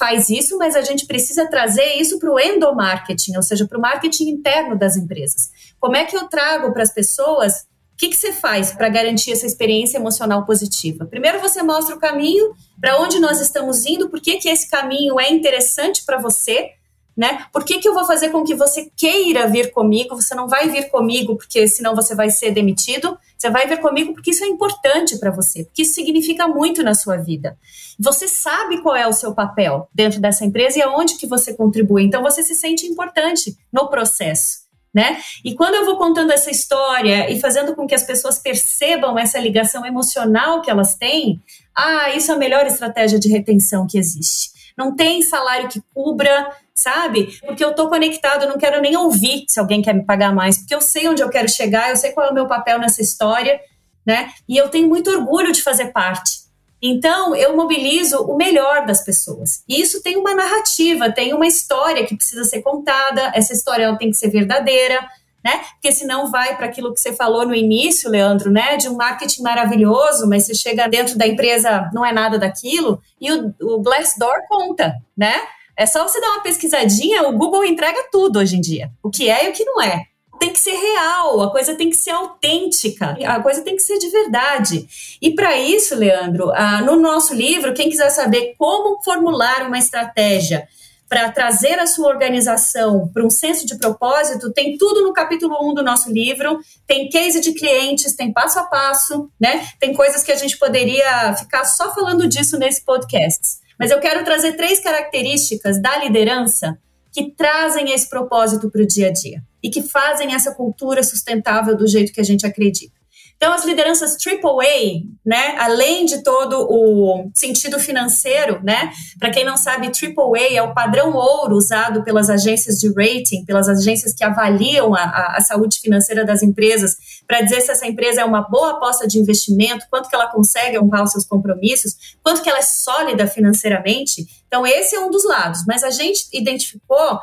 faz 0.00 0.30
isso, 0.30 0.56
mas 0.56 0.76
a 0.76 0.80
gente 0.80 1.06
precisa 1.06 1.46
trazer 1.48 1.96
isso 1.96 2.18
para 2.18 2.32
o 2.32 2.40
endomarketing, 2.40 3.36
ou 3.36 3.42
seja, 3.42 3.66
para 3.66 3.76
o 3.76 3.80
marketing 3.80 4.30
interno 4.30 4.78
das 4.78 4.96
empresas. 4.96 5.50
Como 5.78 5.96
é 5.96 6.04
que 6.04 6.16
eu 6.16 6.28
trago 6.28 6.72
para 6.72 6.82
as 6.82 6.94
pessoas? 6.94 7.66
O 7.92 7.96
que, 7.98 8.08
que 8.08 8.16
você 8.16 8.32
faz 8.32 8.72
para 8.72 8.88
garantir 8.88 9.32
essa 9.32 9.44
experiência 9.44 9.98
emocional 9.98 10.46
positiva? 10.46 11.04
Primeiro, 11.04 11.40
você 11.40 11.62
mostra 11.62 11.94
o 11.94 11.98
caminho 11.98 12.54
para 12.80 12.98
onde 12.98 13.18
nós 13.18 13.40
estamos 13.40 13.84
indo, 13.84 14.08
por 14.08 14.22
que, 14.22 14.38
que 14.38 14.48
esse 14.48 14.70
caminho 14.70 15.20
é 15.20 15.30
interessante 15.30 16.02
para 16.06 16.18
você, 16.18 16.70
né? 17.16 17.46
Por 17.52 17.64
que, 17.64 17.78
que 17.78 17.88
eu 17.88 17.94
vou 17.94 18.06
fazer 18.06 18.30
com 18.30 18.44
que 18.44 18.54
você 18.54 18.90
queira 18.96 19.46
vir 19.46 19.72
comigo? 19.72 20.14
Você 20.14 20.34
não 20.34 20.48
vai 20.48 20.68
vir 20.68 20.90
comigo 20.90 21.36
porque 21.36 21.66
senão 21.68 21.94
você 21.94 22.14
vai 22.14 22.30
ser 22.30 22.50
demitido. 22.52 23.18
Você 23.36 23.50
vai 23.50 23.66
vir 23.66 23.80
comigo 23.80 24.12
porque 24.12 24.30
isso 24.30 24.44
é 24.44 24.46
importante 24.46 25.18
para 25.18 25.30
você, 25.30 25.64
porque 25.64 25.82
isso 25.82 25.94
significa 25.94 26.46
muito 26.46 26.82
na 26.82 26.94
sua 26.94 27.16
vida. 27.16 27.56
Você 27.98 28.28
sabe 28.28 28.82
qual 28.82 28.94
é 28.94 29.06
o 29.06 29.12
seu 29.12 29.34
papel 29.34 29.88
dentro 29.94 30.20
dessa 30.20 30.44
empresa 30.44 30.78
e 30.78 30.82
aonde 30.82 31.16
que 31.16 31.26
você 31.26 31.54
contribui. 31.54 32.04
Então 32.04 32.22
você 32.22 32.42
se 32.42 32.54
sente 32.54 32.86
importante 32.86 33.56
no 33.72 33.88
processo. 33.88 34.60
Né? 34.92 35.20
E 35.44 35.54
quando 35.54 35.76
eu 35.76 35.84
vou 35.84 35.96
contando 35.96 36.32
essa 36.32 36.50
história 36.50 37.30
e 37.30 37.38
fazendo 37.38 37.76
com 37.76 37.86
que 37.86 37.94
as 37.94 38.02
pessoas 38.02 38.40
percebam 38.40 39.16
essa 39.16 39.38
ligação 39.38 39.86
emocional 39.86 40.62
que 40.62 40.70
elas 40.70 40.96
têm, 40.96 41.40
ah, 41.76 42.10
isso 42.10 42.32
é 42.32 42.34
a 42.34 42.38
melhor 42.38 42.66
estratégia 42.66 43.18
de 43.18 43.28
retenção 43.28 43.86
que 43.86 43.96
existe. 43.96 44.59
Não 44.80 44.96
tem 44.96 45.20
salário 45.20 45.68
que 45.68 45.82
cubra, 45.92 46.50
sabe? 46.74 47.38
Porque 47.44 47.62
eu 47.62 47.74
tô 47.74 47.90
conectado, 47.90 48.48
não 48.48 48.56
quero 48.56 48.80
nem 48.80 48.96
ouvir 48.96 49.44
se 49.46 49.60
alguém 49.60 49.82
quer 49.82 49.92
me 49.92 50.06
pagar 50.06 50.34
mais, 50.34 50.56
porque 50.56 50.74
eu 50.74 50.80
sei 50.80 51.06
onde 51.06 51.22
eu 51.22 51.28
quero 51.28 51.50
chegar, 51.50 51.90
eu 51.90 51.96
sei 51.96 52.12
qual 52.12 52.28
é 52.28 52.30
o 52.30 52.34
meu 52.34 52.46
papel 52.46 52.78
nessa 52.78 53.02
história, 53.02 53.60
né? 54.06 54.30
E 54.48 54.56
eu 54.56 54.70
tenho 54.70 54.88
muito 54.88 55.10
orgulho 55.10 55.52
de 55.52 55.62
fazer 55.62 55.92
parte. 55.92 56.40
Então, 56.82 57.36
eu 57.36 57.54
mobilizo 57.54 58.22
o 58.22 58.38
melhor 58.38 58.86
das 58.86 59.04
pessoas. 59.04 59.62
E 59.68 59.82
isso 59.82 60.02
tem 60.02 60.16
uma 60.16 60.34
narrativa, 60.34 61.12
tem 61.12 61.34
uma 61.34 61.46
história 61.46 62.06
que 62.06 62.16
precisa 62.16 62.44
ser 62.44 62.62
contada, 62.62 63.30
essa 63.34 63.52
história 63.52 63.84
ela 63.84 63.98
tem 63.98 64.10
que 64.10 64.16
ser 64.16 64.30
verdadeira, 64.30 65.06
né? 65.44 65.60
Porque 65.72 65.92
senão 65.92 66.30
vai 66.30 66.56
para 66.56 66.66
aquilo 66.66 66.92
que 66.92 67.00
você 67.00 67.12
falou 67.12 67.46
no 67.46 67.54
início, 67.54 68.10
Leandro, 68.10 68.50
né? 68.50 68.76
De 68.76 68.88
um 68.88 68.96
marketing 68.96 69.42
maravilhoso, 69.42 70.28
mas 70.28 70.46
você 70.46 70.54
chega 70.54 70.88
dentro 70.88 71.16
da 71.16 71.26
empresa, 71.26 71.90
não 71.92 72.04
é 72.04 72.12
nada 72.12 72.38
daquilo, 72.38 73.00
e 73.20 73.32
o, 73.32 73.54
o 73.62 73.82
Glassdoor 73.82 74.46
conta, 74.48 74.94
né? 75.16 75.34
É 75.76 75.86
só 75.86 76.06
você 76.06 76.20
dar 76.20 76.32
uma 76.32 76.42
pesquisadinha, 76.42 77.26
o 77.26 77.38
Google 77.38 77.64
entrega 77.64 78.08
tudo 78.12 78.38
hoje 78.38 78.56
em 78.56 78.60
dia. 78.60 78.90
O 79.02 79.08
que 79.08 79.30
é 79.30 79.46
e 79.46 79.48
o 79.48 79.52
que 79.52 79.64
não 79.64 79.80
é. 79.80 80.04
Tem 80.38 80.52
que 80.52 80.58
ser 80.58 80.74
real, 80.74 81.42
a 81.42 81.50
coisa 81.50 81.74
tem 81.74 81.90
que 81.90 81.96
ser 81.96 82.12
autêntica, 82.12 83.16
a 83.26 83.40
coisa 83.40 83.62
tem 83.62 83.76
que 83.76 83.82
ser 83.82 83.98
de 83.98 84.08
verdade. 84.08 84.86
E 85.20 85.34
para 85.34 85.58
isso, 85.58 85.94
Leandro, 85.94 86.50
ah, 86.54 86.80
no 86.80 86.96
nosso 86.96 87.34
livro, 87.34 87.74
quem 87.74 87.90
quiser 87.90 88.08
saber 88.08 88.54
como 88.56 89.02
formular 89.02 89.66
uma 89.66 89.78
estratégia 89.78 90.66
para 91.10 91.28
trazer 91.32 91.76
a 91.80 91.88
sua 91.88 92.06
organização 92.06 93.08
para 93.12 93.26
um 93.26 93.28
senso 93.28 93.66
de 93.66 93.76
propósito, 93.76 94.52
tem 94.52 94.78
tudo 94.78 95.02
no 95.02 95.12
capítulo 95.12 95.58
1 95.60 95.74
do 95.74 95.82
nosso 95.82 96.08
livro, 96.08 96.60
tem 96.86 97.08
case 97.08 97.40
de 97.40 97.52
clientes, 97.52 98.14
tem 98.14 98.32
passo 98.32 98.60
a 98.60 98.62
passo, 98.62 99.28
né? 99.38 99.66
Tem 99.80 99.92
coisas 99.92 100.22
que 100.22 100.30
a 100.30 100.36
gente 100.36 100.56
poderia 100.56 101.34
ficar 101.34 101.64
só 101.64 101.92
falando 101.92 102.28
disso 102.28 102.56
nesse 102.56 102.84
podcast. 102.84 103.58
Mas 103.76 103.90
eu 103.90 103.98
quero 103.98 104.24
trazer 104.24 104.52
três 104.52 104.78
características 104.78 105.82
da 105.82 105.98
liderança 105.98 106.78
que 107.12 107.32
trazem 107.32 107.92
esse 107.92 108.08
propósito 108.08 108.70
para 108.70 108.82
o 108.82 108.86
dia 108.86 109.08
a 109.08 109.12
dia 109.12 109.42
e 109.60 109.68
que 109.68 109.82
fazem 109.82 110.32
essa 110.32 110.54
cultura 110.54 111.02
sustentável 111.02 111.76
do 111.76 111.88
jeito 111.88 112.12
que 112.12 112.20
a 112.20 112.24
gente 112.24 112.46
acredita. 112.46 112.99
Então, 113.42 113.54
as 113.54 113.64
lideranças 113.64 114.18
AAA, 114.22 115.00
né, 115.24 115.56
além 115.56 116.04
de 116.04 116.22
todo 116.22 116.60
o 116.70 117.30
sentido 117.34 117.78
financeiro, 117.78 118.60
né, 118.62 118.92
para 119.18 119.30
quem 119.30 119.46
não 119.46 119.56
sabe, 119.56 119.86
AAA 119.86 120.56
é 120.56 120.62
o 120.62 120.74
padrão 120.74 121.14
ouro 121.14 121.56
usado 121.56 122.04
pelas 122.04 122.28
agências 122.28 122.76
de 122.76 122.88
rating, 122.88 123.46
pelas 123.46 123.66
agências 123.66 124.12
que 124.12 124.22
avaliam 124.22 124.94
a, 124.94 125.36
a, 125.38 125.40
saúde 125.40 125.80
financeira 125.80 126.22
das 126.22 126.42
empresas, 126.42 126.98
para 127.26 127.40
dizer 127.40 127.62
se 127.62 127.70
essa 127.70 127.86
empresa 127.86 128.20
é 128.20 128.24
uma 128.26 128.42
boa 128.42 128.72
aposta 128.72 129.08
de 129.08 129.18
investimento, 129.18 129.86
quanto 129.90 130.10
que 130.10 130.14
ela 130.14 130.26
consegue 130.26 130.78
honrar 130.78 131.04
os 131.04 131.12
seus 131.12 131.24
compromissos, 131.24 132.18
quanto 132.22 132.42
que 132.42 132.50
ela 132.50 132.58
é 132.58 132.62
sólida 132.62 133.26
financeiramente. 133.26 134.26
Então, 134.48 134.66
esse 134.66 134.94
é 134.94 135.00
um 135.00 135.10
dos 135.10 135.24
lados, 135.24 135.64
mas 135.66 135.82
a 135.82 135.90
gente 135.90 136.28
identificou 136.30 137.18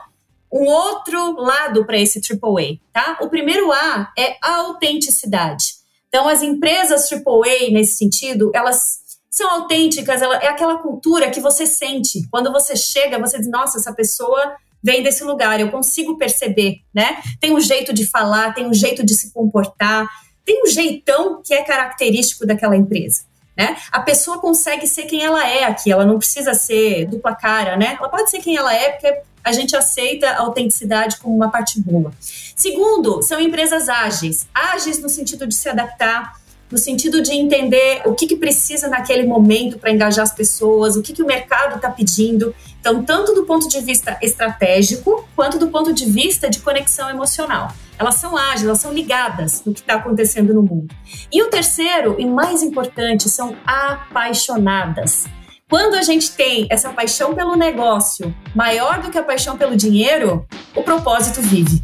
um 0.51 0.65
outro 0.65 1.39
lado 1.39 1.85
para 1.85 1.99
esse 1.99 2.19
AAA, 2.19 2.79
tá? 2.91 3.19
O 3.21 3.29
primeiro 3.29 3.71
A 3.71 4.11
é 4.17 4.35
autenticidade. 4.41 5.76
Então, 6.17 6.27
as 6.27 6.41
empresas 6.41 7.07
AAA, 7.11 7.69
nesse 7.71 7.95
sentido, 7.95 8.49
elas 8.55 9.01
são 9.29 9.47
autênticas, 9.51 10.19
ela, 10.19 10.37
é 10.37 10.47
aquela 10.47 10.79
cultura 10.79 11.29
que 11.29 11.39
você 11.39 11.67
sente. 11.67 12.27
Quando 12.31 12.51
você 12.51 12.75
chega, 12.75 13.19
você 13.19 13.37
diz, 13.37 13.47
nossa, 13.47 13.77
essa 13.77 13.93
pessoa 13.93 14.55
vem 14.81 15.03
desse 15.03 15.23
lugar, 15.23 15.59
eu 15.59 15.69
consigo 15.69 16.17
perceber, 16.17 16.77
né? 16.91 17.21
Tem 17.39 17.55
um 17.55 17.59
jeito 17.59 17.93
de 17.93 18.07
falar, 18.07 18.55
tem 18.55 18.65
um 18.65 18.73
jeito 18.73 19.05
de 19.05 19.13
se 19.13 19.31
comportar, 19.31 20.07
tem 20.43 20.63
um 20.63 20.65
jeitão 20.65 21.39
que 21.45 21.53
é 21.53 21.61
característico 21.61 22.47
daquela 22.47 22.75
empresa. 22.75 23.21
Né? 23.55 23.77
A 23.91 23.99
pessoa 23.99 24.39
consegue 24.39 24.87
ser 24.87 25.03
quem 25.03 25.23
ela 25.23 25.47
é 25.47 25.65
aqui, 25.65 25.91
ela 25.91 26.05
não 26.05 26.17
precisa 26.17 26.55
ser 26.55 27.05
dupla 27.05 27.35
cara, 27.35 27.77
né? 27.77 27.95
Ela 27.99 28.09
pode 28.09 28.31
ser 28.31 28.39
quem 28.39 28.57
ela 28.57 28.73
é, 28.73 28.89
porque 28.89 29.21
a 29.47 29.51
gente 29.53 29.75
aceita 29.77 30.27
a 30.27 30.41
autenticidade 30.41 31.17
como 31.17 31.33
uma 31.33 31.49
parte 31.49 31.79
boa. 31.79 32.11
Segundo, 32.19 33.21
são 33.21 33.39
empresas 33.39 33.87
ágeis. 33.87 34.45
Ágeis 34.53 35.01
no 35.01 35.07
sentido 35.07 35.47
de 35.47 35.55
se 35.55 35.69
adaptar, 35.69 36.33
no 36.69 36.77
sentido 36.77 37.21
de 37.21 37.31
entender 37.31 38.01
o 38.05 38.13
que, 38.13 38.27
que 38.27 38.35
precisa 38.35 38.89
naquele 38.89 39.25
momento 39.25 39.79
para 39.79 39.89
engajar 39.89 40.23
as 40.23 40.33
pessoas, 40.33 40.97
o 40.97 41.01
que, 41.01 41.13
que 41.13 41.23
o 41.23 41.25
mercado 41.25 41.77
está 41.77 41.89
pedindo. 41.89 42.53
Então, 42.81 43.05
tanto 43.05 43.33
do 43.33 43.45
ponto 43.45 43.69
de 43.69 43.79
vista 43.79 44.17
estratégico, 44.21 45.25
quanto 45.33 45.57
do 45.57 45.69
ponto 45.69 45.93
de 45.93 46.05
vista 46.05 46.49
de 46.49 46.59
conexão 46.59 47.09
emocional. 47.09 47.73
Elas 47.97 48.15
são 48.15 48.35
ágeis, 48.35 48.65
elas 48.65 48.81
são 48.81 48.91
ligadas 48.91 49.63
no 49.65 49.73
que 49.73 49.79
está 49.79 49.95
acontecendo 49.95 50.53
no 50.53 50.61
mundo. 50.61 50.93
E 51.31 51.41
o 51.41 51.49
terceiro, 51.49 52.17
e 52.19 52.25
mais 52.25 52.61
importante, 52.61 53.29
são 53.29 53.55
apaixonadas. 53.65 55.25
Quando 55.69 55.95
a 55.95 56.01
gente 56.01 56.31
tem 56.31 56.65
essa 56.69 56.91
paixão 56.91 57.35
pelo 57.35 57.53
negócio 57.57 58.33
maior 58.55 59.01
do 59.01 59.11
que 59.11 59.17
a 59.17 59.23
paixão 59.23 59.57
pelo 59.57 59.75
dinheiro, 59.75 60.47
o 60.73 60.81
propósito 60.81 61.41
vive. 61.41 61.83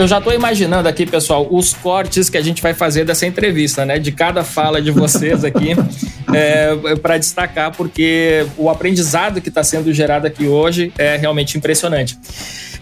Eu 0.00 0.08
já 0.08 0.16
estou 0.16 0.32
imaginando 0.32 0.88
aqui, 0.88 1.04
pessoal, 1.04 1.46
os 1.50 1.74
cortes 1.74 2.30
que 2.30 2.38
a 2.38 2.40
gente 2.40 2.62
vai 2.62 2.72
fazer 2.72 3.04
dessa 3.04 3.26
entrevista, 3.26 3.84
né? 3.84 3.98
De 3.98 4.10
cada 4.10 4.42
fala 4.42 4.80
de 4.80 4.90
vocês 4.90 5.44
aqui, 5.44 5.76
é, 6.32 6.74
para 7.02 7.18
destacar, 7.18 7.70
porque 7.76 8.46
o 8.56 8.70
aprendizado 8.70 9.42
que 9.42 9.50
está 9.50 9.62
sendo 9.62 9.92
gerado 9.92 10.26
aqui 10.26 10.46
hoje 10.46 10.90
é 10.96 11.18
realmente 11.18 11.58
impressionante. 11.58 12.18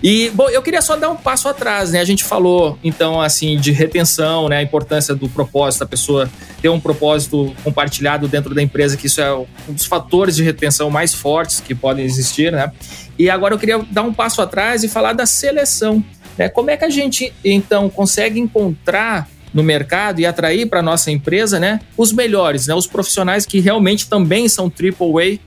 E, 0.01 0.31
bom, 0.31 0.49
eu 0.49 0.63
queria 0.63 0.81
só 0.81 0.95
dar 0.95 1.11
um 1.11 1.17
passo 1.17 1.49
atrás, 1.49 1.91
né? 1.91 1.99
A 1.99 2.05
gente 2.05 2.23
falou, 2.23 2.79
então, 2.85 3.21
assim, 3.21 3.59
de 3.59 3.73
retenção, 3.73 4.49
né? 4.49 4.59
A 4.59 4.63
importância 4.63 5.13
do 5.13 5.29
propósito, 5.29 5.83
a 5.83 5.87
pessoa 5.89 6.31
ter 6.63 6.69
um 6.69 6.79
propósito 6.79 7.53
compartilhado 7.65 8.29
dentro 8.29 8.55
da 8.55 8.63
empresa, 8.63 8.97
que 8.97 9.09
isso 9.09 9.21
é 9.21 9.35
um 9.35 9.73
dos 9.73 9.87
fatores 9.87 10.37
de 10.37 10.45
retenção 10.45 10.89
mais 10.89 11.13
fortes 11.13 11.59
que 11.59 11.75
podem 11.75 12.05
existir, 12.05 12.53
né? 12.53 12.71
E 13.19 13.29
agora 13.29 13.55
eu 13.55 13.59
queria 13.59 13.85
dar 13.91 14.03
um 14.03 14.15
passo 14.15 14.41
atrás 14.41 14.85
e 14.85 14.89
falar 14.89 15.15
da 15.15 15.27
seleção. 15.27 16.05
Né? 16.39 16.49
Como 16.49 16.71
é 16.71 16.77
que 16.77 16.85
a 16.85 16.91
gente, 16.91 17.33
então, 17.45 17.91
consegue 17.91 18.39
encontrar 18.39 19.29
no 19.53 19.63
mercado 19.63 20.21
e 20.21 20.27
atrair 20.27 20.67
para 20.67 20.81
nossa 20.83 21.11
empresa, 21.11 21.59
né, 21.59 21.81
os 21.97 22.13
melhores, 22.13 22.67
né, 22.67 22.75
os 22.75 22.87
profissionais 22.87 23.47
que 23.47 23.61
realmente 23.61 24.07
também 24.09 24.47
são 24.47 24.67
AAA 24.67 25.39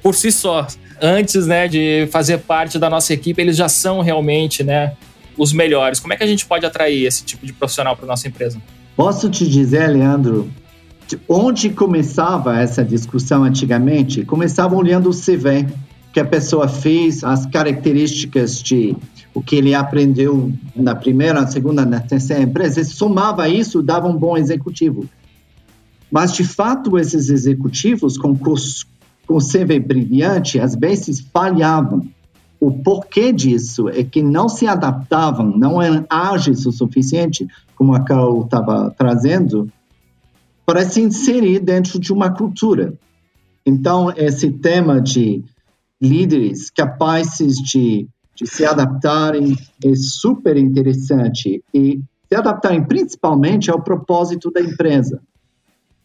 por 0.00 0.14
si 0.14 0.30
só 0.30 0.66
antes 1.00 1.46
né, 1.46 1.68
de 1.68 2.08
fazer 2.10 2.38
parte 2.38 2.78
da 2.78 2.90
nossa 2.90 3.12
equipe, 3.12 3.40
eles 3.40 3.56
já 3.56 3.68
são 3.68 4.00
realmente 4.00 4.62
né, 4.62 4.92
os 5.36 5.52
melhores. 5.52 6.00
Como 6.00 6.12
é 6.12 6.16
que 6.16 6.24
a 6.24 6.26
gente 6.26 6.44
pode 6.44 6.66
atrair 6.66 7.04
esse 7.04 7.24
tipo 7.24 7.46
de 7.46 7.52
profissional 7.52 7.96
para 7.96 8.06
nossa 8.06 8.28
empresa? 8.28 8.60
Posso 8.96 9.28
te 9.28 9.48
dizer, 9.48 9.88
Leandro, 9.88 10.50
onde 11.28 11.70
começava 11.70 12.58
essa 12.60 12.84
discussão 12.84 13.44
antigamente? 13.44 14.24
Começava 14.24 14.74
olhando 14.74 15.08
o 15.08 15.14
CV 15.14 15.66
que 16.12 16.20
a 16.20 16.24
pessoa 16.24 16.66
fez, 16.66 17.22
as 17.22 17.46
características 17.46 18.60
de 18.62 18.96
o 19.38 19.42
que 19.42 19.54
ele 19.54 19.72
aprendeu 19.72 20.52
na 20.74 20.96
primeira, 20.96 21.40
na 21.40 21.46
segunda, 21.46 21.86
na 21.86 22.00
terceira 22.00 22.42
empresa, 22.42 22.80
e 22.80 22.84
somava 22.84 23.48
isso, 23.48 23.80
dava 23.80 24.08
um 24.08 24.16
bom 24.16 24.36
executivo. 24.36 25.08
Mas, 26.10 26.32
de 26.32 26.42
fato, 26.42 26.98
esses 26.98 27.28
executivos 27.28 28.18
com 28.18 28.36
com 28.36 29.38
CV 29.38 29.78
brilhante, 29.78 30.58
às 30.58 30.74
vezes 30.74 31.20
falhavam. 31.20 32.08
O 32.58 32.72
porquê 32.72 33.32
disso 33.32 33.88
é 33.88 34.02
que 34.02 34.22
não 34.22 34.48
se 34.48 34.66
adaptavam, 34.66 35.56
não 35.56 35.80
eram 35.80 36.04
ágeis 36.10 36.66
o 36.66 36.72
suficiente, 36.72 37.46
como 37.76 37.94
a 37.94 38.00
Carol 38.00 38.42
estava 38.42 38.92
trazendo, 38.98 39.70
para 40.66 40.84
se 40.84 41.00
inserir 41.00 41.60
dentro 41.60 42.00
de 42.00 42.12
uma 42.12 42.30
cultura. 42.30 42.92
Então, 43.64 44.12
esse 44.16 44.50
tema 44.50 45.00
de 45.00 45.44
líderes 46.00 46.70
capazes 46.70 47.54
de, 47.56 48.08
de 48.38 48.46
se 48.46 48.64
adaptarem 48.64 49.56
é 49.84 49.94
super 49.96 50.56
interessante 50.56 51.60
e 51.74 52.00
se 52.28 52.34
adaptarem 52.36 52.84
principalmente 52.84 53.68
ao 53.68 53.82
propósito 53.82 54.48
da 54.52 54.60
empresa. 54.60 55.20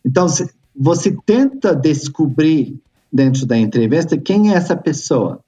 Então, 0.03 0.25
você 0.75 1.15
tenta 1.27 1.75
descobrir 1.75 2.81
dentro 3.11 3.45
da 3.45 3.55
entrevista 3.55 4.17
quem 4.17 4.51
é 4.51 4.55
essa 4.55 4.75
pessoa. 4.75 5.39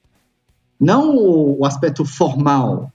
Não 0.79 1.17
o 1.17 1.65
aspecto 1.65 2.05
formal, 2.05 2.91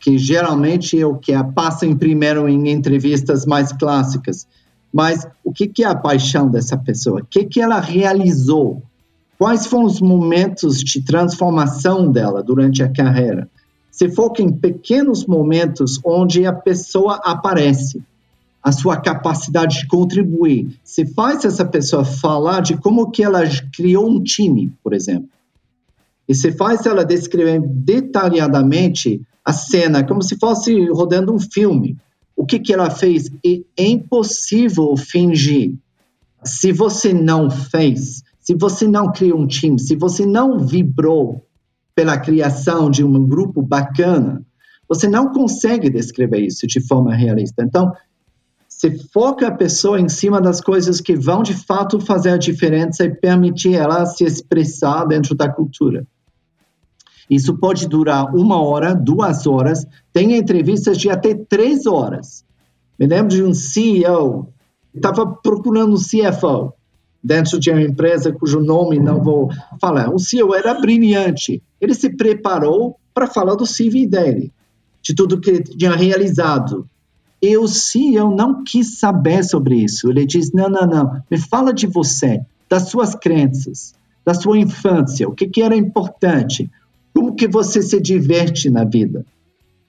que 0.00 0.16
geralmente 0.16 0.98
é 0.98 1.04
o 1.04 1.16
que 1.16 1.32
passa 1.54 1.84
em 1.84 1.94
primeiro 1.94 2.48
em 2.48 2.70
entrevistas 2.70 3.44
mais 3.44 3.70
clássicas, 3.70 4.46
mas 4.90 5.28
o 5.44 5.52
que, 5.52 5.70
é 5.82 5.86
a 5.86 5.94
paixão 5.94 6.48
dessa 6.48 6.78
pessoa? 6.78 7.20
O 7.20 7.26
que 7.26 7.60
ela 7.60 7.80
realizou? 7.80 8.82
Quais 9.38 9.66
foram 9.66 9.84
os 9.84 10.00
momentos 10.00 10.80
de 10.80 11.02
transformação 11.02 12.10
dela 12.10 12.42
durante 12.42 12.82
a 12.82 12.92
carreira? 12.92 13.48
Se 13.90 14.08
foca 14.08 14.42
em 14.42 14.50
pequenos 14.50 15.26
momentos 15.26 16.00
onde 16.04 16.46
a 16.46 16.52
pessoa 16.52 17.20
aparece 17.24 18.02
a 18.62 18.72
sua 18.72 18.96
capacidade 18.96 19.80
de 19.80 19.86
contribuir. 19.86 20.76
Se 20.82 21.06
faz 21.06 21.44
essa 21.44 21.64
pessoa 21.64 22.04
falar 22.04 22.60
de 22.62 22.76
como 22.76 23.10
que 23.10 23.22
ela 23.22 23.42
criou 23.72 24.10
um 24.10 24.22
time, 24.22 24.72
por 24.82 24.92
exemplo. 24.92 25.28
E 26.28 26.34
se 26.34 26.50
faz 26.50 26.84
ela 26.84 27.04
descrever 27.04 27.60
detalhadamente 27.60 29.22
a 29.44 29.52
cena, 29.52 30.02
como 30.02 30.22
se 30.22 30.36
fosse 30.36 30.88
rodando 30.88 31.32
um 31.32 31.38
filme. 31.38 31.96
O 32.34 32.44
que, 32.44 32.58
que 32.58 32.72
ela 32.72 32.90
fez? 32.90 33.30
E 33.44 33.64
é 33.76 33.86
impossível 33.86 34.96
fingir. 34.96 35.74
Se 36.44 36.72
você 36.72 37.12
não 37.12 37.48
fez, 37.48 38.24
se 38.46 38.54
você 38.54 38.86
não 38.86 39.10
criou 39.10 39.40
um 39.40 39.46
time, 39.46 39.76
se 39.76 39.96
você 39.96 40.24
não 40.24 40.60
vibrou 40.60 41.44
pela 41.96 42.16
criação 42.16 42.88
de 42.88 43.02
um 43.02 43.26
grupo 43.26 43.60
bacana, 43.60 44.46
você 44.88 45.08
não 45.08 45.32
consegue 45.32 45.90
descrever 45.90 46.46
isso 46.46 46.64
de 46.64 46.80
forma 46.80 47.12
realista. 47.12 47.64
Então, 47.64 47.92
se 48.68 48.98
foca 49.08 49.48
a 49.48 49.50
pessoa 49.50 49.98
em 49.98 50.08
cima 50.08 50.40
das 50.40 50.60
coisas 50.60 51.00
que 51.00 51.16
vão 51.16 51.42
de 51.42 51.54
fato 51.54 51.98
fazer 51.98 52.30
a 52.30 52.36
diferença 52.36 53.04
e 53.04 53.12
permitir 53.12 53.74
ela 53.74 54.06
se 54.06 54.22
expressar 54.22 55.06
dentro 55.06 55.34
da 55.34 55.48
cultura. 55.48 56.06
Isso 57.28 57.58
pode 57.58 57.88
durar 57.88 58.32
uma 58.32 58.62
hora, 58.62 58.94
duas 58.94 59.44
horas, 59.44 59.84
tem 60.12 60.36
entrevistas 60.36 60.96
de 60.98 61.10
até 61.10 61.34
três 61.34 61.84
horas. 61.84 62.44
Me 62.96 63.08
lembro 63.08 63.34
de 63.34 63.42
um 63.42 63.52
CEO, 63.52 64.52
estava 64.94 65.26
procurando 65.26 65.94
um 65.94 65.98
CFO 65.98 66.76
dentro 67.22 67.58
de 67.58 67.70
uma 67.70 67.82
empresa 67.82 68.32
cujo 68.32 68.60
nome 68.60 68.98
não 68.98 69.22
vou 69.22 69.50
falar. 69.80 70.12
O 70.14 70.18
CEO 70.18 70.54
era 70.54 70.74
brilhante. 70.74 71.62
Ele 71.80 71.94
se 71.94 72.10
preparou 72.10 72.96
para 73.12 73.26
falar 73.26 73.54
do 73.54 73.64
CV 73.64 74.06
dele, 74.06 74.52
de 75.02 75.14
tudo 75.14 75.40
que 75.40 75.50
ele 75.50 75.62
tinha 75.62 75.94
realizado, 75.94 76.88
eu 77.40 77.66
sim, 77.68 78.16
eu 78.16 78.30
não 78.30 78.64
quis 78.64 78.98
saber 78.98 79.44
sobre 79.44 79.76
isso. 79.76 80.10
Ele 80.10 80.26
diz: 80.26 80.52
não, 80.52 80.68
não, 80.68 80.86
não, 80.86 81.22
me 81.30 81.38
fala 81.38 81.72
de 81.72 81.86
você, 81.86 82.40
das 82.68 82.88
suas 82.88 83.14
crenças. 83.14 83.94
da 84.24 84.34
sua 84.34 84.58
infância, 84.58 85.28
o 85.28 85.32
que, 85.32 85.46
que 85.46 85.62
era 85.62 85.76
importante, 85.76 86.68
como 87.14 87.36
que 87.36 87.46
você 87.46 87.80
se 87.80 88.00
diverte 88.00 88.68
na 88.68 88.82
vida. 88.82 89.24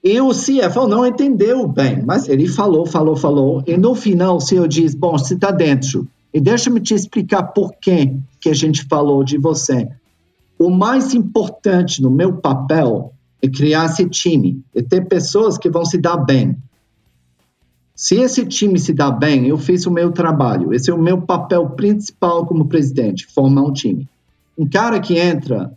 E 0.02 0.20
o 0.20 0.30
CFO 0.30 0.86
não 0.86 1.04
entendeu 1.04 1.66
bem, 1.66 2.02
mas 2.06 2.28
ele 2.28 2.46
falou, 2.46 2.86
falou, 2.86 3.16
falou, 3.16 3.64
e 3.66 3.76
no 3.76 3.96
final 3.96 4.36
o 4.36 4.40
CEO 4.40 4.68
diz, 4.68 4.94
bom, 4.94 5.18
você 5.18 5.34
está 5.34 5.50
dentro, 5.50 6.06
e 6.32 6.40
deixa-me 6.40 6.80
te 6.80 6.94
explicar 6.94 7.42
por 7.42 7.72
que, 7.80 8.14
que 8.40 8.48
a 8.48 8.54
gente 8.54 8.84
falou 8.84 9.24
de 9.24 9.38
você. 9.38 9.88
O 10.58 10.70
mais 10.70 11.14
importante 11.14 12.02
no 12.02 12.10
meu 12.10 12.34
papel 12.34 13.12
é 13.40 13.48
criar 13.48 13.86
esse 13.86 14.08
time, 14.08 14.62
é 14.74 14.82
ter 14.82 15.06
pessoas 15.06 15.56
que 15.56 15.70
vão 15.70 15.84
se 15.84 15.98
dar 15.98 16.16
bem. 16.16 16.56
Se 17.94 18.16
esse 18.16 18.46
time 18.46 18.78
se 18.78 18.92
dá 18.92 19.10
bem, 19.10 19.46
eu 19.48 19.58
fiz 19.58 19.86
o 19.86 19.90
meu 19.90 20.12
trabalho. 20.12 20.72
Esse 20.72 20.90
é 20.90 20.94
o 20.94 21.02
meu 21.02 21.20
papel 21.20 21.70
principal 21.70 22.46
como 22.46 22.68
presidente, 22.68 23.26
formar 23.26 23.62
um 23.62 23.72
time. 23.72 24.08
Um 24.56 24.68
cara 24.68 25.00
que 25.00 25.18
entra 25.18 25.72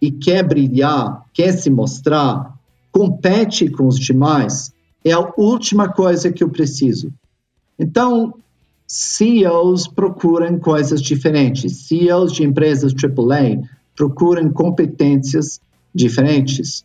e 0.00 0.10
quer 0.10 0.42
brilhar, 0.42 1.22
quer 1.34 1.52
se 1.52 1.68
mostrar, 1.68 2.54
compete 2.90 3.68
com 3.68 3.86
os 3.86 3.98
demais, 3.98 4.72
é 5.04 5.12
a 5.12 5.32
última 5.36 5.88
coisa 5.88 6.32
que 6.32 6.42
eu 6.42 6.48
preciso. 6.48 7.12
Então, 7.78 8.34
CEOs 8.92 9.86
procuram 9.86 10.58
coisas 10.58 11.00
diferentes. 11.00 11.86
CEOs 11.86 12.32
de 12.32 12.42
empresas 12.42 12.92
AAA 12.92 13.62
procuram 13.94 14.52
competências 14.52 15.60
diferentes 15.94 16.84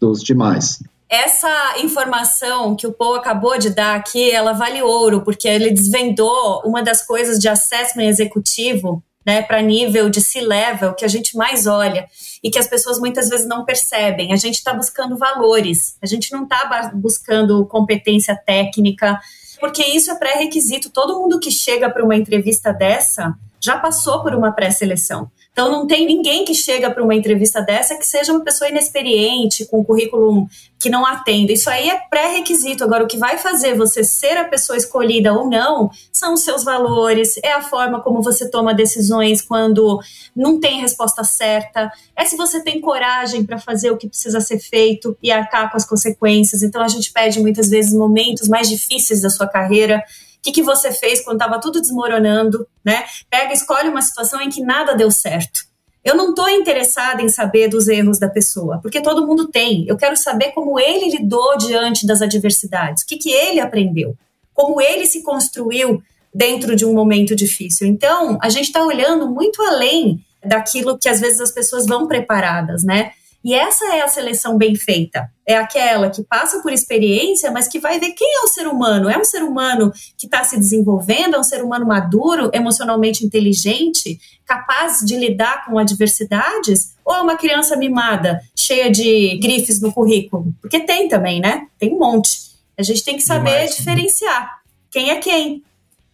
dos 0.00 0.20
demais. 0.20 0.82
Essa 1.08 1.78
informação 1.78 2.74
que 2.74 2.88
o 2.88 2.92
Paul 2.92 3.14
acabou 3.14 3.56
de 3.56 3.70
dar 3.70 3.94
aqui, 3.94 4.32
ela 4.32 4.52
vale 4.52 4.82
ouro, 4.82 5.20
porque 5.20 5.46
ele 5.46 5.70
desvendou 5.70 6.60
uma 6.64 6.82
das 6.82 7.06
coisas 7.06 7.38
de 7.38 7.48
assessment 7.48 8.08
executivo 8.08 9.00
né, 9.24 9.40
para 9.40 9.62
nível 9.62 10.10
de 10.10 10.20
C-level 10.20 10.94
que 10.94 11.04
a 11.04 11.08
gente 11.08 11.36
mais 11.36 11.68
olha 11.68 12.08
e 12.42 12.50
que 12.50 12.58
as 12.58 12.66
pessoas 12.66 12.98
muitas 12.98 13.28
vezes 13.28 13.46
não 13.46 13.64
percebem. 13.64 14.32
A 14.32 14.36
gente 14.36 14.56
está 14.56 14.74
buscando 14.74 15.16
valores, 15.16 15.96
a 16.02 16.06
gente 16.06 16.32
não 16.32 16.42
está 16.42 16.90
buscando 16.94 17.64
competência 17.66 18.34
técnica, 18.34 19.20
porque 19.60 19.84
isso 19.84 20.10
é 20.10 20.14
pré-requisito. 20.14 20.90
Todo 20.90 21.18
mundo 21.18 21.40
que 21.40 21.50
chega 21.50 21.90
para 21.90 22.04
uma 22.04 22.16
entrevista 22.16 22.72
dessa 22.72 23.34
já 23.60 23.78
passou 23.78 24.22
por 24.22 24.34
uma 24.34 24.52
pré-seleção. 24.52 25.30
Então 25.58 25.72
não 25.72 25.88
tem 25.88 26.06
ninguém 26.06 26.44
que 26.44 26.54
chega 26.54 26.88
para 26.88 27.02
uma 27.02 27.16
entrevista 27.16 27.60
dessa 27.60 27.96
que 27.96 28.06
seja 28.06 28.30
uma 28.30 28.44
pessoa 28.44 28.70
inexperiente, 28.70 29.66
com 29.66 29.80
um 29.80 29.84
currículo 29.84 30.46
que 30.78 30.88
não 30.88 31.04
atenda. 31.04 31.52
Isso 31.52 31.68
aí 31.68 31.90
é 31.90 31.98
pré-requisito. 32.08 32.84
Agora, 32.84 33.02
o 33.02 33.08
que 33.08 33.16
vai 33.16 33.38
fazer 33.38 33.74
você 33.74 34.04
ser 34.04 34.36
a 34.36 34.44
pessoa 34.44 34.76
escolhida 34.76 35.32
ou 35.32 35.50
não 35.50 35.90
são 36.12 36.34
os 36.34 36.42
seus 36.42 36.62
valores, 36.62 37.38
é 37.42 37.50
a 37.50 37.60
forma 37.60 38.00
como 38.00 38.22
você 38.22 38.48
toma 38.48 38.72
decisões 38.72 39.42
quando 39.42 39.98
não 40.36 40.60
tem 40.60 40.80
resposta 40.80 41.24
certa, 41.24 41.90
é 42.14 42.24
se 42.24 42.36
você 42.36 42.62
tem 42.62 42.80
coragem 42.80 43.44
para 43.44 43.58
fazer 43.58 43.90
o 43.90 43.96
que 43.96 44.08
precisa 44.08 44.40
ser 44.40 44.60
feito 44.60 45.18
e 45.20 45.32
arcar 45.32 45.72
com 45.72 45.76
as 45.76 45.84
consequências. 45.84 46.62
Então 46.62 46.80
a 46.80 46.86
gente 46.86 47.12
pede 47.12 47.40
muitas 47.40 47.68
vezes 47.68 47.92
momentos 47.92 48.46
mais 48.46 48.68
difíceis 48.68 49.22
da 49.22 49.28
sua 49.28 49.48
carreira 49.48 50.04
o 50.38 50.42
que, 50.42 50.52
que 50.52 50.62
você 50.62 50.92
fez 50.92 51.20
quando 51.22 51.40
estava 51.40 51.60
tudo 51.60 51.80
desmoronando, 51.80 52.66
né? 52.84 53.04
Pega, 53.28 53.52
escolhe 53.52 53.88
uma 53.88 54.02
situação 54.02 54.40
em 54.40 54.48
que 54.48 54.62
nada 54.62 54.94
deu 54.94 55.10
certo. 55.10 55.66
Eu 56.04 56.16
não 56.16 56.30
estou 56.30 56.48
interessada 56.48 57.20
em 57.20 57.28
saber 57.28 57.68
dos 57.68 57.88
erros 57.88 58.18
da 58.18 58.28
pessoa, 58.28 58.78
porque 58.80 59.02
todo 59.02 59.26
mundo 59.26 59.48
tem. 59.48 59.84
Eu 59.86 59.96
quero 59.96 60.16
saber 60.16 60.52
como 60.52 60.78
ele 60.78 61.10
lidou 61.10 61.58
diante 61.58 62.06
das 62.06 62.22
adversidades, 62.22 63.02
o 63.02 63.06
que, 63.06 63.18
que 63.18 63.30
ele 63.30 63.60
aprendeu, 63.60 64.16
como 64.54 64.80
ele 64.80 65.06
se 65.06 65.22
construiu 65.22 66.02
dentro 66.32 66.76
de 66.76 66.86
um 66.86 66.94
momento 66.94 67.34
difícil. 67.34 67.86
Então, 67.86 68.38
a 68.40 68.48
gente 68.48 68.66
está 68.66 68.82
olhando 68.82 69.28
muito 69.28 69.60
além 69.62 70.24
daquilo 70.44 70.96
que 70.96 71.08
às 71.08 71.20
vezes 71.20 71.40
as 71.40 71.50
pessoas 71.50 71.84
vão 71.84 72.06
preparadas, 72.06 72.84
né? 72.84 73.12
E 73.44 73.54
essa 73.54 73.94
é 73.94 74.02
a 74.02 74.08
seleção 74.08 74.58
bem 74.58 74.74
feita. 74.74 75.30
É 75.46 75.56
aquela 75.56 76.10
que 76.10 76.22
passa 76.22 76.60
por 76.60 76.72
experiência, 76.72 77.50
mas 77.50 77.68
que 77.68 77.78
vai 77.78 77.98
ver 77.98 78.10
quem 78.10 78.28
é 78.36 78.40
o 78.40 78.48
ser 78.48 78.66
humano. 78.66 79.08
É 79.08 79.16
um 79.16 79.24
ser 79.24 79.42
humano 79.42 79.92
que 80.16 80.26
está 80.26 80.44
se 80.44 80.58
desenvolvendo, 80.58 81.36
é 81.36 81.38
um 81.38 81.44
ser 81.44 81.62
humano 81.62 81.86
maduro, 81.86 82.50
emocionalmente 82.52 83.24
inteligente, 83.24 84.18
capaz 84.44 85.00
de 85.04 85.16
lidar 85.16 85.64
com 85.64 85.78
adversidades? 85.78 86.94
Ou 87.04 87.14
é 87.14 87.22
uma 87.22 87.36
criança 87.36 87.76
mimada, 87.76 88.40
cheia 88.54 88.90
de 88.90 89.38
grifes 89.40 89.80
no 89.80 89.92
currículo? 89.92 90.52
Porque 90.60 90.80
tem 90.80 91.08
também, 91.08 91.40
né? 91.40 91.68
Tem 91.78 91.94
um 91.94 91.98
monte. 91.98 92.48
A 92.76 92.82
gente 92.82 93.04
tem 93.04 93.16
que 93.16 93.22
saber 93.22 93.50
Demais. 93.50 93.76
diferenciar 93.76 94.58
quem 94.90 95.10
é 95.10 95.16
quem. 95.16 95.62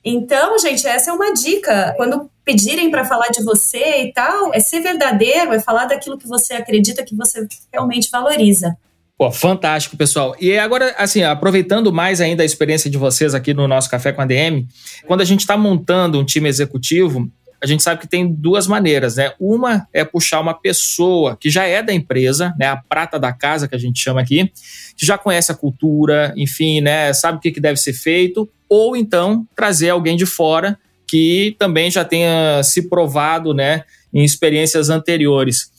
Então, 0.05 0.59
gente, 0.59 0.87
essa 0.87 1.11
é 1.11 1.15
uma 1.15 1.33
dica. 1.33 1.95
Quando 1.97 2.31
pedirem 2.45 2.91
para 2.91 3.05
falar 3.05 3.29
de 3.29 3.43
você 3.43 4.03
e 4.03 4.13
tal, 4.13 4.53
é 4.53 4.61
ser 4.61 4.81
verdadeiro, 4.81 5.53
é 5.53 5.61
falar 5.61 5.87
daquilo 5.87 6.19
que 6.19 6.29
você 6.29 6.55
acredita 6.55 7.03
que 7.03 7.17
você 7.17 7.47
realmente 7.73 8.11
valoriza. 8.11 8.77
Pô, 9.17 9.31
fantástico, 9.31 9.97
pessoal. 9.97 10.35
E 10.41 10.59
agora, 10.59 10.95
assim, 10.99 11.23
aproveitando 11.23 11.93
mais 11.93 12.21
ainda 12.21 12.43
a 12.43 12.47
experiência 12.47 12.91
de 12.91 12.99
vocês 12.99 13.33
aqui 13.33 13.55
no 13.55 13.67
nosso 13.67 13.89
Café 13.89 14.13
com 14.13 14.21
a 14.21 14.27
DM, 14.27 14.67
quando 15.07 15.21
a 15.21 15.25
gente 15.25 15.41
está 15.41 15.57
montando 15.57 16.19
um 16.19 16.25
time 16.25 16.49
executivo, 16.49 17.31
a 17.65 17.67
gente 17.67 17.83
sabe 17.83 18.03
que 18.03 18.07
tem 18.07 18.31
duas 18.31 18.67
maneiras, 18.67 19.17
né? 19.17 19.33
Uma 19.41 19.89
é 19.91 20.05
puxar 20.05 20.39
uma 20.39 20.53
pessoa 20.53 21.35
que 21.35 21.49
já 21.49 21.65
é 21.65 21.83
da 21.83 21.95
empresa, 21.95 22.55
né? 22.59 22.67
A 22.67 22.77
prata 22.77 23.19
da 23.19 23.33
casa, 23.33 23.67
que 23.67 23.75
a 23.75 23.79
gente 23.79 23.99
chama 23.99 24.21
aqui, 24.21 24.53
que 24.95 25.07
já 25.07 25.17
conhece 25.17 25.51
a 25.51 25.55
cultura, 25.55 26.35
enfim, 26.37 26.83
né? 26.83 27.11
Sabe 27.15 27.39
o 27.39 27.41
que, 27.41 27.59
deve 27.59 27.81
ser 27.81 27.95
feito, 27.95 28.47
ou 28.69 28.95
então 28.95 29.49
trazer 29.57 29.89
alguém 29.89 30.15
de 30.15 30.27
fora 30.27 30.79
que 31.09 31.57
também 31.59 31.91
já 31.91 32.05
tenha 32.05 32.63
se 32.63 32.87
provado, 32.87 33.55
né? 33.55 33.85
Em 34.13 34.23
experiências 34.23 34.91
anteriores. 34.91 35.73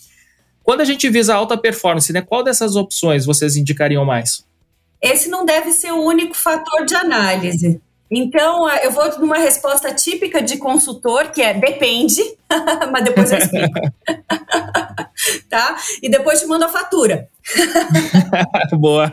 Quando 0.63 0.81
a 0.81 0.85
gente 0.85 1.07
visa 1.07 1.35
alta 1.35 1.55
performance, 1.55 2.11
né? 2.11 2.21
Qual 2.23 2.43
dessas 2.43 2.75
opções 2.75 3.27
vocês 3.27 3.55
indicariam 3.55 4.03
mais? 4.03 4.43
Esse 4.99 5.29
não 5.29 5.45
deve 5.45 5.71
ser 5.71 5.91
o 5.91 6.03
único 6.03 6.33
fator 6.33 6.83
de 6.83 6.95
análise. 6.95 7.79
Então, 8.09 8.69
eu 8.69 8.91
vou 8.91 9.19
numa 9.19 9.37
resposta 9.37 9.93
típica 9.93 10.41
de 10.41 10.57
consultor, 10.57 11.31
que 11.31 11.41
é 11.41 11.53
depende, 11.53 12.21
mas 12.91 13.03
depois 13.03 13.31
eu 13.31 13.39
explico. 13.39 13.79
tá? 15.49 15.77
E 16.01 16.09
depois 16.09 16.39
te 16.39 16.45
mando 16.45 16.65
a 16.65 16.69
fatura. 16.69 17.27
Boa. 18.77 19.11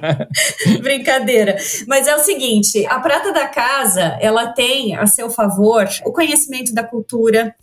Brincadeira. 0.80 1.57
Mas 1.86 2.07
é 2.07 2.14
o 2.14 2.20
seguinte, 2.20 2.84
a 2.86 3.01
prata 3.01 3.32
da 3.32 3.47
casa, 3.47 4.18
ela 4.20 4.53
tem 4.53 4.95
a 4.95 5.07
seu 5.07 5.30
favor 5.30 5.88
o 6.05 6.12
conhecimento 6.12 6.74
da 6.74 6.82
cultura, 6.82 7.55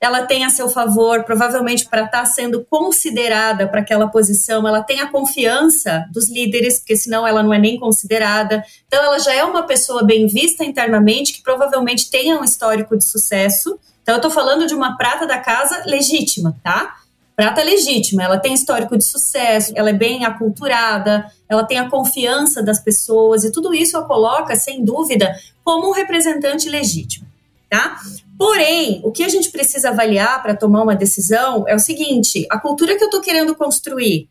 ela 0.00 0.26
tem 0.26 0.44
a 0.44 0.50
seu 0.50 0.68
favor, 0.68 1.24
provavelmente 1.24 1.88
para 1.88 2.04
estar 2.04 2.20
tá 2.20 2.24
sendo 2.24 2.64
considerada 2.70 3.66
para 3.66 3.80
aquela 3.80 4.06
posição, 4.06 4.66
ela 4.66 4.82
tem 4.82 5.00
a 5.00 5.10
confiança 5.10 6.06
dos 6.12 6.30
líderes, 6.30 6.78
porque 6.78 6.96
senão 6.96 7.26
ela 7.26 7.42
não 7.42 7.52
é 7.52 7.58
nem 7.58 7.78
considerada. 7.78 8.62
Então, 8.86 9.02
ela 9.02 9.18
já 9.18 9.34
é 9.34 9.42
uma 9.42 9.64
pessoa 9.64 10.04
bem 10.04 10.26
vista 10.26 10.64
internamente, 10.64 11.32
que 11.32 11.42
provavelmente 11.42 12.10
tenha 12.10 12.38
um 12.38 12.44
histórico 12.44 12.96
de 12.96 13.04
sucesso. 13.04 13.78
Então, 14.02 14.14
eu 14.14 14.18
estou 14.18 14.30
falando 14.30 14.66
de 14.66 14.74
uma 14.74 14.96
prata 14.96 15.26
da 15.26 15.38
casa 15.38 15.82
legítima, 15.84 16.56
tá? 16.62 16.96
Prata 17.34 17.62
legítima, 17.62 18.22
ela 18.22 18.38
tem 18.38 18.52
histórico 18.52 18.96
de 18.96 19.04
sucesso, 19.04 19.72
ela 19.76 19.90
é 19.90 19.92
bem 19.92 20.24
aculturada, 20.24 21.30
ela 21.48 21.64
tem 21.64 21.78
a 21.78 21.88
confiança 21.88 22.62
das 22.62 22.80
pessoas, 22.80 23.44
e 23.44 23.52
tudo 23.52 23.72
isso 23.72 23.96
a 23.96 24.04
coloca, 24.04 24.56
sem 24.56 24.84
dúvida, 24.84 25.36
como 25.62 25.88
um 25.88 25.92
representante 25.92 26.68
legítimo, 26.68 27.26
tá? 27.70 28.00
Porém, 28.38 29.00
o 29.02 29.10
que 29.10 29.24
a 29.24 29.28
gente 29.28 29.50
precisa 29.50 29.88
avaliar 29.88 30.40
para 30.40 30.54
tomar 30.54 30.84
uma 30.84 30.94
decisão 30.94 31.64
é 31.66 31.74
o 31.74 31.78
seguinte: 31.80 32.46
a 32.48 32.58
cultura 32.58 32.96
que 32.96 33.02
eu 33.02 33.08
estou 33.08 33.20
querendo 33.20 33.56
construir 33.56 34.30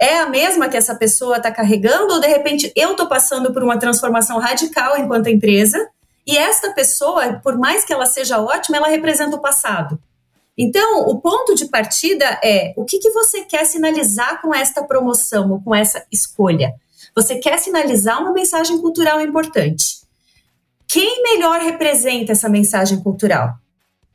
é 0.00 0.18
a 0.20 0.28
mesma 0.28 0.68
que 0.68 0.76
essa 0.76 0.94
pessoa 0.94 1.36
está 1.36 1.52
carregando, 1.52 2.14
ou 2.14 2.20
de 2.20 2.26
repente 2.26 2.72
eu 2.74 2.92
estou 2.92 3.06
passando 3.06 3.52
por 3.52 3.62
uma 3.62 3.78
transformação 3.78 4.38
radical 4.38 4.96
enquanto 4.96 5.28
empresa, 5.28 5.86
e 6.26 6.36
esta 6.36 6.72
pessoa, 6.72 7.40
por 7.42 7.58
mais 7.58 7.84
que 7.84 7.92
ela 7.92 8.06
seja 8.06 8.40
ótima, 8.40 8.78
ela 8.78 8.88
representa 8.88 9.36
o 9.36 9.40
passado. 9.40 10.00
Então, 10.56 11.06
o 11.08 11.20
ponto 11.20 11.54
de 11.54 11.66
partida 11.66 12.24
é 12.42 12.72
o 12.76 12.84
que, 12.84 12.98
que 12.98 13.10
você 13.10 13.42
quer 13.42 13.64
sinalizar 13.66 14.40
com 14.40 14.54
esta 14.54 14.82
promoção 14.82 15.50
ou 15.52 15.62
com 15.62 15.74
essa 15.74 16.04
escolha? 16.10 16.74
Você 17.14 17.36
quer 17.36 17.58
sinalizar 17.58 18.20
uma 18.20 18.32
mensagem 18.32 18.80
cultural 18.80 19.20
importante. 19.20 20.01
Quem 20.92 21.22
melhor 21.22 21.58
representa 21.62 22.32
essa 22.32 22.50
mensagem 22.50 23.00
cultural? 23.00 23.54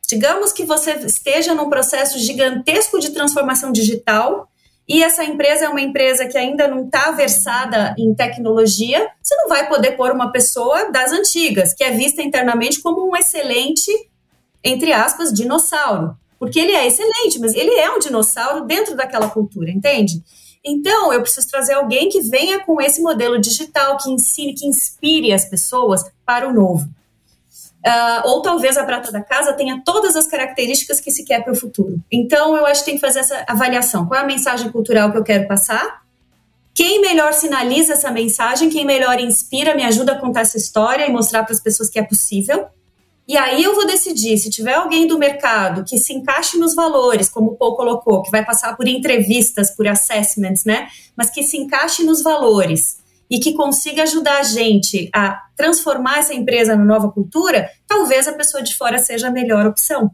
Digamos 0.08 0.54
que 0.54 0.64
você 0.64 0.92
esteja 0.92 1.56
num 1.56 1.72
processo 1.72 2.20
gigantesco 2.20 3.00
de 3.00 3.10
transformação 3.10 3.72
digital 3.72 4.48
e 4.88 5.02
essa 5.02 5.24
empresa 5.24 5.66
é 5.66 5.70
uma 5.70 5.82
empresa 5.82 6.28
que 6.28 6.38
ainda 6.38 6.68
não 6.68 6.86
está 6.86 7.10
versada 7.10 7.96
em 7.98 8.14
tecnologia, 8.14 9.10
você 9.24 9.36
não 9.38 9.50
vai 9.50 9.68
poder 9.68 9.94
pôr 9.94 10.12
uma 10.12 10.32
pessoa 10.32 10.92
das 10.92 11.12
antigas, 11.12 11.74
que 11.74 11.84
é 11.84 11.90
vista 11.90 12.22
internamente 12.22 12.80
como 12.80 13.10
um 13.10 13.18
excelente, 13.18 13.92
entre 14.64 14.94
aspas, 14.94 15.34
dinossauro. 15.34 16.16
Porque 16.38 16.60
ele 16.60 16.74
é 16.74 16.86
excelente, 16.86 17.40
mas 17.40 17.56
ele 17.56 17.74
é 17.74 17.90
um 17.90 17.98
dinossauro 17.98 18.66
dentro 18.66 18.96
daquela 18.96 19.28
cultura, 19.32 19.72
entende? 19.72 20.22
Então, 20.68 21.13
eu 21.13 21.22
preciso 21.22 21.47
trazer 21.49 21.74
alguém 21.74 22.09
que 22.09 22.22
venha 22.22 22.59
com 22.59 22.82
esse 22.82 23.01
modelo 23.01 23.39
digital, 23.39 23.97
que 23.97 24.11
ensine, 24.11 24.53
que 24.53 24.68
inspire 24.68 25.32
as 25.32 25.45
pessoas 25.45 26.03
para 26.26 26.47
o 26.47 26.53
novo. 26.53 26.86
Uh, 27.86 28.28
ou 28.28 28.41
talvez 28.41 28.76
a 28.76 28.84
prata 28.84 29.11
da 29.11 29.22
casa 29.22 29.53
tenha 29.53 29.82
todas 29.86 30.18
as 30.18 30.28
características 30.28 30.99
que 30.99 31.09
se 31.09 31.24
quer 31.24 31.41
para 31.41 31.53
o 31.53 31.55
futuro. 31.55 31.97
Então, 32.11 32.57
eu 32.57 32.65
acho 32.65 32.82
que 32.82 32.91
tem 32.91 32.95
que 32.95 33.05
fazer 33.05 33.20
essa 33.20 33.45
avaliação. 33.47 34.05
Qual 34.05 34.20
é 34.20 34.24
a 34.24 34.28
mensagem 34.28 34.70
cultural 34.70 35.09
que 35.11 35.18
eu 35.18 35.24
quero 35.24 35.47
passar? 35.47 36.01
Quem 36.76 36.99
melhor 36.99 37.34
sinaliza 37.34 37.93
essa 37.93 38.11
mensagem, 38.11 38.70
quem 38.70 38.86
melhor 38.86 39.20
inspira, 39.20 39.74
me 39.74 39.84
ajuda 39.84 40.11
a 40.11 40.20
contar 40.20 40.41
essa 40.41 40.57
história 40.57 41.07
e 41.07 41.11
mostrar 41.11 41.43
para 41.43 41.53
as 41.53 41.61
pessoas 41.61 41.89
que 41.89 41.97
é 41.97 42.03
possível. 42.03 42.68
E 43.28 43.36
aí 43.36 43.62
eu 43.62 43.76
vou 43.76 43.86
decidir, 43.86 44.38
se 44.38 44.50
tiver 44.50 44.76
alguém 44.76 45.06
do 45.06 45.20
mercado 45.20 45.84
que 45.84 45.98
se 45.98 46.14
encaixe 46.14 46.58
nos 46.58 46.74
valores, 46.74 47.28
como 47.28 47.52
o 47.52 47.56
Paul 47.58 47.76
colocou, 47.76 48.24
que 48.24 48.32
vai 48.32 48.46
passar 48.46 48.78
por 48.78 48.88
entrevistas, 48.88 49.70
por 49.76 49.86
assessments, 49.86 50.64
né? 50.64 50.88
Mas 51.16 51.30
que 51.30 51.44
se 51.44 51.58
encaixe 51.58 52.06
nos 52.06 52.24
valores 52.24 53.00
e 53.30 53.38
que 53.40 53.54
consiga 53.54 54.04
ajudar 54.04 54.40
a 54.40 54.44
gente 54.44 55.10
a 55.14 55.42
transformar 55.58 56.20
essa 56.20 56.34
empresa 56.34 56.76
na 56.76 56.86
nova 56.86 57.12
cultura, 57.12 57.70
talvez 57.86 58.30
a 58.30 58.34
pessoa 58.34 58.64
de 58.64 58.74
fora 58.76 58.98
seja 58.98 59.28
a 59.28 59.32
melhor 59.32 59.66
opção. 59.66 60.10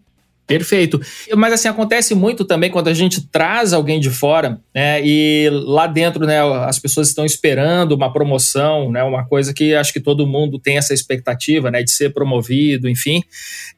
Perfeito. 0.46 1.00
Mas 1.38 1.54
assim, 1.54 1.70
acontece 1.70 2.14
muito 2.14 2.44
também 2.44 2.70
quando 2.70 2.90
a 2.90 2.94
gente 2.94 3.26
traz 3.28 3.72
alguém 3.72 4.00
de 4.00 4.10
fora, 4.10 4.60
né? 4.76 5.02
E 5.02 5.50
lá 5.52 5.88
dentro, 5.88 6.26
né, 6.26 6.42
as 6.66 6.78
pessoas 6.78 7.08
estão 7.08 7.26
esperando 7.26 7.94
uma 7.94 8.12
promoção, 8.12 8.92
né? 8.92 9.02
Uma 9.04 9.26
coisa 9.26 9.54
que 9.54 9.74
acho 9.74 9.94
que 9.94 10.02
todo 10.02 10.28
mundo 10.28 10.60
tem 10.60 10.78
essa 10.78 10.94
expectativa, 10.94 11.72
né? 11.72 11.82
De 11.82 11.92
ser 11.92 12.14
promovido, 12.14 12.90
enfim. 12.90 13.24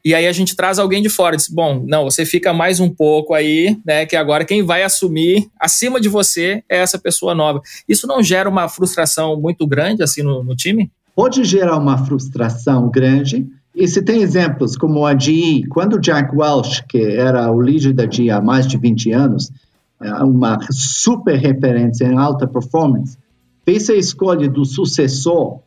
E 0.04 0.12
aí 0.12 0.26
a 0.26 0.32
gente 0.32 0.56
traz 0.56 0.80
alguém 0.80 1.00
de 1.00 1.08
fora, 1.08 1.36
diz, 1.36 1.48
bom, 1.48 1.84
não, 1.86 2.04
você 2.04 2.26
fica 2.26 2.52
mais 2.52 2.80
um 2.80 2.90
pouco 2.90 3.32
aí, 3.32 3.76
né? 3.86 4.04
Que 4.04 4.16
agora 4.16 4.44
quem 4.44 4.64
vai 4.64 4.82
assumir 4.82 5.48
acima 5.60 6.00
de 6.00 6.08
você 6.08 6.64
é 6.68 6.78
essa 6.78 6.98
pessoa 6.98 7.32
nova. 7.32 7.60
Isso 7.88 8.08
não 8.08 8.22
gera 8.22 8.48
uma 8.48 8.68
frustração 8.68 9.40
muito 9.40 9.66
grande, 9.68 10.02
assim, 10.02 10.22
no, 10.22 10.42
no 10.42 10.56
time? 10.56 10.90
Pode 11.14 11.44
gerar 11.44 11.78
uma 11.78 11.96
frustração 12.04 12.90
grande, 12.90 13.46
e 13.76 13.86
se 13.86 14.00
tem 14.00 14.22
exemplos 14.22 14.74
como 14.74 15.04
a 15.04 15.14
GE, 15.14 15.66
quando 15.68 16.00
Jack 16.00 16.34
Welch, 16.34 16.82
que 16.88 16.98
era 16.98 17.52
o 17.52 17.60
líder 17.60 17.92
da 17.92 18.10
GE 18.10 18.30
há 18.30 18.40
mais 18.40 18.66
de 18.66 18.78
20 18.78 19.12
anos, 19.12 19.52
é, 20.00 20.10
uma 20.24 20.58
super 20.70 21.36
referência 21.36 22.06
em 22.06 22.16
alta 22.16 22.46
performance, 22.46 23.18
fez 23.66 23.90
a 23.90 23.94
escolha 23.94 24.48
do 24.48 24.64
sucessor, 24.64 25.58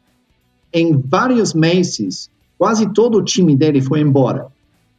em 0.73 0.97
vários 0.97 1.53
meses, 1.53 2.31
quase 2.57 2.91
todo 2.93 3.19
o 3.19 3.23
time 3.23 3.55
dele 3.55 3.79
foi 3.79 4.01
embora. 4.01 4.47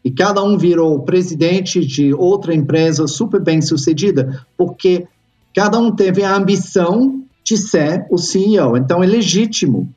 E 0.05 0.11
cada 0.13 0.41
um 0.41 0.57
virou 0.57 1.01
presidente 1.01 1.85
de 1.85 2.15
outra 2.15 2.55
empresa 2.55 3.09
super 3.09 3.43
bem 3.43 3.61
sucedida, 3.61 4.47
porque 4.57 5.09
cada 5.53 5.81
um 5.81 5.91
teve 5.91 6.23
a 6.23 6.37
ambição 6.37 7.25
de 7.43 7.57
ser 7.57 8.07
o 8.09 8.17
CEO. 8.17 8.77
Então 8.77 9.03
é 9.03 9.07
legítimo 9.07 9.93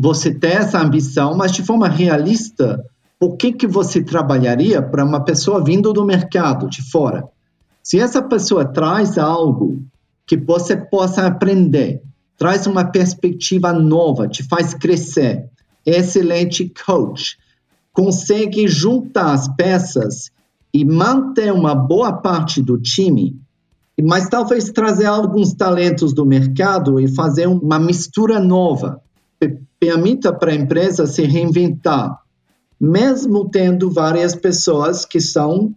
você 0.00 0.32
ter 0.32 0.52
essa 0.52 0.80
ambição, 0.80 1.36
mas 1.36 1.52
de 1.52 1.62
forma 1.62 1.86
realista, 1.86 2.82
o 3.20 3.36
que, 3.36 3.52
que 3.52 3.66
você 3.66 4.02
trabalharia 4.02 4.80
para 4.80 5.04
uma 5.04 5.22
pessoa 5.22 5.62
vindo 5.62 5.92
do 5.92 6.06
mercado, 6.06 6.70
de 6.70 6.82
fora? 6.90 7.28
Se 7.82 8.00
essa 8.00 8.22
pessoa 8.22 8.64
traz 8.64 9.18
algo 9.18 9.82
que 10.26 10.38
você 10.38 10.74
possa 10.74 11.26
aprender, 11.26 12.00
traz 12.38 12.66
uma 12.66 12.82
perspectiva 12.82 13.74
nova, 13.74 14.26
te 14.26 14.42
faz 14.42 14.72
crescer, 14.72 15.44
excelente 15.84 16.72
coach, 16.86 17.36
consegue 17.92 18.66
juntar 18.66 19.34
as 19.34 19.48
peças 19.54 20.30
e 20.72 20.82
manter 20.82 21.52
uma 21.52 21.74
boa 21.74 22.10
parte 22.10 22.62
do 22.62 22.78
time, 22.78 23.38
mas 24.02 24.30
talvez 24.30 24.70
trazer 24.70 25.04
alguns 25.04 25.52
talentos 25.52 26.14
do 26.14 26.24
mercado 26.24 26.98
e 26.98 27.06
fazer 27.14 27.46
uma 27.46 27.78
mistura 27.78 28.40
nova 28.40 29.02
permita 29.80 30.30
para 30.30 30.52
a 30.52 30.54
empresa 30.54 31.06
se 31.06 31.22
reinventar, 31.22 32.20
mesmo 32.78 33.48
tendo 33.48 33.90
várias 33.90 34.34
pessoas 34.34 35.06
que 35.06 35.20
são 35.20 35.74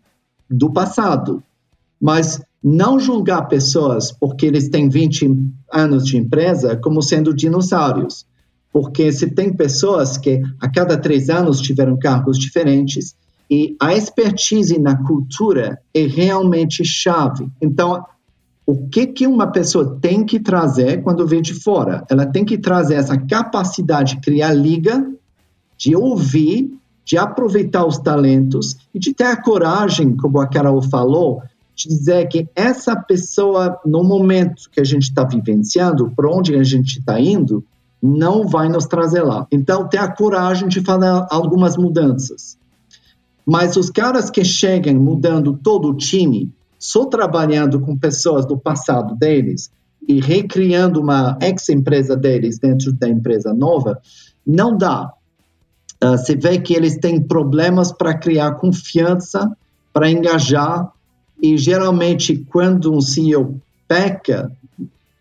do 0.50 0.72
passado. 0.72 1.42
Mas 2.00 2.42
não 2.62 3.00
julgar 3.00 3.48
pessoas 3.48 4.12
porque 4.12 4.46
eles 4.46 4.68
têm 4.68 4.90
20 4.90 5.32
anos 5.72 6.06
de 6.06 6.18
empresa 6.18 6.76
como 6.76 7.02
sendo 7.02 7.34
dinossauros. 7.34 8.26
Porque 8.72 9.12
se 9.12 9.28
tem 9.28 9.54
pessoas 9.54 10.18
que 10.18 10.42
a 10.60 10.70
cada 10.70 10.98
três 10.98 11.30
anos 11.30 11.62
tiveram 11.62 11.98
cargos 11.98 12.38
diferentes 12.38 13.16
e 13.50 13.76
a 13.80 13.94
expertise 13.94 14.80
na 14.80 14.98
cultura 15.04 15.80
é 15.94 16.08
realmente 16.08 16.84
chave. 16.84 17.48
Então, 17.62 18.04
o 18.66 18.88
que, 18.88 19.08
que 19.08 19.28
uma 19.28 19.48
pessoa 19.48 19.98
tem 20.02 20.26
que 20.26 20.40
trazer 20.40 21.04
quando 21.04 21.28
vem 21.28 21.42
de 21.42 21.54
fora? 21.54 22.06
Ela 22.10 22.26
tem 22.26 22.46
que 22.46 22.58
trazer 22.58 22.96
essa 22.96 23.18
capacidade 23.18 24.16
de 24.16 24.22
criar 24.22 24.54
liga, 24.54 25.06
de 25.78 25.96
ouvir, 25.96 26.72
de 27.06 27.18
aproveitar 27.18 27.86
os 27.86 27.98
talentos 27.98 28.78
e 28.94 29.00
de 29.00 29.14
ter 29.14 29.26
a 29.26 29.36
coragem, 29.36 30.16
como 30.16 30.40
a 30.40 30.48
Carol 30.48 30.82
falou, 30.82 31.42
de 31.76 31.90
dizer 31.90 32.28
que 32.30 32.48
essa 32.56 32.96
pessoa, 32.96 33.80
no 33.86 34.04
momento 34.04 34.70
que 34.72 34.80
a 34.80 34.84
gente 34.86 35.04
está 35.04 35.24
vivenciando, 35.26 36.12
para 36.16 36.32
onde 36.32 36.56
a 36.56 36.64
gente 36.64 37.00
está 37.00 37.20
indo, 37.20 37.66
não 38.02 38.48
vai 38.48 38.70
nos 38.70 38.86
trazer 38.86 39.24
lá. 39.24 39.46
Então, 39.52 39.88
ter 39.88 39.98
a 39.98 40.08
coragem 40.08 40.68
de 40.68 40.82
fazer 40.82 41.26
algumas 41.30 41.76
mudanças. 41.76 42.58
Mas 43.46 43.76
os 43.76 43.90
caras 43.90 44.30
que 44.30 44.44
chegam 44.46 44.96
mudando 44.96 45.60
todo 45.62 45.90
o 45.90 45.98
time, 45.98 46.52
só 46.84 47.06
trabalhando 47.06 47.80
com 47.80 47.98
pessoas 47.98 48.46
do 48.46 48.58
passado 48.58 49.16
deles 49.16 49.72
e 50.06 50.20
recriando 50.20 51.00
uma 51.00 51.38
ex-empresa 51.42 52.14
deles 52.14 52.60
dentro 52.60 52.92
da 52.92 53.08
empresa 53.08 53.54
nova, 53.54 54.02
não 54.46 54.78
dá. 54.78 55.10
Uh, 56.04 56.18
vê 56.42 56.60
que 56.60 56.74
eles 56.74 56.98
têm 56.98 57.22
problemas 57.22 57.94
para 57.94 58.14
criar 58.18 58.56
confiança, 58.56 59.50
para 59.94 60.12
engajar, 60.12 60.92
e 61.42 61.58
geralmente 61.58 62.36
quando 62.50 62.94
um 62.94 63.00
CEO 63.00 63.62
peca, 63.88 64.52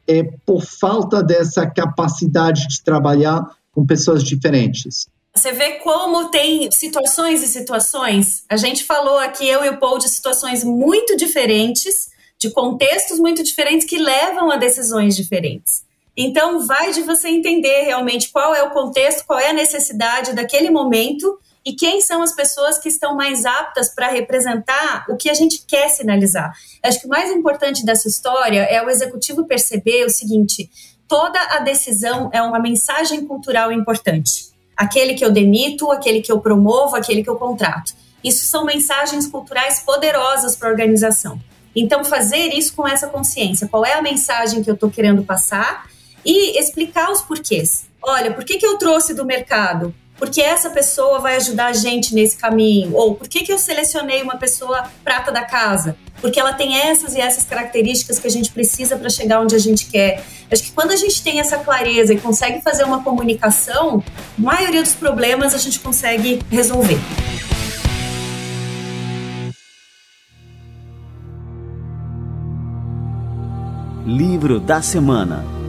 é 0.08 0.24
por 0.44 0.64
falta 0.64 1.22
dessa 1.22 1.64
capacidade 1.64 2.66
de 2.66 2.82
trabalhar 2.82 3.48
com 3.70 3.86
pessoas 3.86 4.24
diferentes. 4.24 5.06
Você 5.34 5.50
vê 5.50 5.72
como 5.78 6.28
tem 6.28 6.70
situações 6.70 7.42
e 7.42 7.48
situações. 7.48 8.44
A 8.50 8.56
gente 8.58 8.84
falou 8.84 9.16
aqui, 9.16 9.48
eu 9.48 9.64
e 9.64 9.70
o 9.70 9.78
Paul, 9.78 9.98
de 9.98 10.08
situações 10.08 10.62
muito 10.62 11.16
diferentes, 11.16 12.10
de 12.38 12.50
contextos 12.50 13.18
muito 13.18 13.42
diferentes 13.42 13.86
que 13.86 13.96
levam 13.96 14.50
a 14.50 14.56
decisões 14.56 15.16
diferentes. 15.16 15.84
Então, 16.14 16.66
vai 16.66 16.92
de 16.92 17.00
você 17.00 17.30
entender 17.30 17.84
realmente 17.84 18.30
qual 18.30 18.54
é 18.54 18.62
o 18.62 18.72
contexto, 18.72 19.24
qual 19.24 19.38
é 19.38 19.48
a 19.48 19.54
necessidade 19.54 20.34
daquele 20.34 20.68
momento 20.68 21.38
e 21.64 21.72
quem 21.72 22.02
são 22.02 22.22
as 22.22 22.34
pessoas 22.34 22.78
que 22.78 22.90
estão 22.90 23.16
mais 23.16 23.46
aptas 23.46 23.94
para 23.94 24.08
representar 24.08 25.06
o 25.08 25.16
que 25.16 25.30
a 25.30 25.34
gente 25.34 25.64
quer 25.66 25.88
sinalizar. 25.88 26.52
Acho 26.82 27.00
que 27.00 27.06
o 27.06 27.10
mais 27.10 27.30
importante 27.30 27.86
dessa 27.86 28.06
história 28.06 28.60
é 28.64 28.84
o 28.84 28.90
executivo 28.90 29.46
perceber 29.46 30.04
o 30.04 30.10
seguinte: 30.10 30.68
toda 31.08 31.40
a 31.40 31.60
decisão 31.60 32.28
é 32.34 32.42
uma 32.42 32.60
mensagem 32.60 33.24
cultural 33.24 33.72
importante 33.72 34.51
aquele 34.76 35.14
que 35.14 35.24
eu 35.24 35.30
demito, 35.30 35.90
aquele 35.90 36.20
que 36.20 36.30
eu 36.30 36.40
promovo, 36.40 36.96
aquele 36.96 37.22
que 37.22 37.30
eu 37.30 37.36
contrato. 37.36 37.94
Isso 38.22 38.44
são 38.44 38.64
mensagens 38.64 39.26
culturais 39.26 39.80
poderosas 39.80 40.54
para 40.56 40.68
a 40.68 40.72
organização. 40.72 41.40
Então, 41.74 42.04
fazer 42.04 42.48
isso 42.48 42.74
com 42.74 42.86
essa 42.86 43.08
consciência. 43.08 43.66
Qual 43.66 43.84
é 43.84 43.94
a 43.94 44.02
mensagem 44.02 44.62
que 44.62 44.70
eu 44.70 44.74
estou 44.74 44.90
querendo 44.90 45.22
passar 45.24 45.86
e 46.24 46.58
explicar 46.58 47.10
os 47.10 47.22
porquês. 47.22 47.86
Olha, 48.00 48.32
por 48.32 48.44
que, 48.44 48.58
que 48.58 48.66
eu 48.66 48.78
trouxe 48.78 49.14
do 49.14 49.24
mercado? 49.24 49.94
Porque 50.22 50.40
essa 50.40 50.70
pessoa 50.70 51.18
vai 51.18 51.34
ajudar 51.34 51.66
a 51.66 51.72
gente 51.72 52.14
nesse 52.14 52.36
caminho. 52.36 52.94
Ou 52.94 53.16
por 53.16 53.26
que, 53.26 53.40
que 53.40 53.52
eu 53.52 53.58
selecionei 53.58 54.22
uma 54.22 54.36
pessoa 54.36 54.84
prata 55.02 55.32
da 55.32 55.44
casa? 55.44 55.96
Porque 56.20 56.38
ela 56.38 56.52
tem 56.52 56.78
essas 56.78 57.16
e 57.16 57.20
essas 57.20 57.44
características 57.44 58.20
que 58.20 58.28
a 58.28 58.30
gente 58.30 58.52
precisa 58.52 58.96
para 58.96 59.10
chegar 59.10 59.40
onde 59.40 59.56
a 59.56 59.58
gente 59.58 59.86
quer. 59.86 60.22
Acho 60.48 60.62
que 60.62 60.70
quando 60.70 60.92
a 60.92 60.96
gente 60.96 61.20
tem 61.24 61.40
essa 61.40 61.58
clareza 61.58 62.14
e 62.14 62.20
consegue 62.20 62.62
fazer 62.62 62.84
uma 62.84 63.02
comunicação, 63.02 64.00
a 64.38 64.40
maioria 64.40 64.80
dos 64.80 64.92
problemas 64.92 65.56
a 65.56 65.58
gente 65.58 65.80
consegue 65.80 66.40
resolver. 66.48 67.00
Livro 74.06 74.60
da 74.60 74.80
Semana 74.80 75.61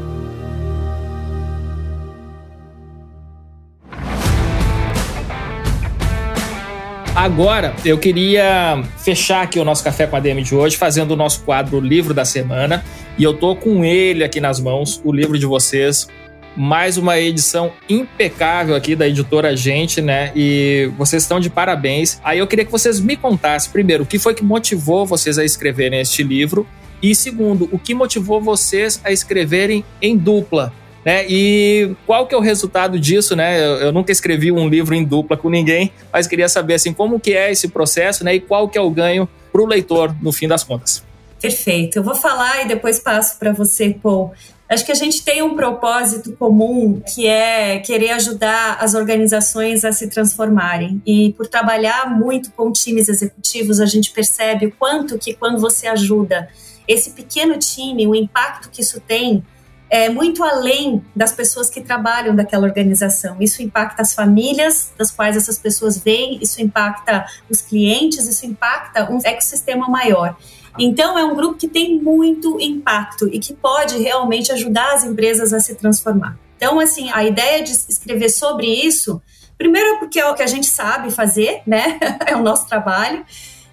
Agora, 7.23 7.73
eu 7.85 7.97
queria 7.97 8.83
fechar 8.97 9.43
aqui 9.43 9.57
o 9.57 9.63
nosso 9.63 9.81
Café 9.81 10.05
com 10.05 10.17
a 10.17 10.19
DM 10.19 10.43
de 10.43 10.53
hoje, 10.53 10.75
fazendo 10.75 11.11
o 11.11 11.15
nosso 11.15 11.41
quadro 11.43 11.79
Livro 11.79 12.13
da 12.13 12.25
Semana. 12.25 12.83
E 13.17 13.23
eu 13.23 13.33
tô 13.33 13.55
com 13.55 13.85
ele 13.85 14.25
aqui 14.25 14.41
nas 14.41 14.59
mãos, 14.59 14.99
o 15.05 15.09
livro 15.09 15.39
de 15.39 15.45
vocês. 15.45 16.05
Mais 16.53 16.97
uma 16.97 17.17
edição 17.17 17.71
impecável 17.87 18.75
aqui 18.75 18.93
da 18.93 19.07
editora 19.07 19.55
Gente, 19.55 20.01
né? 20.01 20.33
E 20.35 20.91
vocês 20.97 21.23
estão 21.23 21.39
de 21.39 21.49
parabéns. 21.49 22.19
Aí 22.25 22.39
eu 22.39 22.45
queria 22.45 22.65
que 22.65 22.71
vocês 22.73 22.99
me 22.99 23.15
contassem, 23.15 23.71
primeiro, 23.71 24.03
o 24.03 24.05
que 24.05 24.19
foi 24.19 24.33
que 24.33 24.43
motivou 24.43 25.05
vocês 25.05 25.39
a 25.39 25.45
escreverem 25.45 26.01
este 26.01 26.23
livro. 26.23 26.67
E 27.01 27.15
segundo, 27.15 27.69
o 27.71 27.79
que 27.79 27.93
motivou 27.93 28.41
vocês 28.41 28.99
a 29.01 29.13
escreverem 29.13 29.85
em 30.01 30.17
dupla? 30.17 30.73
Né? 31.05 31.25
E 31.27 31.95
qual 32.05 32.27
que 32.27 32.33
é 32.33 32.37
o 32.37 32.41
resultado 32.41 32.99
disso, 32.99 33.35
né? 33.35 33.59
Eu, 33.83 33.91
nunca 33.91 34.11
escrevi 34.11 34.51
um 34.51 34.67
livro 34.67 34.95
em 34.95 35.03
dupla 35.03 35.35
com 35.35 35.49
ninguém, 35.49 35.91
mas 36.11 36.27
queria 36.27 36.49
saber 36.49 36.75
assim 36.75 36.93
como 36.93 37.19
que 37.19 37.33
é 37.33 37.51
esse 37.51 37.67
processo, 37.67 38.23
né? 38.23 38.35
E 38.35 38.39
qual 38.39 38.67
que 38.69 38.77
é 38.77 38.81
o 38.81 38.89
ganho 38.89 39.27
para 39.51 39.61
o 39.61 39.65
leitor 39.65 40.15
no 40.21 40.31
fim 40.31 40.47
das 40.47 40.63
contas. 40.63 41.03
Perfeito. 41.39 41.97
Eu 41.97 42.03
vou 42.03 42.15
falar 42.15 42.63
e 42.63 42.67
depois 42.67 42.99
passo 42.99 43.37
para 43.37 43.51
você, 43.51 43.95
Paul. 44.01 44.31
Acho 44.67 44.85
que 44.85 44.91
a 44.91 44.95
gente 44.95 45.23
tem 45.23 45.43
um 45.43 45.55
propósito 45.55 46.31
comum 46.37 46.99
que 47.13 47.27
é 47.27 47.79
querer 47.79 48.11
ajudar 48.11 48.77
as 48.79 48.95
organizações 48.95 49.85
a 49.85 49.91
se 49.91 50.07
transformarem. 50.07 51.01
E 51.05 51.33
por 51.33 51.45
trabalhar 51.45 52.09
muito 52.17 52.49
com 52.51 52.71
times 52.71 53.09
executivos, 53.09 53.79
a 53.79 53.85
gente 53.85 54.09
percebe 54.11 54.67
o 54.67 54.71
quanto 54.71 55.19
que 55.19 55.33
quando 55.33 55.59
você 55.59 55.85
ajuda 55.85 56.47
esse 56.87 57.11
pequeno 57.11 57.57
time, 57.59 58.07
o 58.07 58.15
impacto 58.15 58.69
que 58.69 58.81
isso 58.81 58.99
tem 59.01 59.43
é 59.93 60.09
muito 60.09 60.43
além 60.43 61.05
das 61.15 61.31
pessoas 61.31 61.69
que 61.69 61.79
trabalham 61.79 62.35
daquela 62.35 62.65
organização. 62.65 63.37
Isso 63.39 63.61
impacta 63.61 64.01
as 64.01 64.11
famílias 64.11 64.91
das 64.97 65.11
quais 65.11 65.37
essas 65.37 65.59
pessoas 65.59 65.99
vêm, 65.99 66.39
isso 66.41 66.59
impacta 66.63 67.27
os 67.47 67.61
clientes, 67.61 68.27
isso 68.27 68.43
impacta 68.43 69.07
um 69.11 69.19
ecossistema 69.23 69.87
maior. 69.87 70.35
Então, 70.79 71.15
é 71.15 71.23
um 71.23 71.35
grupo 71.35 71.59
que 71.59 71.67
tem 71.67 72.01
muito 72.01 72.59
impacto 72.59 73.29
e 73.31 73.37
que 73.37 73.53
pode 73.53 73.99
realmente 73.99 74.51
ajudar 74.51 74.95
as 74.95 75.03
empresas 75.03 75.53
a 75.53 75.59
se 75.59 75.75
transformar. 75.75 76.39
Então, 76.57 76.79
assim, 76.79 77.11
a 77.11 77.23
ideia 77.23 77.61
de 77.61 77.71
escrever 77.71 78.29
sobre 78.29 78.65
isso, 78.65 79.21
primeiro 79.59 79.89
é 79.89 79.97
porque 79.99 80.19
é 80.19 80.27
o 80.27 80.33
que 80.33 80.41
a 80.41 80.47
gente 80.47 80.65
sabe 80.65 81.11
fazer, 81.11 81.61
né? 81.67 81.99
é 82.25 82.35
o 82.35 82.41
nosso 82.41 82.67
trabalho. 82.67 83.23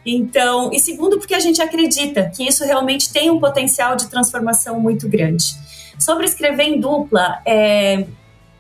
Então, 0.05 0.71
e 0.73 0.81
segundo, 0.81 1.19
porque 1.19 1.35
a 1.35 1.41
gente 1.41 1.61
acredita 1.61 2.31
que 2.35 2.47
isso 2.47 2.65
realmente 2.65 3.13
tem 3.13 3.31
um 3.31 3.39
potencial 3.39 3.97
de 3.97 4.09
transformação 4.09 4.81
muito 4.81 5.09
grande. 5.09 5.45
Sobre 5.99 6.25
escrever 6.25 6.65
em 6.65 6.81
dupla, 6.81 7.41
é, 7.45 8.07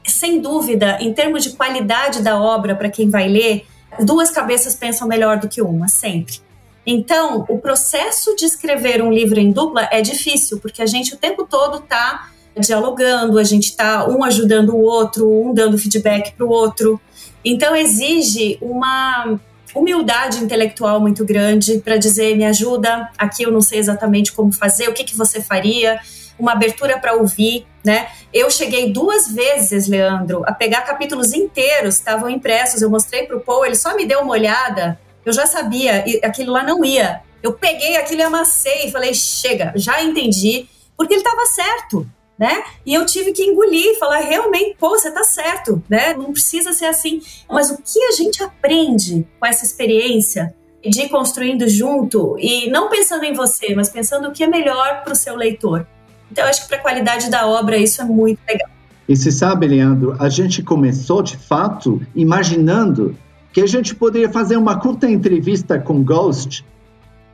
sem 0.07 0.41
dúvida, 0.41 0.99
em 1.01 1.13
termos 1.15 1.43
de 1.43 1.51
qualidade 1.51 2.23
da 2.23 2.39
obra 2.41 2.75
para 2.75 2.91
quem 2.91 3.09
vai 3.09 3.29
ler, 3.29 3.67
duas 4.01 4.31
cabeças 4.31 4.75
pensam 4.75 5.09
melhor 5.09 5.39
do 5.39 5.49
que 5.49 5.63
uma, 5.63 5.89
sempre. 5.89 6.41
Então, 6.85 7.45
o 7.49 7.59
processo 7.59 8.35
de 8.37 8.45
escrever 8.45 9.03
um 9.03 9.13
livro 9.13 9.39
em 9.39 9.51
dupla 9.51 9.89
é 9.91 10.03
difícil, 10.03 10.59
porque 10.59 10.83
a 10.83 10.87
gente 10.87 11.15
o 11.15 11.17
tempo 11.17 11.47
todo 11.47 11.79
está 11.79 12.31
dialogando, 12.59 13.39
a 13.39 13.45
gente 13.45 13.65
está 13.65 14.09
um 14.09 14.25
ajudando 14.25 14.71
o 14.71 14.81
outro, 14.81 15.31
um 15.31 15.55
dando 15.55 15.79
feedback 15.79 16.33
para 16.33 16.45
o 16.45 16.51
outro. 16.51 17.01
Então, 17.45 17.75
exige 17.75 18.59
uma 18.61 19.39
humildade 19.75 20.43
intelectual 20.43 21.01
muito 21.01 21.25
grande 21.25 21.79
para 21.79 21.97
dizer: 21.97 22.37
me 22.37 22.45
ajuda, 22.45 23.11
aqui 23.17 23.43
eu 23.43 23.53
não 23.53 23.61
sei 23.61 23.79
exatamente 23.79 24.33
como 24.33 24.53
fazer, 24.53 24.89
o 24.89 24.93
que, 24.93 25.05
que 25.05 25.17
você 25.17 25.41
faria, 25.41 26.01
uma 26.39 26.53
abertura 26.53 26.99
para 26.99 27.15
ouvir, 27.15 27.67
né? 27.85 28.09
Eu 28.33 28.51
cheguei 28.51 28.93
duas 28.93 29.31
vezes, 29.33 29.87
Leandro, 29.87 30.43
a 30.47 30.53
pegar 30.53 30.83
capítulos 30.83 31.33
inteiros, 31.33 31.97
estavam 31.97 32.29
impressos, 32.29 32.83
eu 32.83 32.91
mostrei 32.91 33.27
para 33.27 33.37
o 33.37 33.41
Paul, 33.41 33.65
ele 33.65 33.77
só 33.77 33.97
me 33.97 34.07
deu 34.07 34.21
uma 34.21 34.33
olhada, 34.33 34.99
eu 35.25 35.33
já 35.33 35.47
sabia, 35.47 36.05
e 36.09 36.21
aquilo 36.25 36.53
lá 36.53 36.63
não 36.63 36.85
ia. 36.85 37.23
Eu 37.43 37.53
peguei 37.55 37.97
aquilo 37.97 38.21
e 38.21 38.25
amassei 38.25 38.87
e 38.87 38.91
falei: 38.91 39.15
chega, 39.15 39.73
já 39.77 40.03
entendi, 40.03 40.69
porque 40.97 41.15
ele 41.15 41.23
estava 41.23 41.47
certo 41.47 42.07
né? 42.41 42.65
E 42.87 42.95
eu 42.95 43.05
tive 43.05 43.33
que 43.33 43.43
engolir, 43.43 43.99
falar 43.99 44.21
realmente, 44.21 44.75
pô, 44.79 44.89
você 44.89 45.11
tá 45.11 45.23
certo, 45.23 45.83
né? 45.91 46.15
Não 46.15 46.33
precisa 46.33 46.73
ser 46.73 46.87
assim. 46.87 47.21
Mas 47.47 47.71
o 47.71 47.77
que 47.77 48.03
a 48.05 48.13
gente 48.13 48.43
aprende 48.43 49.27
com 49.39 49.47
essa 49.47 49.63
experiência 49.63 50.55
de 50.83 51.03
ir 51.03 51.11
construindo 51.11 51.69
junto 51.69 52.39
e 52.39 52.71
não 52.71 52.89
pensando 52.89 53.25
em 53.25 53.35
você, 53.35 53.75
mas 53.75 53.91
pensando 53.91 54.29
o 54.29 54.33
que 54.33 54.43
é 54.43 54.47
melhor 54.47 55.03
para 55.05 55.13
o 55.13 55.17
seu 55.17 55.37
leitor. 55.37 55.87
Então, 56.33 56.45
eu 56.45 56.49
acho 56.49 56.63
que 56.63 56.69
para 56.69 56.79
a 56.79 56.81
qualidade 56.81 57.31
da 57.31 57.47
obra 57.47 57.77
isso 57.77 58.01
é 58.01 58.05
muito 58.07 58.41
legal. 58.49 58.71
E 59.07 59.15
se 59.15 59.31
sabe, 59.31 59.67
Leandro, 59.67 60.17
a 60.19 60.31
gente 60.31 60.63
começou 60.63 61.23
de 61.23 61.37
fato 61.37 62.01
imaginando 62.15 63.15
que 63.53 63.61
a 63.61 63.67
gente 63.67 63.95
poderia 63.95 64.31
fazer 64.31 64.57
uma 64.57 64.81
curta 64.81 65.11
entrevista 65.11 65.79
com 65.79 66.03
Ghost 66.03 66.65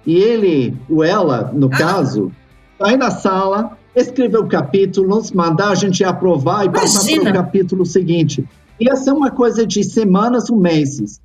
e 0.04 0.16
ele, 0.16 0.76
ou 0.90 1.04
ela, 1.04 1.52
no 1.54 1.66
ah. 1.66 1.76
caso, 1.76 2.32
sai 2.76 2.96
da 2.96 3.10
sala, 3.10 3.78
escrever 3.96 4.38
o 4.38 4.46
capítulo, 4.46 5.08
nos 5.08 5.32
mandar 5.32 5.70
a 5.70 5.74
gente 5.74 6.04
aprovar 6.04 6.64
e 6.64 6.68
Imagina. 6.68 6.80
passar 6.82 7.20
para 7.20 7.30
o 7.30 7.34
capítulo 7.34 7.86
seguinte. 7.86 8.46
Ia 8.78 8.94
ser 8.94 9.12
uma 9.12 9.30
coisa 9.30 9.66
de 9.66 9.82
semanas 9.82 10.50
ou 10.50 10.58
meses. 10.58 11.18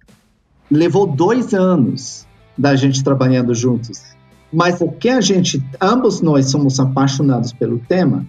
Levou 0.71 1.05
dois 1.05 1.53
anos 1.53 2.25
da 2.57 2.75
gente 2.77 3.03
trabalhando 3.03 3.53
juntos. 3.53 4.01
Mas 4.53 4.79
o 4.79 4.87
que 4.87 5.09
a 5.09 5.19
gente, 5.19 5.61
ambos 5.81 6.21
nós 6.21 6.49
somos 6.49 6.79
apaixonados 6.79 7.51
pelo 7.51 7.77
tema, 7.79 8.25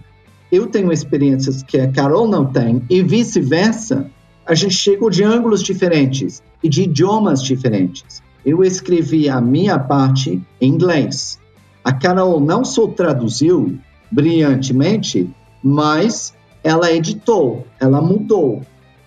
eu 0.51 0.67
tenho 0.67 0.91
experiências 0.91 1.63
que 1.63 1.79
a 1.79 1.89
Carol 1.89 2.27
não 2.27 2.45
tem, 2.45 2.83
e 2.89 3.01
vice-versa, 3.01 4.09
a 4.45 4.53
gente 4.53 4.75
chegou 4.75 5.09
de 5.09 5.23
ângulos 5.23 5.63
diferentes 5.63 6.43
e 6.61 6.67
de 6.67 6.83
idiomas 6.83 7.41
diferentes. 7.41 8.21
Eu 8.45 8.63
escrevi 8.63 9.29
a 9.29 9.39
minha 9.39 9.79
parte 9.79 10.41
em 10.59 10.69
inglês. 10.69 11.39
A 11.83 11.93
Carol 11.93 12.39
não 12.39 12.63
só 12.63 12.87
traduziu, 12.87 13.79
brilhantemente, 14.13 15.29
mas 15.63 16.33
ela 16.63 16.91
editou, 16.91 17.65
ela 17.79 18.01
mudou. 18.01 18.61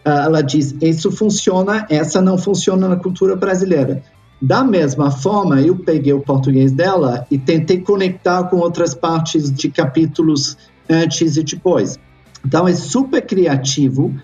Ah, 0.04 0.24
ela 0.24 0.42
diz: 0.42 0.74
isso 0.80 1.10
funciona, 1.10 1.86
essa 1.88 2.20
não 2.20 2.36
funciona 2.36 2.88
na 2.88 2.96
cultura 2.96 3.34
brasileira. 3.34 4.02
Da 4.40 4.62
mesma 4.62 5.10
forma, 5.10 5.60
eu 5.62 5.76
peguei 5.76 6.12
o 6.12 6.20
português 6.20 6.70
dela 6.70 7.26
e 7.30 7.38
tentei 7.38 7.80
conectar 7.80 8.44
com 8.44 8.58
outras 8.58 8.94
partes 8.94 9.50
de 9.50 9.70
capítulos 9.70 10.58
antes 10.88 11.36
e 11.36 11.42
depois. 11.42 11.98
Então, 12.44 12.68
é 12.68 12.74
super 12.74 13.22
criativo, 13.22 14.14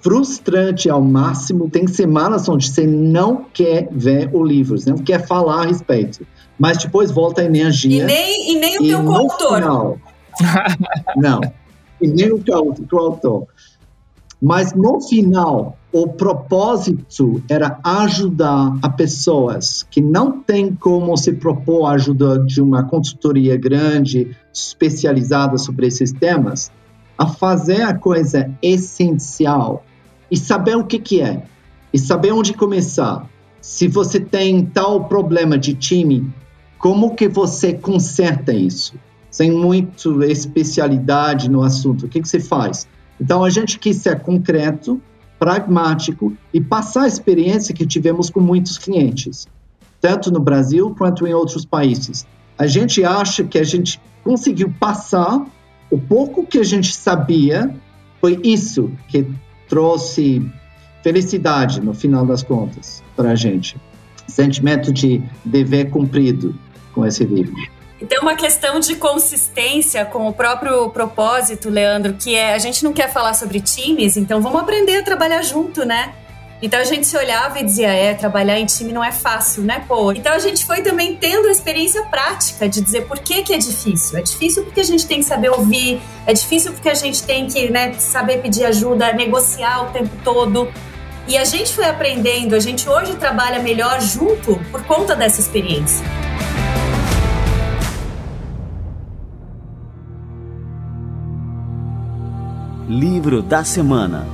frustrante 0.00 0.88
ao 0.88 1.02
máximo. 1.02 1.68
Tem 1.68 1.86
semanas 1.88 2.48
onde 2.48 2.70
você 2.70 2.86
não 2.86 3.44
quer 3.52 3.88
ver 3.90 4.30
o 4.32 4.44
livro, 4.44 4.78
você 4.78 4.88
não 4.88 4.98
quer 4.98 5.26
falar 5.26 5.64
a 5.64 5.66
respeito. 5.66 6.24
Mas 6.56 6.78
depois 6.78 7.10
volta 7.10 7.42
a 7.42 7.44
energia. 7.44 8.04
E 8.04 8.06
nem, 8.06 8.52
e 8.52 8.60
nem 8.60 8.78
o 8.78 8.82
teu 8.86 9.02
coautor. 9.02 9.98
Não, 11.16 11.40
e 12.00 12.06
nem 12.06 12.32
o 12.32 12.42
autor. 12.98 13.46
Mas 14.40 14.74
no 14.74 15.00
final, 15.00 15.78
o 15.92 16.08
propósito 16.08 17.42
era 17.48 17.80
ajudar 17.82 18.76
a 18.82 18.88
pessoas 18.90 19.82
que 19.90 20.00
não 20.00 20.40
têm 20.42 20.74
como 20.74 21.16
se 21.16 21.32
propor 21.32 21.86
a 21.86 21.92
ajuda 21.92 22.38
de 22.38 22.60
uma 22.60 22.84
consultoria 22.84 23.56
grande, 23.56 24.36
especializada 24.52 25.56
sobre 25.56 25.86
esses 25.86 26.12
temas, 26.12 26.70
a 27.16 27.26
fazer 27.26 27.82
a 27.82 27.94
coisa 27.94 28.50
essencial 28.60 29.84
e 30.30 30.36
saber 30.36 30.76
o 30.76 30.84
que, 30.84 30.98
que 30.98 31.22
é, 31.22 31.42
e 31.92 31.98
saber 31.98 32.32
onde 32.32 32.52
começar. 32.52 33.26
Se 33.62 33.88
você 33.88 34.20
tem 34.20 34.66
tal 34.66 35.04
problema 35.04 35.56
de 35.56 35.72
time, 35.72 36.30
como 36.78 37.14
que 37.14 37.26
você 37.26 37.72
conserta 37.72 38.52
isso? 38.52 38.94
Sem 39.30 39.50
muito 39.50 40.22
especialidade 40.22 41.50
no 41.50 41.62
assunto. 41.62 42.06
O 42.06 42.08
que, 42.08 42.20
que 42.20 42.28
você 42.28 42.40
faz? 42.40 42.86
Então, 43.20 43.44
a 43.44 43.50
gente 43.50 43.78
quis 43.78 43.96
ser 43.96 44.20
concreto, 44.20 45.00
pragmático 45.38 46.36
e 46.52 46.60
passar 46.60 47.02
a 47.02 47.08
experiência 47.08 47.74
que 47.74 47.86
tivemos 47.86 48.30
com 48.30 48.40
muitos 48.40 48.78
clientes, 48.78 49.46
tanto 50.00 50.30
no 50.30 50.40
Brasil 50.40 50.94
quanto 50.96 51.26
em 51.26 51.34
outros 51.34 51.64
países. 51.64 52.26
A 52.58 52.66
gente 52.66 53.04
acha 53.04 53.44
que 53.44 53.58
a 53.58 53.64
gente 53.64 54.00
conseguiu 54.24 54.72
passar 54.80 55.44
o 55.90 55.98
pouco 55.98 56.46
que 56.46 56.58
a 56.58 56.64
gente 56.64 56.94
sabia, 56.94 57.74
foi 58.20 58.40
isso 58.42 58.90
que 59.08 59.26
trouxe 59.68 60.50
felicidade 61.02 61.80
no 61.80 61.94
final 61.94 62.26
das 62.26 62.42
contas 62.42 63.02
para 63.14 63.30
a 63.30 63.34
gente. 63.34 63.76
Sentimento 64.26 64.92
de 64.92 65.22
dever 65.44 65.90
cumprido 65.90 66.54
com 66.92 67.06
esse 67.06 67.24
livro. 67.24 67.54
E 68.00 68.04
tem 68.04 68.18
uma 68.18 68.36
questão 68.36 68.78
de 68.78 68.96
consistência 68.96 70.04
com 70.04 70.28
o 70.28 70.32
próprio 70.32 70.90
propósito, 70.90 71.70
Leandro, 71.70 72.14
que 72.14 72.34
é 72.34 72.52
a 72.52 72.58
gente 72.58 72.84
não 72.84 72.92
quer 72.92 73.10
falar 73.10 73.32
sobre 73.32 73.58
times, 73.60 74.16
então 74.16 74.42
vamos 74.42 74.60
aprender 74.60 74.98
a 74.98 75.02
trabalhar 75.02 75.42
junto, 75.42 75.84
né? 75.84 76.12
Então 76.60 76.80
a 76.80 76.84
gente 76.84 77.06
se 77.06 77.16
olhava 77.16 77.58
e 77.58 77.64
dizia, 77.64 77.88
é, 77.88 78.14
trabalhar 78.14 78.58
em 78.58 78.64
time 78.64 78.92
não 78.92 79.04
é 79.04 79.12
fácil, 79.12 79.62
né, 79.62 79.84
pô? 79.86 80.12
Então 80.12 80.32
a 80.32 80.38
gente 80.38 80.64
foi 80.64 80.80
também 80.80 81.14
tendo 81.16 81.48
a 81.48 81.50
experiência 81.50 82.02
prática 82.04 82.68
de 82.68 82.80
dizer 82.80 83.06
por 83.06 83.18
que, 83.18 83.42
que 83.42 83.52
é 83.52 83.58
difícil. 83.58 84.18
É 84.18 84.22
difícil 84.22 84.64
porque 84.64 84.80
a 84.80 84.84
gente 84.84 85.06
tem 85.06 85.18
que 85.18 85.24
saber 85.24 85.50
ouvir, 85.50 86.00
é 86.26 86.32
difícil 86.32 86.72
porque 86.72 86.88
a 86.88 86.94
gente 86.94 87.22
tem 87.22 87.46
que 87.46 87.70
né, 87.70 87.92
saber 87.94 88.40
pedir 88.40 88.64
ajuda, 88.64 89.12
negociar 89.12 89.84
o 89.84 89.90
tempo 89.90 90.10
todo. 90.24 90.70
E 91.28 91.36
a 91.36 91.44
gente 91.44 91.74
foi 91.74 91.84
aprendendo, 91.84 92.54
a 92.54 92.60
gente 92.60 92.88
hoje 92.88 93.14
trabalha 93.16 93.58
melhor 93.58 94.00
junto 94.00 94.56
por 94.70 94.82
conta 94.84 95.14
dessa 95.14 95.40
experiência. 95.40 96.06
Livro 102.88 103.42
da 103.42 103.64
Semana 103.64 104.24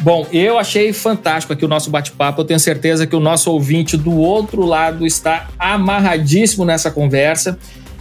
Bom, 0.00 0.26
eu 0.32 0.58
achei 0.58 0.92
fantástico 0.92 1.52
aqui 1.52 1.64
o 1.64 1.68
nosso 1.68 1.90
bate-papo. 1.90 2.40
Eu 2.40 2.44
tenho 2.44 2.58
certeza 2.58 3.06
que 3.06 3.14
o 3.14 3.20
nosso 3.20 3.52
ouvinte 3.52 3.96
do 3.96 4.16
outro 4.16 4.64
lado 4.64 5.06
está 5.06 5.48
amarradíssimo 5.58 6.64
nessa 6.64 6.90
conversa. 6.90 7.58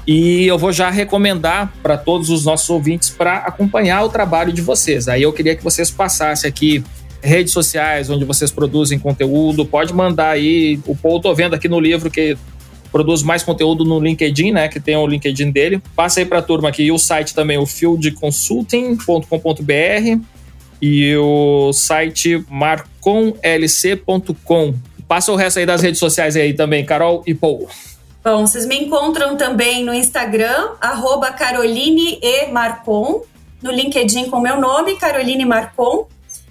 E 0.08 0.48
eu 0.48 0.58
vou 0.58 0.72
já 0.72 0.89
recomendar 0.89 1.74
para 1.84 1.98
todos 1.98 2.30
os 2.30 2.45
nossos 2.45 2.70
ouvintes 2.70 3.10
para 3.10 3.39
acompanhar 3.39 4.04
o 4.06 4.10
trabalho 4.10 4.54
de 4.54 4.62
vocês. 4.62 5.08
Aí 5.08 5.22
eu 5.22 5.34
queria 5.34 5.56
que 5.56 5.64
vocês 5.64 5.91
passassem 5.91 6.48
aqui 6.50 6.84
redes 7.22 7.52
sociais 7.52 8.10
onde 8.10 8.24
vocês 8.24 8.52
produzem 8.52 8.98
conteúdo. 8.98 9.66
Pode 9.66 9.93
mandar 9.93 10.30
aí. 10.30 10.80
O 10.88 10.95
Paul, 10.95 11.22
vendo 11.36 11.56
aqui 11.56 11.68
no 11.68 11.80
livro 11.80 12.10
que 12.10 12.38
produz 12.91 13.23
mais 13.23 13.43
conteúdo 13.43 13.85
no 13.85 13.99
LinkedIn, 13.99 14.51
né? 14.51 14.67
Que 14.67 14.79
tem 14.79 14.95
o 14.95 15.05
LinkedIn 15.05 15.51
dele. 15.51 15.79
Passa 15.95 16.19
aí 16.19 16.25
para 16.25 16.39
a 16.39 16.41
turma 16.41 16.69
aqui. 16.69 16.81
E 16.83 16.91
o 16.91 16.97
site 16.97 17.35
também, 17.35 17.57
o 17.57 17.65
fieldconsulting.com.br 17.65 20.21
e 20.81 21.15
o 21.17 21.73
site 21.73 22.43
marconlc.com. 22.49 24.73
Passa 25.07 25.31
o 25.31 25.35
resto 25.35 25.59
aí 25.59 25.65
das 25.65 25.81
redes 25.81 25.99
sociais 25.99 26.35
aí 26.35 26.53
também, 26.53 26.85
Carol 26.85 27.23
e 27.25 27.33
Paul. 27.33 27.67
Bom, 28.23 28.45
vocês 28.45 28.65
me 28.65 28.77
encontram 28.77 29.38
também 29.38 29.85
no 29.85 29.93
Instagram, 29.93 30.71
arroba 30.81 31.31
Caroline 31.31 32.19
e 32.21 32.47
Marcon, 32.47 33.21
no 33.61 33.71
LinkedIn 33.71 34.29
com 34.29 34.41
meu 34.41 34.59
nome, 34.59 34.97
Caroline 34.97 35.45
Marcon, 35.45 36.07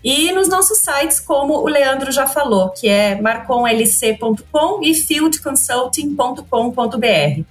e 0.09 0.31
nos 0.31 0.49
nossos 0.49 0.79
sites, 0.79 1.19
como 1.19 1.55
o 1.55 1.67
Leandro 1.67 2.13
já 2.13 2.29
falou, 2.29 2.69
que 2.69 2.89
é 2.89 3.21
marconlc.com 3.21 4.81
e 4.81 4.95
fieldconsulting.com.br. 4.95 7.43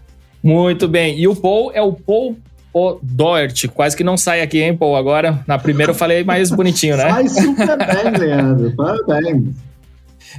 Muito 0.41 0.87
bem. 0.87 1.19
E 1.19 1.27
o 1.27 1.35
Paul 1.35 1.73
é 1.73 1.81
o 1.81 1.91
Paul 1.91 2.37
o 2.73 2.97
Doert. 3.01 3.67
Quase 3.73 3.97
que 3.97 4.05
não 4.05 4.15
sai 4.15 4.41
aqui, 4.41 4.61
hein, 4.61 4.75
Paul? 4.75 4.95
Agora, 4.95 5.43
na 5.45 5.57
primeira 5.57 5.91
eu 5.91 5.95
falei 5.95 6.23
mais 6.23 6.49
bonitinho, 6.49 6.95
né? 6.95 7.09
Sai 7.09 7.27
super 7.27 7.77
bem, 7.77 8.19
Leandro. 8.19 8.73
Parabéns. 8.75 9.53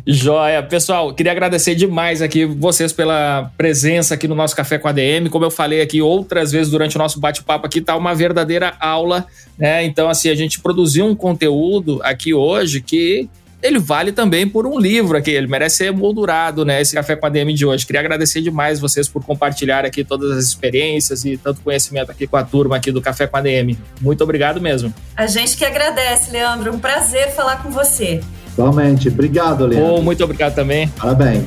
Joia. 0.06 0.62
Pessoal, 0.62 1.14
queria 1.14 1.32
agradecer 1.32 1.74
demais 1.74 2.20
aqui 2.20 2.44
vocês 2.44 2.92
pela 2.92 3.50
presença 3.56 4.14
aqui 4.14 4.26
no 4.26 4.34
nosso 4.34 4.56
Café 4.56 4.78
com 4.78 4.88
a 4.88 4.92
DM. 4.92 5.28
Como 5.30 5.44
eu 5.44 5.50
falei 5.50 5.80
aqui 5.80 6.02
outras 6.02 6.50
vezes 6.50 6.70
durante 6.70 6.96
o 6.96 6.98
nosso 6.98 7.20
bate-papo 7.20 7.66
aqui, 7.66 7.80
tá 7.80 7.96
uma 7.96 8.14
verdadeira 8.14 8.74
aula, 8.80 9.26
né? 9.58 9.84
Então, 9.84 10.08
assim, 10.08 10.28
a 10.28 10.34
gente 10.34 10.60
produziu 10.60 11.06
um 11.06 11.14
conteúdo 11.14 12.00
aqui 12.02 12.34
hoje 12.34 12.80
que 12.80 13.28
ele 13.62 13.78
vale 13.78 14.12
também 14.12 14.46
por 14.46 14.66
um 14.66 14.78
livro 14.78 15.16
aqui, 15.16 15.30
ele 15.30 15.46
merece 15.46 15.78
ser 15.78 15.92
moldurado, 15.92 16.64
né? 16.64 16.80
Esse 16.80 16.94
Café 16.94 17.16
com 17.16 17.26
a 17.26 17.28
DM 17.28 17.52
de 17.54 17.64
hoje. 17.64 17.86
Queria 17.86 18.00
agradecer 18.00 18.40
demais 18.40 18.78
vocês 18.78 19.08
por 19.08 19.24
compartilhar 19.24 19.84
aqui 19.84 20.04
todas 20.04 20.30
as 20.36 20.44
experiências 20.44 21.24
e 21.24 21.36
tanto 21.36 21.60
conhecimento 21.62 22.10
aqui 22.10 22.26
com 22.26 22.36
a 22.36 22.44
turma 22.44 22.76
aqui 22.76 22.92
do 22.92 23.00
Café 23.00 23.26
com 23.26 23.36
a 23.36 23.40
DM. 23.40 23.76
Muito 24.00 24.22
obrigado 24.22 24.60
mesmo. 24.60 24.92
A 25.16 25.26
gente 25.26 25.56
que 25.56 25.64
agradece, 25.64 26.30
Leandro. 26.30 26.72
Um 26.72 26.78
prazer 26.78 27.32
falar 27.34 27.62
com 27.62 27.70
você. 27.70 28.20
Totalmente. 28.56 29.08
Obrigado, 29.08 29.66
Leandro. 29.66 29.96
Oh, 29.96 30.02
muito 30.02 30.24
obrigado 30.24 30.54
também. 30.54 30.88
Parabéns. 30.88 31.44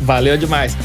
Valeu 0.00 0.36
demais. 0.36 0.76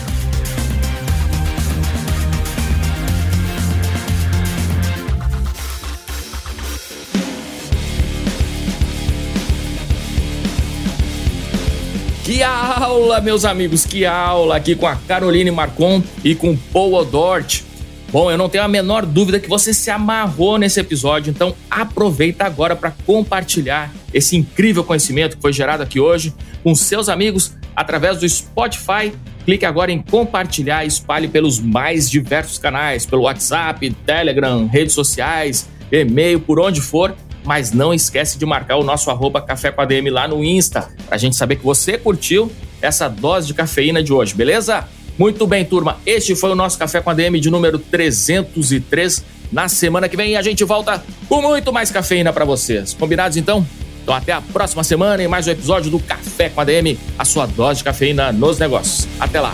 Que 12.23 12.43
aula, 12.43 13.21
meus 13.21 13.45
amigos, 13.45 13.85
que 13.85 14.05
aula 14.05 14.57
aqui 14.57 14.75
com 14.75 14.85
a 14.85 14.95
Caroline 14.95 15.49
Marcon 15.49 16.03
e 16.23 16.35
com 16.35 16.55
Paul 16.55 16.93
Odort. 16.93 17.66
Bom, 18.09 18.31
eu 18.31 18.37
não 18.37 18.47
tenho 18.47 18.63
a 18.63 18.67
menor 18.69 19.05
dúvida 19.05 19.39
que 19.39 19.49
você 19.49 19.73
se 19.73 19.89
amarrou 19.89 20.57
nesse 20.57 20.79
episódio, 20.79 21.29
então 21.29 21.53
aproveita 21.69 22.45
agora 22.45 22.75
para 22.75 22.91
compartilhar 23.05 23.91
esse 24.13 24.37
incrível 24.37 24.83
conhecimento 24.83 25.35
que 25.35 25.41
foi 25.41 25.51
gerado 25.51 25.83
aqui 25.83 25.99
hoje 25.99 26.33
com 26.63 26.73
seus 26.73 27.09
amigos 27.09 27.53
através 27.75 28.19
do 28.19 28.27
Spotify. 28.27 29.13
Clique 29.43 29.65
agora 29.65 29.91
em 29.91 30.01
compartilhar 30.01 30.85
e 30.85 30.87
espalhe 30.87 31.27
pelos 31.27 31.59
mais 31.59 32.09
diversos 32.09 32.57
canais, 32.57 33.05
pelo 33.05 33.23
WhatsApp, 33.23 33.89
Telegram, 34.05 34.65
redes 34.67 34.93
sociais, 34.93 35.67
e-mail, 35.91 36.39
por 36.39 36.59
onde 36.59 36.79
for 36.81 37.13
mas 37.47 37.71
não 37.71 37.93
esquece 37.93 38.37
de 38.37 38.45
marcar 38.45 38.75
o 38.75 38.83
nosso 38.83 39.09
arroba 39.09 39.41
Café 39.41 39.71
com 39.71 39.81
ADM 39.81 40.09
lá 40.11 40.27
no 40.27 40.43
Insta, 40.43 40.89
pra 41.07 41.17
gente 41.17 41.37
saber 41.37 41.55
que 41.55 41.63
você 41.63 41.97
curtiu 41.97 42.51
essa 42.81 43.07
dose 43.07 43.47
de 43.47 43.53
cafeína 43.53 44.03
de 44.03 44.11
hoje, 44.11 44.35
beleza? 44.35 44.85
Muito 45.17 45.47
bem, 45.47 45.65
turma, 45.65 45.97
este 46.05 46.35
foi 46.35 46.51
o 46.51 46.55
nosso 46.55 46.77
Café 46.77 47.01
com 47.01 47.09
ADM 47.09 47.39
de 47.39 47.49
número 47.49 47.79
303. 47.79 49.23
Na 49.51 49.67
semana 49.67 50.07
que 50.07 50.15
vem 50.15 50.35
a 50.35 50.41
gente 50.41 50.63
volta 50.63 51.03
com 51.27 51.41
muito 51.41 51.73
mais 51.73 51.89
cafeína 51.89 52.31
para 52.31 52.45
vocês. 52.45 52.93
Combinados 52.93 53.37
então? 53.37 53.65
Então 54.03 54.13
até 54.13 54.31
a 54.31 54.41
próxima 54.41 54.83
semana 54.83 55.23
em 55.23 55.27
mais 55.27 55.47
um 55.47 55.51
episódio 55.51 55.89
do 55.89 55.99
Café 55.99 56.49
com 56.49 56.61
ADM, 56.61 56.97
a 57.17 57.25
sua 57.25 57.45
dose 57.45 57.79
de 57.79 57.83
cafeína 57.83 58.31
nos 58.31 58.59
negócios. 58.59 59.07
Até 59.19 59.41
lá! 59.41 59.53